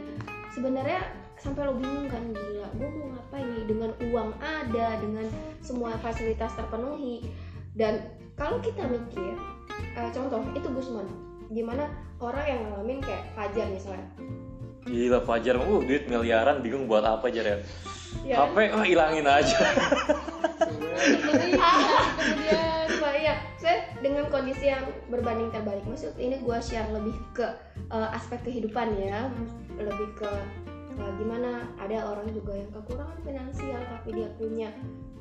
sebenarnya 0.52 1.08
sampai 1.40 1.70
lo 1.70 1.78
bingung 1.78 2.10
kan 2.10 2.34
gila 2.34 2.68
gue 2.76 2.90
mau 3.00 3.08
ngapain 3.16 3.48
nih? 3.48 3.64
Dengan 3.64 3.92
uang 4.12 4.30
ada 4.44 4.88
dengan 5.00 5.26
semua 5.64 5.96
fasilitas 6.04 6.52
terpenuhi. 6.60 7.32
Dan 7.80 8.04
kalau 8.36 8.60
kita 8.60 8.84
mikir 8.92 9.40
eh, 9.96 10.10
contoh 10.12 10.44
itu 10.52 10.68
Gusman. 10.68 11.08
Gimana 11.48 11.88
orang 12.20 12.44
yang 12.44 12.60
ngalamin 12.68 13.00
kayak 13.00 13.24
Fajar 13.40 13.72
misalnya 13.72 14.04
gila 14.88 15.20
Fajar 15.22 15.56
uh 15.60 15.82
duit 15.84 16.08
miliaran 16.08 16.64
bingung 16.64 16.88
buat 16.88 17.04
apa 17.04 17.28
aja 17.28 17.44
ya 17.44 17.58
ya 18.26 18.36
kan? 18.40 18.50
HP 18.50 18.58
ah 18.72 18.84
hilangin 18.88 19.28
aja 19.28 19.58
kemudian 20.98 22.88
Cuma 22.88 23.12
iya, 23.14 23.36
saya 23.62 23.94
dengan 24.02 24.26
kondisi 24.32 24.72
yang 24.72 24.88
berbanding 25.12 25.52
terbalik. 25.54 25.84
Maksud 25.86 26.18
ini 26.18 26.40
gue 26.42 26.58
share 26.64 26.88
lebih 26.90 27.14
ke 27.36 27.46
eh, 27.92 28.10
aspek 28.16 28.42
kehidupan 28.48 28.96
ya, 28.98 29.30
lebih 29.78 30.10
ke 30.18 30.32
eh, 30.98 31.12
gimana 31.22 31.68
ada 31.78 32.10
orang 32.10 32.32
juga 32.34 32.58
yang 32.58 32.72
kekurangan 32.74 33.20
finansial 33.22 33.82
tapi 33.86 34.18
dia 34.18 34.30
punya 34.40 34.70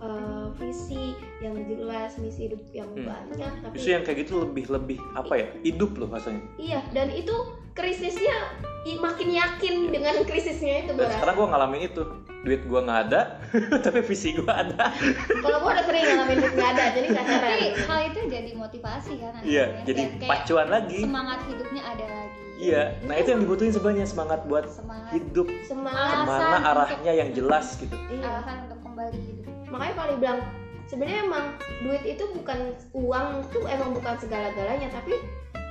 eh, 0.00 0.46
visi 0.56 1.12
yang 1.44 1.58
jelas, 1.68 2.16
misi 2.16 2.48
hidup 2.48 2.62
yang 2.72 2.88
Hmm. 2.96 3.04
banyak. 3.04 3.52
Tapi 3.60 3.74
justru 3.76 3.92
yang 3.92 4.04
kayak 4.06 4.18
gitu 4.24 4.34
lebih 4.46 4.64
lebih 4.72 4.98
apa 5.12 5.34
ya 5.36 5.48
hidup 5.60 5.90
loh 6.00 6.08
rasanya 6.08 6.40
iya, 6.56 6.80
dan 6.96 7.12
itu 7.12 7.34
krisisnya 7.76 8.38
makin 8.86 9.28
yakin 9.28 9.90
dengan 9.90 10.22
krisisnya 10.22 10.86
itu 10.86 10.94
gue 10.94 11.04
sekarang 11.04 11.34
gue 11.34 11.46
ngalamin 11.46 11.82
itu. 11.84 12.02
Duit 12.46 12.62
gue 12.62 12.78
nggak 12.78 13.00
ada 13.10 13.42
tapi 13.84 13.98
visi 14.00 14.30
gue 14.32 14.46
ada. 14.46 14.94
Kalau 15.42 15.58
gue 15.58 15.70
udah 15.70 15.84
sering 15.84 16.06
ngalamin 16.06 16.36
duit 16.38 16.54
nggak 16.54 16.70
ada, 16.72 16.84
jadi 16.94 17.06
nggak 17.10 17.26
heran. 17.26 17.50
tapi 17.50 17.66
hal 17.82 18.00
itu 18.06 18.20
jadi 18.30 18.50
motivasi 18.54 19.12
kan 19.18 19.32
iya 19.42 19.64
jadi 19.82 20.00
Kayak- 20.00 20.14
kayak 20.16 20.30
pacuan 20.30 20.66
lagi. 20.70 21.00
semangat 21.02 21.40
hidupnya 21.44 21.82
ada 21.84 22.06
lagi. 22.06 22.38
Iya 22.56 22.82
nah 23.04 23.14
itu 23.14 23.28
yang 23.28 23.40
dibutuhin 23.42 23.72
sebenarnya 23.74 24.06
semangat 24.06 24.40
buat 24.46 24.64
semangat. 24.70 25.10
hidup. 25.12 25.46
Semangat. 25.66 26.14
ke 26.14 26.18
mana 26.24 26.46
Alasan 26.46 26.62
arahnya 26.64 27.12
yang 27.12 27.30
jelas 27.34 27.66
gitu. 27.76 27.96
Iya. 28.08 28.22
alasan 28.24 28.56
untuk 28.64 28.78
kembali 28.80 29.18
hidup. 29.18 29.52
Makanya 29.66 29.94
paling 29.98 30.18
bilang 30.22 30.38
sebenarnya 30.86 31.20
emang 31.26 31.44
duit 31.82 32.02
itu 32.06 32.24
bukan 32.30 32.58
uang 32.94 33.26
itu 33.42 33.58
emang 33.66 33.90
bukan 33.90 34.14
segala-galanya 34.16 34.88
tapi 34.88 35.18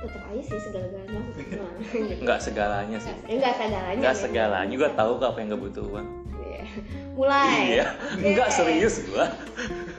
tetap 0.04 0.22
aja 0.28 0.42
sih 0.44 0.60
segala-galanya. 0.60 1.20
Nah, 1.56 1.72
gitu. 2.10 2.22
nggak 2.24 2.40
segalanya 2.40 2.98
sih. 3.00 3.14
Ya 3.26 3.34
nggak 3.40 3.54
segalanya. 3.56 4.00
Nggak 4.00 4.16
segalanya. 4.16 4.74
Gue 4.76 4.90
tahu 4.92 5.12
kok 5.18 5.28
apa 5.32 5.38
yang 5.40 5.48
nggak 5.52 5.62
butuh 5.62 5.84
uang. 5.88 6.08
Iya. 6.36 6.64
mulai. 7.16 7.50
Iya. 7.72 7.86
Nggak 8.20 8.50
serius 8.52 9.00
gue 9.08 9.26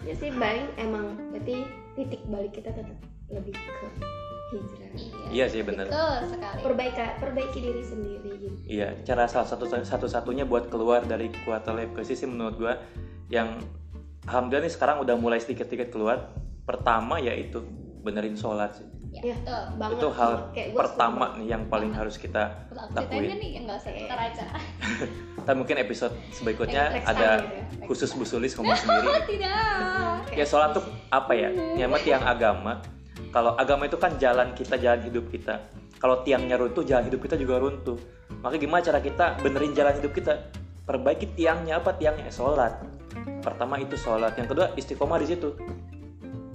ya 0.07 0.13
sih 0.15 0.31
paling 0.31 0.71
emang 0.79 1.19
berarti 1.35 1.67
titik 1.99 2.23
balik 2.31 2.55
kita 2.55 2.71
tetap 2.71 2.95
lebih 3.27 3.51
ke 3.51 3.87
hijrah. 4.55 4.91
Iya 5.27 5.45
sih 5.51 5.59
benar 5.67 5.91
betul 5.91 6.31
sekali. 6.31 6.59
Perbaiki 6.63 7.03
perbaiki 7.19 7.59
diri 7.59 7.83
sendiri. 7.83 8.31
Gitu 8.39 8.55
Iya, 8.63 8.95
cara 9.03 9.27
salah 9.27 9.43
satu 9.43 9.67
satu-satunya 9.67 10.47
buat 10.47 10.71
keluar 10.71 11.03
dari 11.03 11.27
kuartal 11.43 11.75
life 11.83 11.91
crisis 11.91 12.23
sih 12.23 12.29
menurut 12.31 12.55
gua 12.55 12.79
yang 13.27 13.59
alhamdulillah 14.23 14.71
nih 14.71 14.73
sekarang 14.73 15.03
udah 15.03 15.19
mulai 15.19 15.43
sedikit-sedikit 15.43 15.91
keluar. 15.91 16.31
Pertama 16.63 17.19
yaitu 17.19 17.59
benerin 18.07 18.39
sholat 18.39 18.79
sih. 18.79 18.87
Ya, 19.23 19.35
betul. 19.35 19.61
banget. 19.77 19.97
Itu 19.97 20.09
hal 20.13 20.33
Kayak 20.53 20.67
gua 20.73 20.79
pertama 20.83 21.25
nih 21.37 21.47
yang 21.51 21.63
paling 21.67 21.91
harus 21.93 22.15
kita 22.17 22.43
lakuin. 22.93 23.29
nih 23.37 23.49
yang 23.57 23.65
ntar 24.07 24.19
aja 24.19 24.45
kita 25.47 25.51
mungkin 25.55 25.75
episode 25.79 26.13
berikutnya 26.43 26.83
ada 27.07 27.39
gitu 27.39 27.47
ya. 27.47 27.87
khusus 27.87 28.11
busulis 28.11 28.51
ngomong 28.59 28.75
sendiri. 28.75 29.07
Tidak. 29.31 30.35
Ya 30.35 30.43
sholat 30.43 30.75
tuh 30.75 30.83
apa 31.07 31.31
ya? 31.31 31.49
Nyama 31.55 31.97
tiang 32.03 32.23
agama. 32.27 32.83
Kalau 33.31 33.55
agama 33.55 33.87
itu 33.87 33.95
kan 33.95 34.19
jalan 34.19 34.51
kita 34.51 34.75
jalan 34.75 35.07
hidup 35.07 35.31
kita. 35.31 35.63
Kalau 35.97 36.21
tiangnya 36.21 36.59
runtuh 36.59 36.83
jalan 36.83 37.07
hidup 37.07 37.23
kita 37.23 37.39
juga 37.39 37.63
runtuh. 37.63 37.95
Maka 38.43 38.59
gimana 38.59 38.83
cara 38.83 38.99
kita 38.99 39.39
benerin 39.39 39.71
jalan 39.71 39.95
hidup 39.97 40.11
kita? 40.13 40.51
Perbaiki 40.83 41.31
tiangnya 41.35 41.79
apa? 41.79 41.95
Tiangnya 41.95 42.27
Eh, 42.27 42.35
sholat. 42.35 42.83
Pertama 43.39 43.79
itu 43.79 43.95
sholat. 43.95 44.35
Yang 44.35 44.51
kedua 44.51 44.65
istiqomah 44.75 45.17
di 45.23 45.27
situ 45.31 45.55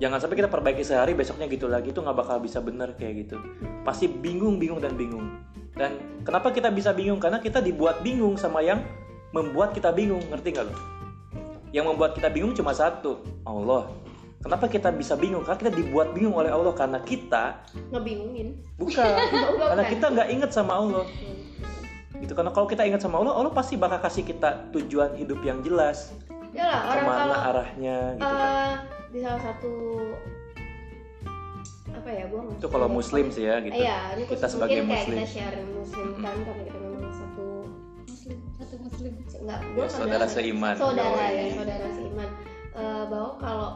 jangan 0.03 0.19
sampai 0.19 0.43
kita 0.43 0.51
perbaiki 0.51 0.83
sehari 0.83 1.15
besoknya 1.15 1.47
gitu 1.47 1.71
lagi 1.71 1.95
itu 1.95 2.03
nggak 2.03 2.19
bakal 2.19 2.43
bisa 2.43 2.59
bener 2.59 2.99
kayak 2.99 3.23
gitu. 3.29 3.39
Pasti 3.87 4.11
bingung 4.11 4.59
bingung 4.59 4.83
dan 4.83 4.99
bingung. 4.99 5.39
Dan 5.79 6.19
kenapa 6.27 6.51
kita 6.51 6.75
bisa 6.75 6.91
bingung? 6.91 7.23
Karena 7.23 7.39
kita 7.39 7.63
dibuat 7.63 8.03
bingung 8.03 8.35
sama 8.35 8.67
yang 8.67 8.83
membuat 9.31 9.71
kita 9.71 9.95
bingung 9.95 10.21
ngerti 10.29 10.59
nggak 10.59 10.67
lo 10.67 10.77
yang 11.73 11.89
membuat 11.89 12.13
kita 12.13 12.29
bingung 12.29 12.53
cuma 12.53 12.77
satu 12.77 13.25
Allah. 13.49 13.89
Kenapa 14.43 14.69
kita 14.69 14.93
bisa 14.93 15.17
bingung? 15.17 15.47
Karena 15.47 15.59
kita 15.59 15.73
dibuat 15.73 16.13
bingung 16.13 16.37
oleh 16.37 16.53
Allah 16.53 16.75
karena 16.77 17.01
kita 17.01 17.63
ngebingungin. 17.95 18.59
Bukan. 18.77 19.15
Karena 19.71 19.85
kita 19.87 20.07
nggak 20.13 20.29
ingat 20.35 20.51
sama 20.53 20.73
Allah. 20.83 21.07
Gitu 22.19 22.39
karena 22.39 22.55
kalau 22.55 22.71
kita 22.71 22.87
ingat 22.87 23.03
sama 23.03 23.19
Allah 23.19 23.35
Allah 23.35 23.51
pasti 23.51 23.75
bakal 23.75 23.99
kasih 23.99 24.23
kita 24.23 24.71
tujuan 24.71 25.19
hidup 25.19 25.43
yang 25.43 25.59
jelas. 25.63 26.15
Ya 26.55 26.69
lah 26.71 26.81
orang 26.87 27.03
ke 27.03 27.09
mana 27.09 27.19
kalau 27.19 27.39
arahnya 27.51 27.97
gitu 28.15 28.35
kan. 28.37 28.51
eh, 28.53 28.75
di 29.13 29.19
salah 29.21 29.41
satu 29.43 29.73
apa 31.93 32.09
ya 32.09 32.25
gua 32.27 32.43
itu 32.49 32.67
kalau 32.67 32.89
muslim 32.89 33.29
sih 33.29 33.45
ya 33.45 33.61
gitu. 33.61 33.77
Iya, 33.77 34.17
ini 34.17 34.25
Kita 34.25 34.47
sebagai 34.47 34.81
muslim. 34.83 35.15
kita 35.15 35.29
sharing 35.29 35.69
muslim 35.71 36.09
kan 36.17 36.37
karena 36.41 36.63
kita 36.65 36.79
memang 36.81 37.13
satu 37.13 37.47
muslim 38.03 38.37
satu 38.55 38.75
muslim. 38.81 39.13
Enggak 39.37 39.61
Ya, 39.61 39.69
gua 39.71 39.87
saudara 39.87 40.17
kadang- 40.19 40.33
seiman 40.33 40.75
saudara 40.75 41.13
Oh, 41.13 41.21
ya 41.21 41.29
iya. 41.31 41.53
saudara 41.53 41.87
seiman. 41.91 42.31
Eh, 42.73 43.05
bahwa 43.07 43.31
kalau 43.37 43.71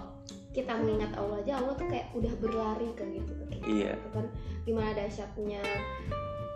kita 0.50 0.72
mengingat 0.74 1.12
Allah 1.12 1.36
aja 1.38 1.52
Allah 1.60 1.74
tuh 1.74 1.86
kayak 1.86 2.06
udah 2.10 2.32
berlari 2.40 2.88
ke 2.96 3.04
gitu 3.12 3.32
ke 3.36 3.44
kita 3.52 3.64
Iya. 3.68 3.92
gitu 3.94 4.08
kan. 4.10 4.26
Gimana 4.64 4.90
dahsyatnya. 4.92 5.60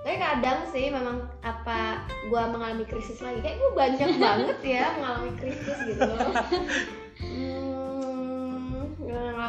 Tapi 0.01 0.17
kadang 0.17 0.59
sih 0.67 0.89
memang 0.89 1.17
apa 1.41 2.09
gua 2.27 2.49
mengalami 2.49 2.83
krisis 2.83 3.21
lagi 3.21 3.45
kayak 3.45 3.61
gua 3.61 3.71
banyak 3.77 4.09
banget 4.25 4.59
ya 4.65 4.85
mengalami 4.97 5.33
krisis 5.37 5.77
gitu. 5.85 6.01
hmm, 6.09 6.65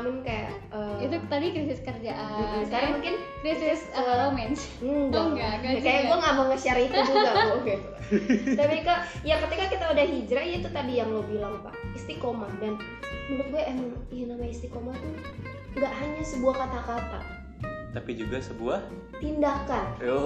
ngalamin 0.02 0.26
kayak 0.26 0.50
eh, 0.74 1.06
itu 1.06 1.16
tadi 1.30 1.48
krisis 1.54 1.80
mm, 1.80 1.86
kerjaan 1.86 2.66
sekarang 2.66 2.90
ya. 2.90 2.96
mungkin 2.98 3.16
krisis 3.46 3.82
eh, 3.94 4.02
uh, 4.02 4.16
romance. 4.26 4.62
enggak, 4.82 5.22
Oh, 5.22 5.26
enggak, 5.30 5.52
enggak 5.62 5.74
kayak 5.86 6.02
gue 6.10 6.18
nggak 6.18 6.34
mau 6.34 6.46
nge-share 6.50 6.82
itu 6.82 6.98
juga 7.06 7.30
kok 7.32 7.58
gitu. 7.70 7.90
Tapi 8.58 8.76
ke 8.82 8.96
ya 9.22 9.36
ketika 9.38 9.66
kita 9.70 9.86
udah 9.94 10.06
hijrah 10.06 10.44
ya 10.44 10.56
itu 10.58 10.70
tadi 10.74 10.94
yang 10.98 11.10
lo 11.14 11.22
bilang 11.22 11.54
pak. 11.62 11.74
Istiqomah. 11.94 12.50
Dan 12.58 12.74
menurut 13.30 13.48
gue 13.54 13.62
emang 13.62 13.90
ya 14.10 14.24
namanya 14.26 14.52
istiqomah 14.52 14.96
tuh 14.98 15.12
nggak 15.78 15.94
hanya 16.02 16.24
sebuah 16.26 16.56
kata-kata. 16.58 17.20
Tapi 17.92 18.12
juga 18.18 18.38
sebuah 18.42 18.80
tindakan. 19.22 19.86
Yo 20.02 20.18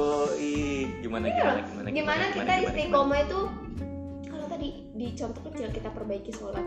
gimana 1.04 1.28
Iya, 1.28 1.36
gimana 1.36 1.60
gimana 1.68 1.88
gimana 1.92 2.24
kita 2.32 2.32
gimana, 2.32 2.54
gimana? 2.56 2.68
istiqomah 2.72 3.20
itu 3.28 3.40
kalau 4.32 4.46
tadi 4.48 4.68
di 4.96 5.08
contoh 5.12 5.42
kecil 5.52 5.68
kita 5.70 5.90
perbaiki 5.92 6.32
sholat 6.32 6.64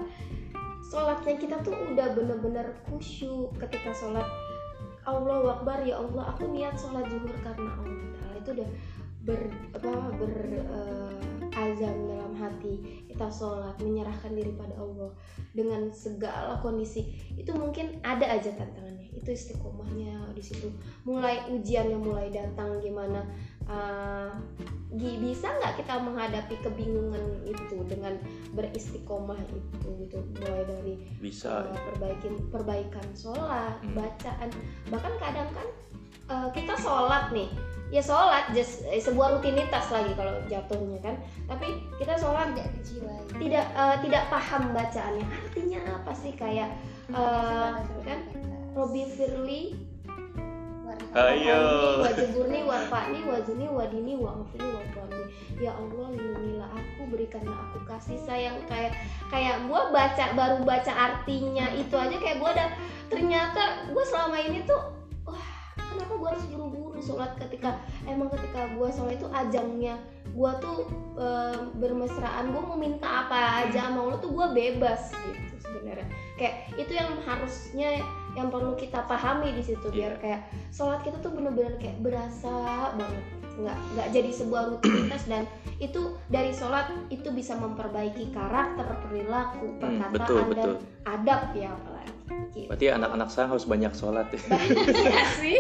sholatnya 0.89 1.35
kita 1.37 1.57
tuh 1.61 1.77
udah 1.93 2.17
bener-bener 2.17 2.73
khusyuk 2.89 3.53
ketika 3.61 3.93
sholat 3.93 4.25
Allah 5.05 5.61
Akbar 5.61 5.85
ya 5.85 6.01
Allah 6.01 6.33
aku 6.33 6.49
niat 6.53 6.77
sholat 6.81 7.05
zuhur 7.13 7.33
karena 7.45 7.71
Allah 7.77 8.33
itu 8.41 8.51
udah 8.57 8.69
ber 9.29 9.41
apa 9.77 9.93
ber 10.17 10.33
eh, 10.49 11.38
azam 11.53 12.07
dalam 12.07 12.33
hati 12.35 13.05
kita 13.07 13.27
sholat 13.29 13.75
menyerahkan 13.81 14.33
diri 14.33 14.53
pada 14.55 14.75
Allah 14.79 15.11
dengan 15.53 15.89
segala 15.91 16.61
kondisi 16.61 17.09
itu 17.35 17.51
mungkin 17.53 17.99
ada 18.03 18.25
aja 18.29 18.53
tantangannya. 18.55 19.11
Itu 19.13 19.35
istiqomahnya 19.35 20.31
di 20.33 20.43
situ. 20.45 20.71
Mulai 21.03 21.51
ujiannya 21.51 21.99
mulai 21.99 22.31
datang 22.31 22.79
gimana 22.79 23.27
gi- 24.95 25.19
bisa 25.21 25.51
nggak 25.51 25.83
kita 25.83 26.01
menghadapi 26.01 26.55
kebingungan 26.65 27.21
itu 27.45 27.77
dengan 27.85 28.15
beristiqomah 28.55 29.37
itu 29.51 29.89
gitu? 30.07 30.19
Mulai 30.41 30.63
dari 30.65 30.95
bisa. 31.21 31.67
uh, 31.69 31.81
perbaikin 31.93 32.35
perbaikan 32.49 33.07
sholat 33.13 33.77
Hmm. 33.83 33.95
bacaan. 33.99 34.49
Bahkan 34.89 35.15
kadang 35.19 35.49
kan 35.53 35.69
uh, 36.31 36.49
kita 36.55 36.73
sholat 36.79 37.35
nih 37.35 37.51
ya 37.89 38.05
sholat 38.05 38.53
just 38.53 38.85
eh, 38.89 39.01
sebuah 39.01 39.41
rutinitas 39.41 39.89
lagi 39.89 40.13
kalau 40.13 40.37
jatuhnya 40.47 40.99
kan. 41.01 41.15
Tapi 41.49 41.85
kita 41.97 42.15
sholat 42.21 42.53
tidak 42.53 42.69
dijiwai. 42.81 43.17
tidak 43.39 43.67
uh, 43.77 43.97
tidak 44.03 44.23
paham 44.29 44.63
bacaannya. 44.75 45.27
Artinya 45.27 45.81
apa 46.01 46.13
sih? 46.13 46.33
Kayak 46.37 46.75
uh, 47.13 47.81
kan 48.05 48.19
Robi 48.77 49.05
Firli 49.09 49.63
Ayo. 51.17 52.05
wajiburni 52.05 52.69
warfani 52.69 53.25
wazuni 53.25 53.65
wadini 53.65 54.13
wa'afini 54.21 54.69
wa'afani 54.77 55.23
ya 55.57 55.73
Allah 55.73 56.13
lindungilah 56.13 56.69
aku 56.69 57.09
berikanlah 57.09 57.57
aku 57.71 57.81
kasih 57.89 58.21
sayang. 58.21 58.61
Kayak 58.69 58.93
kayak 59.33 59.65
gue 59.65 59.83
baca 59.89 60.25
baru 60.37 60.61
baca 60.69 60.93
artinya 60.93 61.73
itu 61.73 61.97
aja 61.97 62.17
kayak 62.21 62.39
gue 62.45 62.51
udah 62.53 62.69
ternyata 63.09 63.89
gue 63.89 64.05
selama 64.05 64.37
ini 64.37 64.69
tuh 64.69 64.81
wah 65.25 65.45
kenapa 65.81 66.13
gue 66.13 66.29
harus 66.29 66.47
buru-buru 66.99 67.15
sholat 67.15 67.33
ketika 67.39 67.79
emang 68.11 68.29
ketika 68.35 68.75
gue 68.75 68.89
sholat 68.91 69.15
itu 69.15 69.27
ajangnya 69.31 69.95
gue 70.35 70.53
tuh 70.59 70.79
eh, 71.19 71.59
bermesraan 71.79 72.51
gue 72.51 72.63
mau 72.63 72.75
minta 72.79 73.27
apa 73.27 73.67
aja 73.67 73.89
sama 73.89 74.11
Allah 74.11 74.19
tuh 74.19 74.35
gue 74.35 74.47
bebas 74.51 75.15
gitu 75.15 75.55
sebenarnya 75.63 76.07
kayak 76.35 76.55
itu 76.75 76.93
yang 76.95 77.11
harusnya 77.23 78.03
yang 78.35 78.51
perlu 78.51 78.75
kita 78.75 79.03
pahami 79.07 79.55
di 79.55 79.63
situ 79.63 79.87
biar 79.91 80.19
Iya. 80.19 80.23
kayak 80.23 80.41
sholat 80.75 81.01
kita 81.07 81.19
tuh 81.23 81.31
bener-bener 81.35 81.79
kayak 81.79 81.99
berasa 82.03 82.91
banget 82.99 83.38
nggak 83.59 83.79
nggak 83.93 84.09
jadi 84.15 84.31
sebuah 84.33 84.63
rutinitas 84.71 85.27
dan 85.27 85.43
itu 85.79 86.15
dari 86.27 86.51
sholat 86.51 86.87
itu 87.11 87.27
bisa 87.31 87.55
memperbaiki 87.55 88.31
karakter 88.31 88.87
perilaku 89.03 89.67
Hmm, 89.67 89.79
perkataan 89.79 90.15
betul 90.15 90.39
dan 90.39 90.49
betul. 90.51 90.75
adab 91.05 91.43
ya 91.53 91.71
apalagi 91.71 92.11
gitu. 92.55 92.69
berarti 92.71 92.87
anak-anak 92.91 93.29
saya 93.29 93.47
harus 93.47 93.65
banyak 93.65 93.93
sholat. 93.93 94.27
Ya 95.11 95.23
sih. 95.39 95.59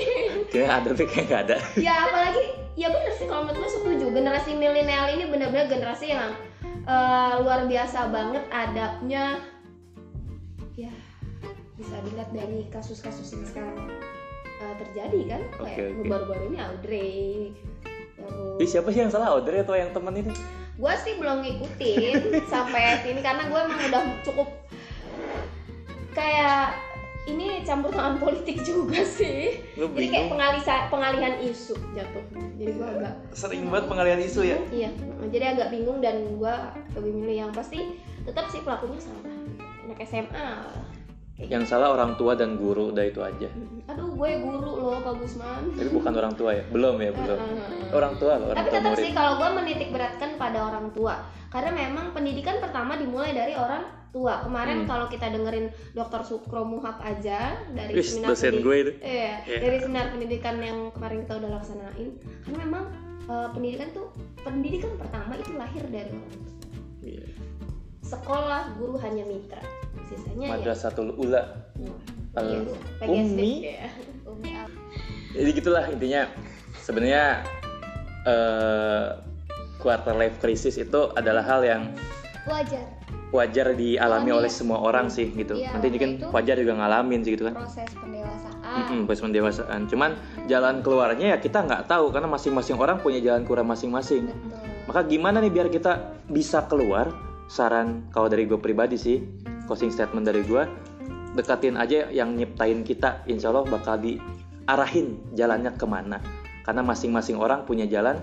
Kayaknya 0.49 0.70
ada 0.70 0.88
kayak 0.94 1.24
nggak 1.26 1.42
ada. 1.46 1.57
Ya 1.74 1.94
apalagi 2.07 2.42
ya 2.74 2.88
bener 2.88 3.12
sih 3.14 3.26
kalau 3.26 3.42
menurut 3.44 3.61
gue 3.61 3.70
setuju. 3.72 4.05
Generasi 4.11 4.51
milenial 4.55 5.07
ini 5.11 5.24
benar-benar 5.26 5.66
generasi 5.66 6.07
yang 6.11 6.30
eh, 6.86 7.32
luar 7.42 7.66
biasa 7.66 8.11
banget 8.11 8.44
adabnya. 8.49 9.42
Ya 10.74 10.92
bisa 11.74 11.94
dilihat 12.03 12.30
dari 12.30 12.66
kasus-kasus 12.70 13.34
yang 13.34 13.46
sekarang 13.46 13.78
eh, 14.59 14.74
terjadi 14.82 15.20
kan. 15.28 15.40
Kayak 15.59 15.78
Oke, 15.78 15.82
oke. 15.94 16.09
baru-baru 16.09 16.42
ini 16.49 16.59
Audrey 16.59 17.11
Ih, 18.58 18.68
siapa 18.68 18.90
sih 18.90 19.00
yang 19.06 19.12
salah? 19.12 19.34
Audrey 19.34 19.62
atau 19.62 19.78
yang 19.78 19.94
temen 19.94 20.14
ini? 20.18 20.32
Gue 20.78 20.94
sih 21.02 21.14
belum 21.18 21.42
ngikutin 21.42 22.14
sampai 22.52 23.02
sini 23.02 23.20
karena 23.22 23.46
gue 23.46 23.58
emang 23.58 23.80
udah 23.90 24.02
cukup 24.26 24.48
kayak 26.14 26.74
ini 27.28 27.60
campur 27.62 27.92
tangan 27.92 28.16
politik 28.16 28.64
juga 28.64 29.04
sih. 29.04 29.60
Lu 29.76 29.92
jadi 29.92 30.08
kayak 30.08 30.26
pengalihan 30.32 30.80
pengalihan 30.88 31.34
isu 31.44 31.76
jatuh. 31.92 32.24
Jadi 32.56 32.70
gue 32.72 32.88
agak 32.88 33.14
sering 33.36 33.68
banget 33.68 33.86
pengalihan 33.92 34.20
isu 34.24 34.40
ya? 34.42 34.58
Iya. 34.72 34.90
Jadi 35.28 35.44
agak 35.44 35.68
bingung 35.70 36.00
dan 36.00 36.40
gue 36.40 36.54
lebih 36.96 37.12
milih 37.12 37.36
yang 37.46 37.52
pasti 37.52 38.00
tetap 38.24 38.48
sih 38.48 38.64
pelakunya 38.64 38.96
salah. 38.98 39.24
Anak 39.84 40.00
SMA 40.08 40.48
kayak 40.72 40.88
yang 41.39 41.62
salah 41.62 41.95
orang 41.95 42.18
tua 42.18 42.34
dan 42.34 42.59
guru 42.59 42.91
udah 42.91 43.05
itu 43.05 43.22
aja. 43.22 43.47
Gitu. 43.47 43.78
aduh 43.86 44.11
gue 44.11 44.30
guru 44.43 44.70
loh 44.76 44.99
Pak 44.99 45.14
Gusman 45.16 45.70
tapi 45.72 45.89
bukan 45.89 46.12
orang 46.12 46.34
tua 46.34 46.51
ya? 46.53 46.64
Belum 46.66 46.99
ya 46.99 47.11
belum. 47.11 47.39
Orang 47.89 48.18
tua 48.18 48.32
loh 48.36 48.51
orang 48.51 48.59
tapi 48.59 48.70
tetap 48.74 48.91
murid. 48.91 49.05
sih 49.07 49.12
kalau 49.14 49.32
gue 49.39 49.49
menitik 49.55 49.89
beratkan 49.89 50.30
pada 50.34 50.59
orang 50.61 50.91
tua. 50.91 51.14
Karena 51.49 51.70
memang 51.70 52.12
pendidikan 52.12 52.59
pertama 52.59 52.99
dimulai 52.99 53.32
dari 53.32 53.55
orang 53.55 53.80
tua. 54.11 54.43
Kemarin 54.43 54.82
Hmm. 54.82 54.89
kalau 54.89 55.07
kita 55.07 55.30
dengerin 55.30 55.66
Dr. 55.95 56.20
Sukro 56.22 56.61
Muhab 56.62 56.99
aja 56.99 57.55
dari 57.70 57.93
Wis, 57.95 58.12
seminar 58.12 58.28
dosen 58.28 58.53
pendidik- 58.53 58.64
gue 58.64 58.76
itu. 58.76 58.93
Iya, 58.99 59.32
Iya. 59.47 59.59
dari 59.62 59.76
seminar 59.78 60.07
pendidikan 60.11 60.57
yang 60.59 60.78
kemarin 60.91 61.18
kita 61.22 61.34
udah 61.39 61.51
laksanain. 61.55 62.09
Karena 62.43 62.59
memang 62.59 62.84
eh, 63.24 63.49
pendidikan 63.53 63.89
tuh 63.93 64.07
pendidikan 64.39 64.91
pertama 64.97 65.36
itu 65.36 65.53
lahir 65.55 65.84
dari 65.86 66.11
orang 66.11 66.32
tua. 66.34 66.49
Iya. 67.01 67.24
sekolah 68.01 68.72
guru 68.74 68.97
hanya 68.99 69.20
mitra 69.22 69.61
sisanya 70.09 70.44
ya. 70.44 70.50
Madrasatul 70.56 71.12
ula. 71.14 71.42
Hmm. 71.76 71.94
Al- 72.34 72.64
Iya. 73.04 73.22
Ummi. 73.24 73.52
Umi 74.24 74.50
Al- 74.54 74.74
jadi 75.34 75.50
gitulah 75.52 75.84
intinya. 75.88 76.22
Sebenarnya 76.80 77.44
eh 78.24 79.06
quarter 79.78 80.14
life 80.14 80.36
crisis 80.38 80.74
itu 80.76 81.00
adalah 81.14 81.44
hal 81.44 81.61
yang 81.62 81.82
wajar. 82.44 82.82
wajar 83.28 83.76
dialami 83.76 84.24
Alami 84.24 84.30
oleh 84.32 84.50
ya. 84.50 84.56
semua 84.56 84.80
orang 84.80 85.12
sih 85.12 85.28
gitu. 85.30 85.54
Iya, 85.54 85.76
nanti 85.76 85.92
itu- 85.92 86.32
wajar 86.32 86.56
juga 86.56 86.80
ngalamin 86.80 87.20
sih 87.20 87.36
gitu 87.36 87.44
kan. 87.44 87.54
proses 87.61 87.92
pendewasaan. 87.92 88.74
Mm-mm, 88.88 89.00
proses 89.04 89.22
pendewasaan. 89.22 89.80
Cuman 89.86 90.11
jalan 90.48 90.80
keluarnya 90.80 91.36
ya 91.36 91.38
kita 91.38 91.61
nggak 91.62 91.86
tahu 91.86 92.09
karena 92.09 92.26
masing-masing 92.26 92.80
orang 92.80 92.98
punya 92.98 93.20
jalan 93.20 93.44
keluar 93.44 93.68
masing-masing. 93.68 94.32
Maka 94.88 95.04
gimana 95.04 95.44
nih 95.44 95.52
biar 95.52 95.68
kita 95.68 95.92
bisa 96.26 96.64
keluar? 96.64 97.12
Saran 97.48 98.04
kalau 98.12 98.28
dari 98.28 98.44
gue 98.44 98.61
pribadi 98.61 99.00
sih 99.00 99.24
closing 99.68 99.92
statement 99.92 100.24
dari 100.24 100.40
gue 100.42 100.64
dekatin 101.36 101.76
aja 101.76 102.08
yang 102.08 102.32
nyiptain 102.34 102.80
kita 102.82 103.22
insya 103.28 103.52
Allah 103.52 103.68
bakal 103.68 104.00
diarahin 104.00 105.20
jalannya 105.36 105.76
ke 105.76 105.84
mana 105.84 106.18
karena 106.64 106.80
masing-masing 106.80 107.36
orang 107.36 107.68
punya 107.68 107.84
jalan 107.84 108.16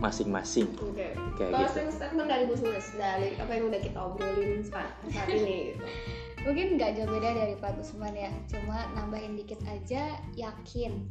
masing-masing 0.00 0.72
Oke. 0.80 1.12
Kayak 1.36 1.50
gitu. 1.52 1.62
Closing 1.68 1.90
statement 1.92 2.28
dari 2.30 2.42
Bu 2.48 2.54
Sulis 2.56 2.86
dari 2.96 3.36
apa 3.36 3.50
yang 3.52 3.64
udah 3.70 3.80
kita 3.82 3.98
obrolin 3.98 4.62
saat, 4.64 4.90
saat 5.10 5.28
ini 5.28 5.74
gitu. 5.74 5.84
mungkin 6.46 6.78
nggak 6.78 6.98
jauh 6.98 7.10
beda 7.10 7.30
dari 7.34 7.54
Pak 7.58 7.80
Gusman 7.80 8.14
ya. 8.14 8.30
Cuma 8.50 8.86
nambahin 8.94 9.34
dikit 9.38 9.58
aja 9.66 10.18
yakin. 10.38 11.06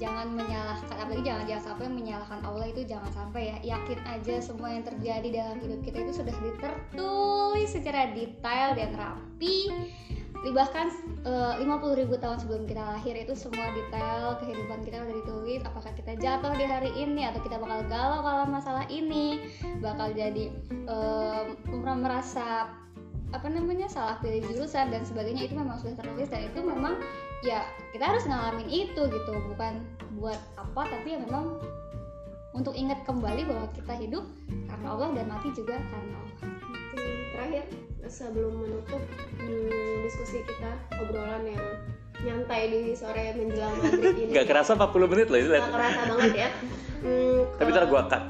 Jangan 0.00 0.32
menyalahkan 0.32 0.96
apalagi 0.96 1.26
jangan 1.26 1.44
jangan 1.44 1.64
sampai 1.74 1.86
menyalahkan 1.92 2.40
Allah 2.46 2.66
itu 2.72 2.80
jangan 2.88 3.12
sampai 3.12 3.42
ya. 3.52 3.56
Yakin 3.76 3.98
aja 4.08 4.34
semua 4.40 4.72
yang 4.72 4.84
terjadi 4.86 5.28
dalam 5.28 5.56
hidup 5.60 5.80
kita 5.84 6.08
itu 6.08 6.12
sudah 6.24 6.34
ditertulis 6.40 7.70
secara 7.70 8.12
detail 8.16 8.72
dan 8.78 8.96
rapi. 8.96 9.68
Bahkan 10.40 10.86
lima 11.60 11.76
puluh 11.76 12.00
ribu 12.00 12.16
tahun 12.16 12.40
sebelum 12.40 12.64
kita 12.64 12.80
lahir 12.80 13.12
itu 13.12 13.36
semua 13.36 13.76
detail 13.76 14.40
kehidupan 14.40 14.80
kita 14.88 15.04
udah 15.04 15.14
ditulis. 15.20 15.60
Apakah 15.68 15.92
kita 15.92 16.16
jatuh 16.16 16.56
di 16.56 16.64
hari 16.64 16.96
ini 16.96 17.28
atau 17.28 17.44
kita 17.44 17.60
bakal 17.60 17.84
galau 17.92 18.24
kalau 18.24 18.48
masalah 18.48 18.88
ini? 18.88 19.52
Bakal 19.84 20.16
jadi 20.16 20.48
em, 20.88 21.60
merasa 21.76 22.72
apa 23.30 23.46
namanya 23.46 23.86
salah 23.86 24.18
pilih 24.18 24.42
jurusan 24.50 24.90
dan 24.90 25.06
sebagainya 25.06 25.46
itu 25.46 25.54
memang 25.54 25.78
sudah 25.78 25.94
tertulis 25.94 26.26
dan 26.26 26.50
itu 26.50 26.60
memang 26.62 26.98
ya 27.46 27.62
kita 27.94 28.04
harus 28.10 28.26
ngalamin 28.26 28.66
itu 28.66 29.02
gitu. 29.06 29.32
Bukan 29.54 29.86
buat 30.18 30.38
apa 30.58 30.82
tapi 30.90 31.14
ya 31.14 31.18
memang 31.22 31.62
untuk 32.50 32.74
ingat 32.74 33.06
kembali 33.06 33.46
bahwa 33.46 33.66
kita 33.70 33.94
hidup 33.94 34.24
karena 34.66 34.86
Allah 34.90 35.08
dan 35.14 35.26
mati 35.30 35.48
juga 35.54 35.78
karena 35.78 36.16
Allah. 36.18 36.34
Terakhir 37.30 37.64
sebelum 38.10 38.52
menutup 38.66 39.00
hmm, 39.38 40.02
diskusi 40.02 40.42
kita 40.42 40.74
obrolan 40.98 41.46
yang 41.46 41.66
nyantai 42.24 42.62
di 42.68 42.80
sore 42.92 43.32
menjelang 43.36 43.76
maghrib 43.82 44.16
ini. 44.16 44.32
Nggak 44.32 44.46
kerasa 44.48 44.76
40 44.76 45.12
menit 45.12 45.26
loh 45.28 45.38
itu 45.40 45.48
Nggak 45.52 45.72
kerasa 45.72 46.00
banget 46.08 46.34
ya. 46.36 46.48
Hmm, 47.00 47.38
tapi 47.56 47.68
ntar 47.72 47.86
gue 47.88 48.02
cut. 48.12 48.24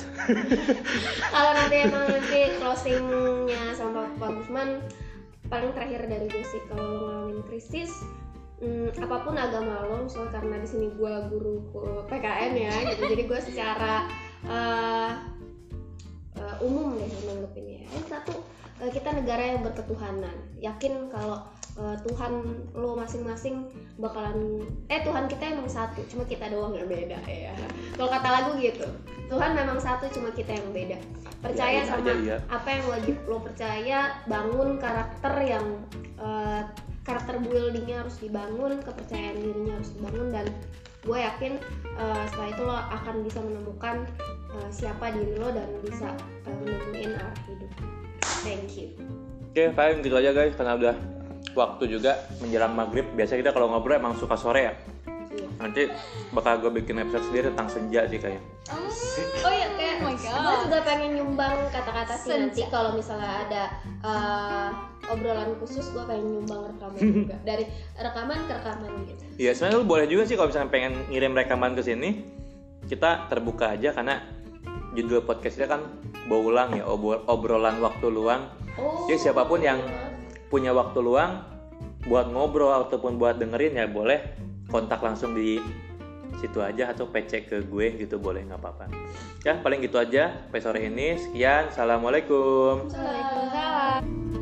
Kalau 1.35 1.51
nanti 1.59 1.77
emang 1.83 2.05
nanti 2.07 2.41
closingnya 2.63 3.63
sama 3.75 4.07
Pak 4.15 4.31
Gusman 4.31 4.79
paling 5.51 5.75
terakhir 5.75 6.07
dari 6.07 6.31
gue 6.31 6.47
sih 6.47 6.63
kalau 6.71 6.87
lo 6.87 7.01
ngalamin 7.11 7.43
krisis 7.51 7.91
hmm, 8.63 8.95
apa 9.03 9.27
pun 9.27 9.35
agama 9.35 9.83
lo 9.83 10.07
misalnya 10.07 10.31
karena 10.39 10.63
di 10.63 10.69
sini 10.71 10.87
gue 10.95 11.15
guru 11.27 11.55
PKN 12.07 12.53
ya 12.55 12.75
gitu. 12.95 13.03
Jadi 13.11 13.23
gue 13.27 13.41
secara 13.43 14.07
uh, 14.47 15.11
uh, 16.39 16.57
umum 16.63 16.95
deh 16.95 17.11
nanggepinnya 17.27 17.91
yang 17.91 18.07
satu 18.07 18.39
uh, 18.79 18.91
kita 18.95 19.11
negara 19.11 19.43
yang 19.59 19.67
berketuhanan. 19.67 20.37
Yakin 20.63 21.11
kalau 21.11 21.43
uh, 21.79 21.97
Tuhan 22.07 22.33
lo 22.75 22.99
masing-masing 22.99 23.69
bakalan 24.01 24.65
eh 24.91 25.05
Tuhan 25.05 25.29
kita 25.31 25.55
emang 25.55 25.69
satu 25.71 26.03
cuma 26.11 26.25
kita 26.27 26.51
doang 26.51 26.75
yang 26.75 26.89
beda 26.89 27.19
ya. 27.29 27.53
Kalau 27.95 28.11
kata 28.11 28.29
lagu 28.31 28.51
gitu 28.59 28.87
Tuhan 29.31 29.55
memang 29.55 29.79
satu 29.79 30.11
cuma 30.11 30.35
kita 30.35 30.59
yang 30.59 30.69
beda. 30.75 30.99
Percaya 31.41 31.87
Yakin 31.87 31.89
sama 31.89 32.03
aja, 32.03 32.13
iya. 32.21 32.37
apa 32.51 32.69
yang 32.69 32.85
wajib 32.91 33.17
lo 33.31 33.39
percaya 33.41 33.99
bangun 34.27 34.77
karakter 34.77 35.35
yang 35.47 35.65
uh, 36.19 36.67
karakter 37.07 37.41
buildingnya 37.41 38.05
harus 38.05 38.21
dibangun 38.21 38.83
kepercayaan 38.85 39.41
dirinya 39.41 39.73
harus 39.79 39.91
dibangun 39.97 40.29
dan 40.35 40.47
gue 41.01 41.17
yakin 41.17 41.57
uh, 41.97 42.25
setelah 42.29 42.49
itu 42.53 42.63
lo 42.69 42.77
akan 42.77 43.15
bisa 43.25 43.41
menemukan 43.41 43.97
uh, 44.53 44.69
siapa 44.69 45.17
diri 45.17 45.33
lo 45.41 45.49
dan 45.49 45.69
bisa 45.81 46.13
uh, 46.45 46.57
menemuin 46.61 47.17
arah 47.17 47.39
hidup. 47.49 47.71
Thank 48.45 48.77
you. 48.77 48.93
Oke 49.51 49.73
paling 49.73 50.05
gitu 50.05 50.17
aja 50.21 50.37
guys. 50.37 50.53
Karena 50.59 50.77
udah 50.77 50.97
waktu 51.55 51.85
juga 51.91 52.17
menjelang 52.39 52.73
maghrib. 52.73 53.07
Biasa 53.15 53.39
kita 53.39 53.51
kalau 53.51 53.71
ngobrol 53.71 53.99
emang 53.99 54.15
suka 54.17 54.35
sore 54.35 54.63
ya. 54.67 54.75
Iya. 55.31 55.47
nanti 55.63 55.83
bakal 56.35 56.59
gue 56.59 56.83
bikin 56.83 56.99
episode 56.99 57.23
sendiri 57.31 57.55
tentang 57.55 57.71
senja 57.71 58.03
sih 58.11 58.19
kayak 58.19 58.43
oh. 58.75 58.91
Ya 59.47 59.69
kayak 59.79 60.03
oh 60.03 60.11
my 60.11 60.15
gue 60.19 60.57
juga 60.67 60.79
pengen 60.83 61.11
nyumbang 61.23 61.55
kata-kata 61.71 62.15
sih 62.19 62.31
nanti. 62.35 62.67
Kalau 62.67 62.99
misalnya 62.99 63.47
ada 63.47 63.63
uh, 64.03 64.69
obrolan 65.07 65.55
khusus 65.63 65.87
gue 65.95 66.03
pengen 66.03 66.35
nyumbang 66.35 66.75
rekaman 66.75 66.99
juga. 67.23 67.37
Dari 67.47 67.65
rekaman 67.95 68.39
ke 68.43 68.53
rekaman 68.59 68.91
gitu. 69.07 69.23
Iya 69.39 69.51
sebenarnya 69.55 69.79
lu 69.79 69.87
boleh 69.87 70.07
juga 70.11 70.23
sih 70.27 70.35
kalau 70.35 70.51
misalnya 70.51 70.71
pengen 70.75 70.93
ngirim 71.15 71.33
rekaman 71.39 71.73
ke 71.79 71.83
sini 71.87 72.11
kita 72.91 73.31
terbuka 73.31 73.79
aja 73.79 73.95
karena 73.95 74.19
judul 74.99 75.23
podcastnya 75.23 75.71
kan 75.71 75.87
baulang 76.27 76.75
ya 76.75 76.91
obro- 76.91 77.23
obrolan 77.31 77.79
waktu 77.79 78.07
luang. 78.11 78.51
Oh. 78.75 79.07
Jadi 79.07 79.31
siapa 79.31 79.47
pun 79.47 79.63
yang 79.63 79.79
punya 80.51 80.75
waktu 80.75 80.99
luang 81.01 81.47
buat 82.11 82.27
ngobrol 82.29 82.75
ataupun 82.75 83.17
buat 83.17 83.39
dengerin 83.39 83.79
ya 83.79 83.87
boleh 83.87 84.19
kontak 84.67 85.01
langsung 85.01 85.33
di 85.33 85.63
situ 86.43 86.59
aja 86.65 86.91
atau 86.91 87.07
PC 87.07 87.47
ke 87.47 87.63
gue 87.69 87.87
gitu 88.01 88.17
boleh 88.17 88.43
nggak 88.49 88.61
apa-apa. 88.61 88.89
Ya 89.45 89.61
paling 89.61 89.85
gitu 89.85 90.01
aja 90.01 90.47
sampai 90.49 90.61
sore 90.61 90.81
ini. 90.89 91.21
Sekian 91.21 91.69
assalamualaikum. 91.69 92.89
Waalaikumsalam 92.89 94.40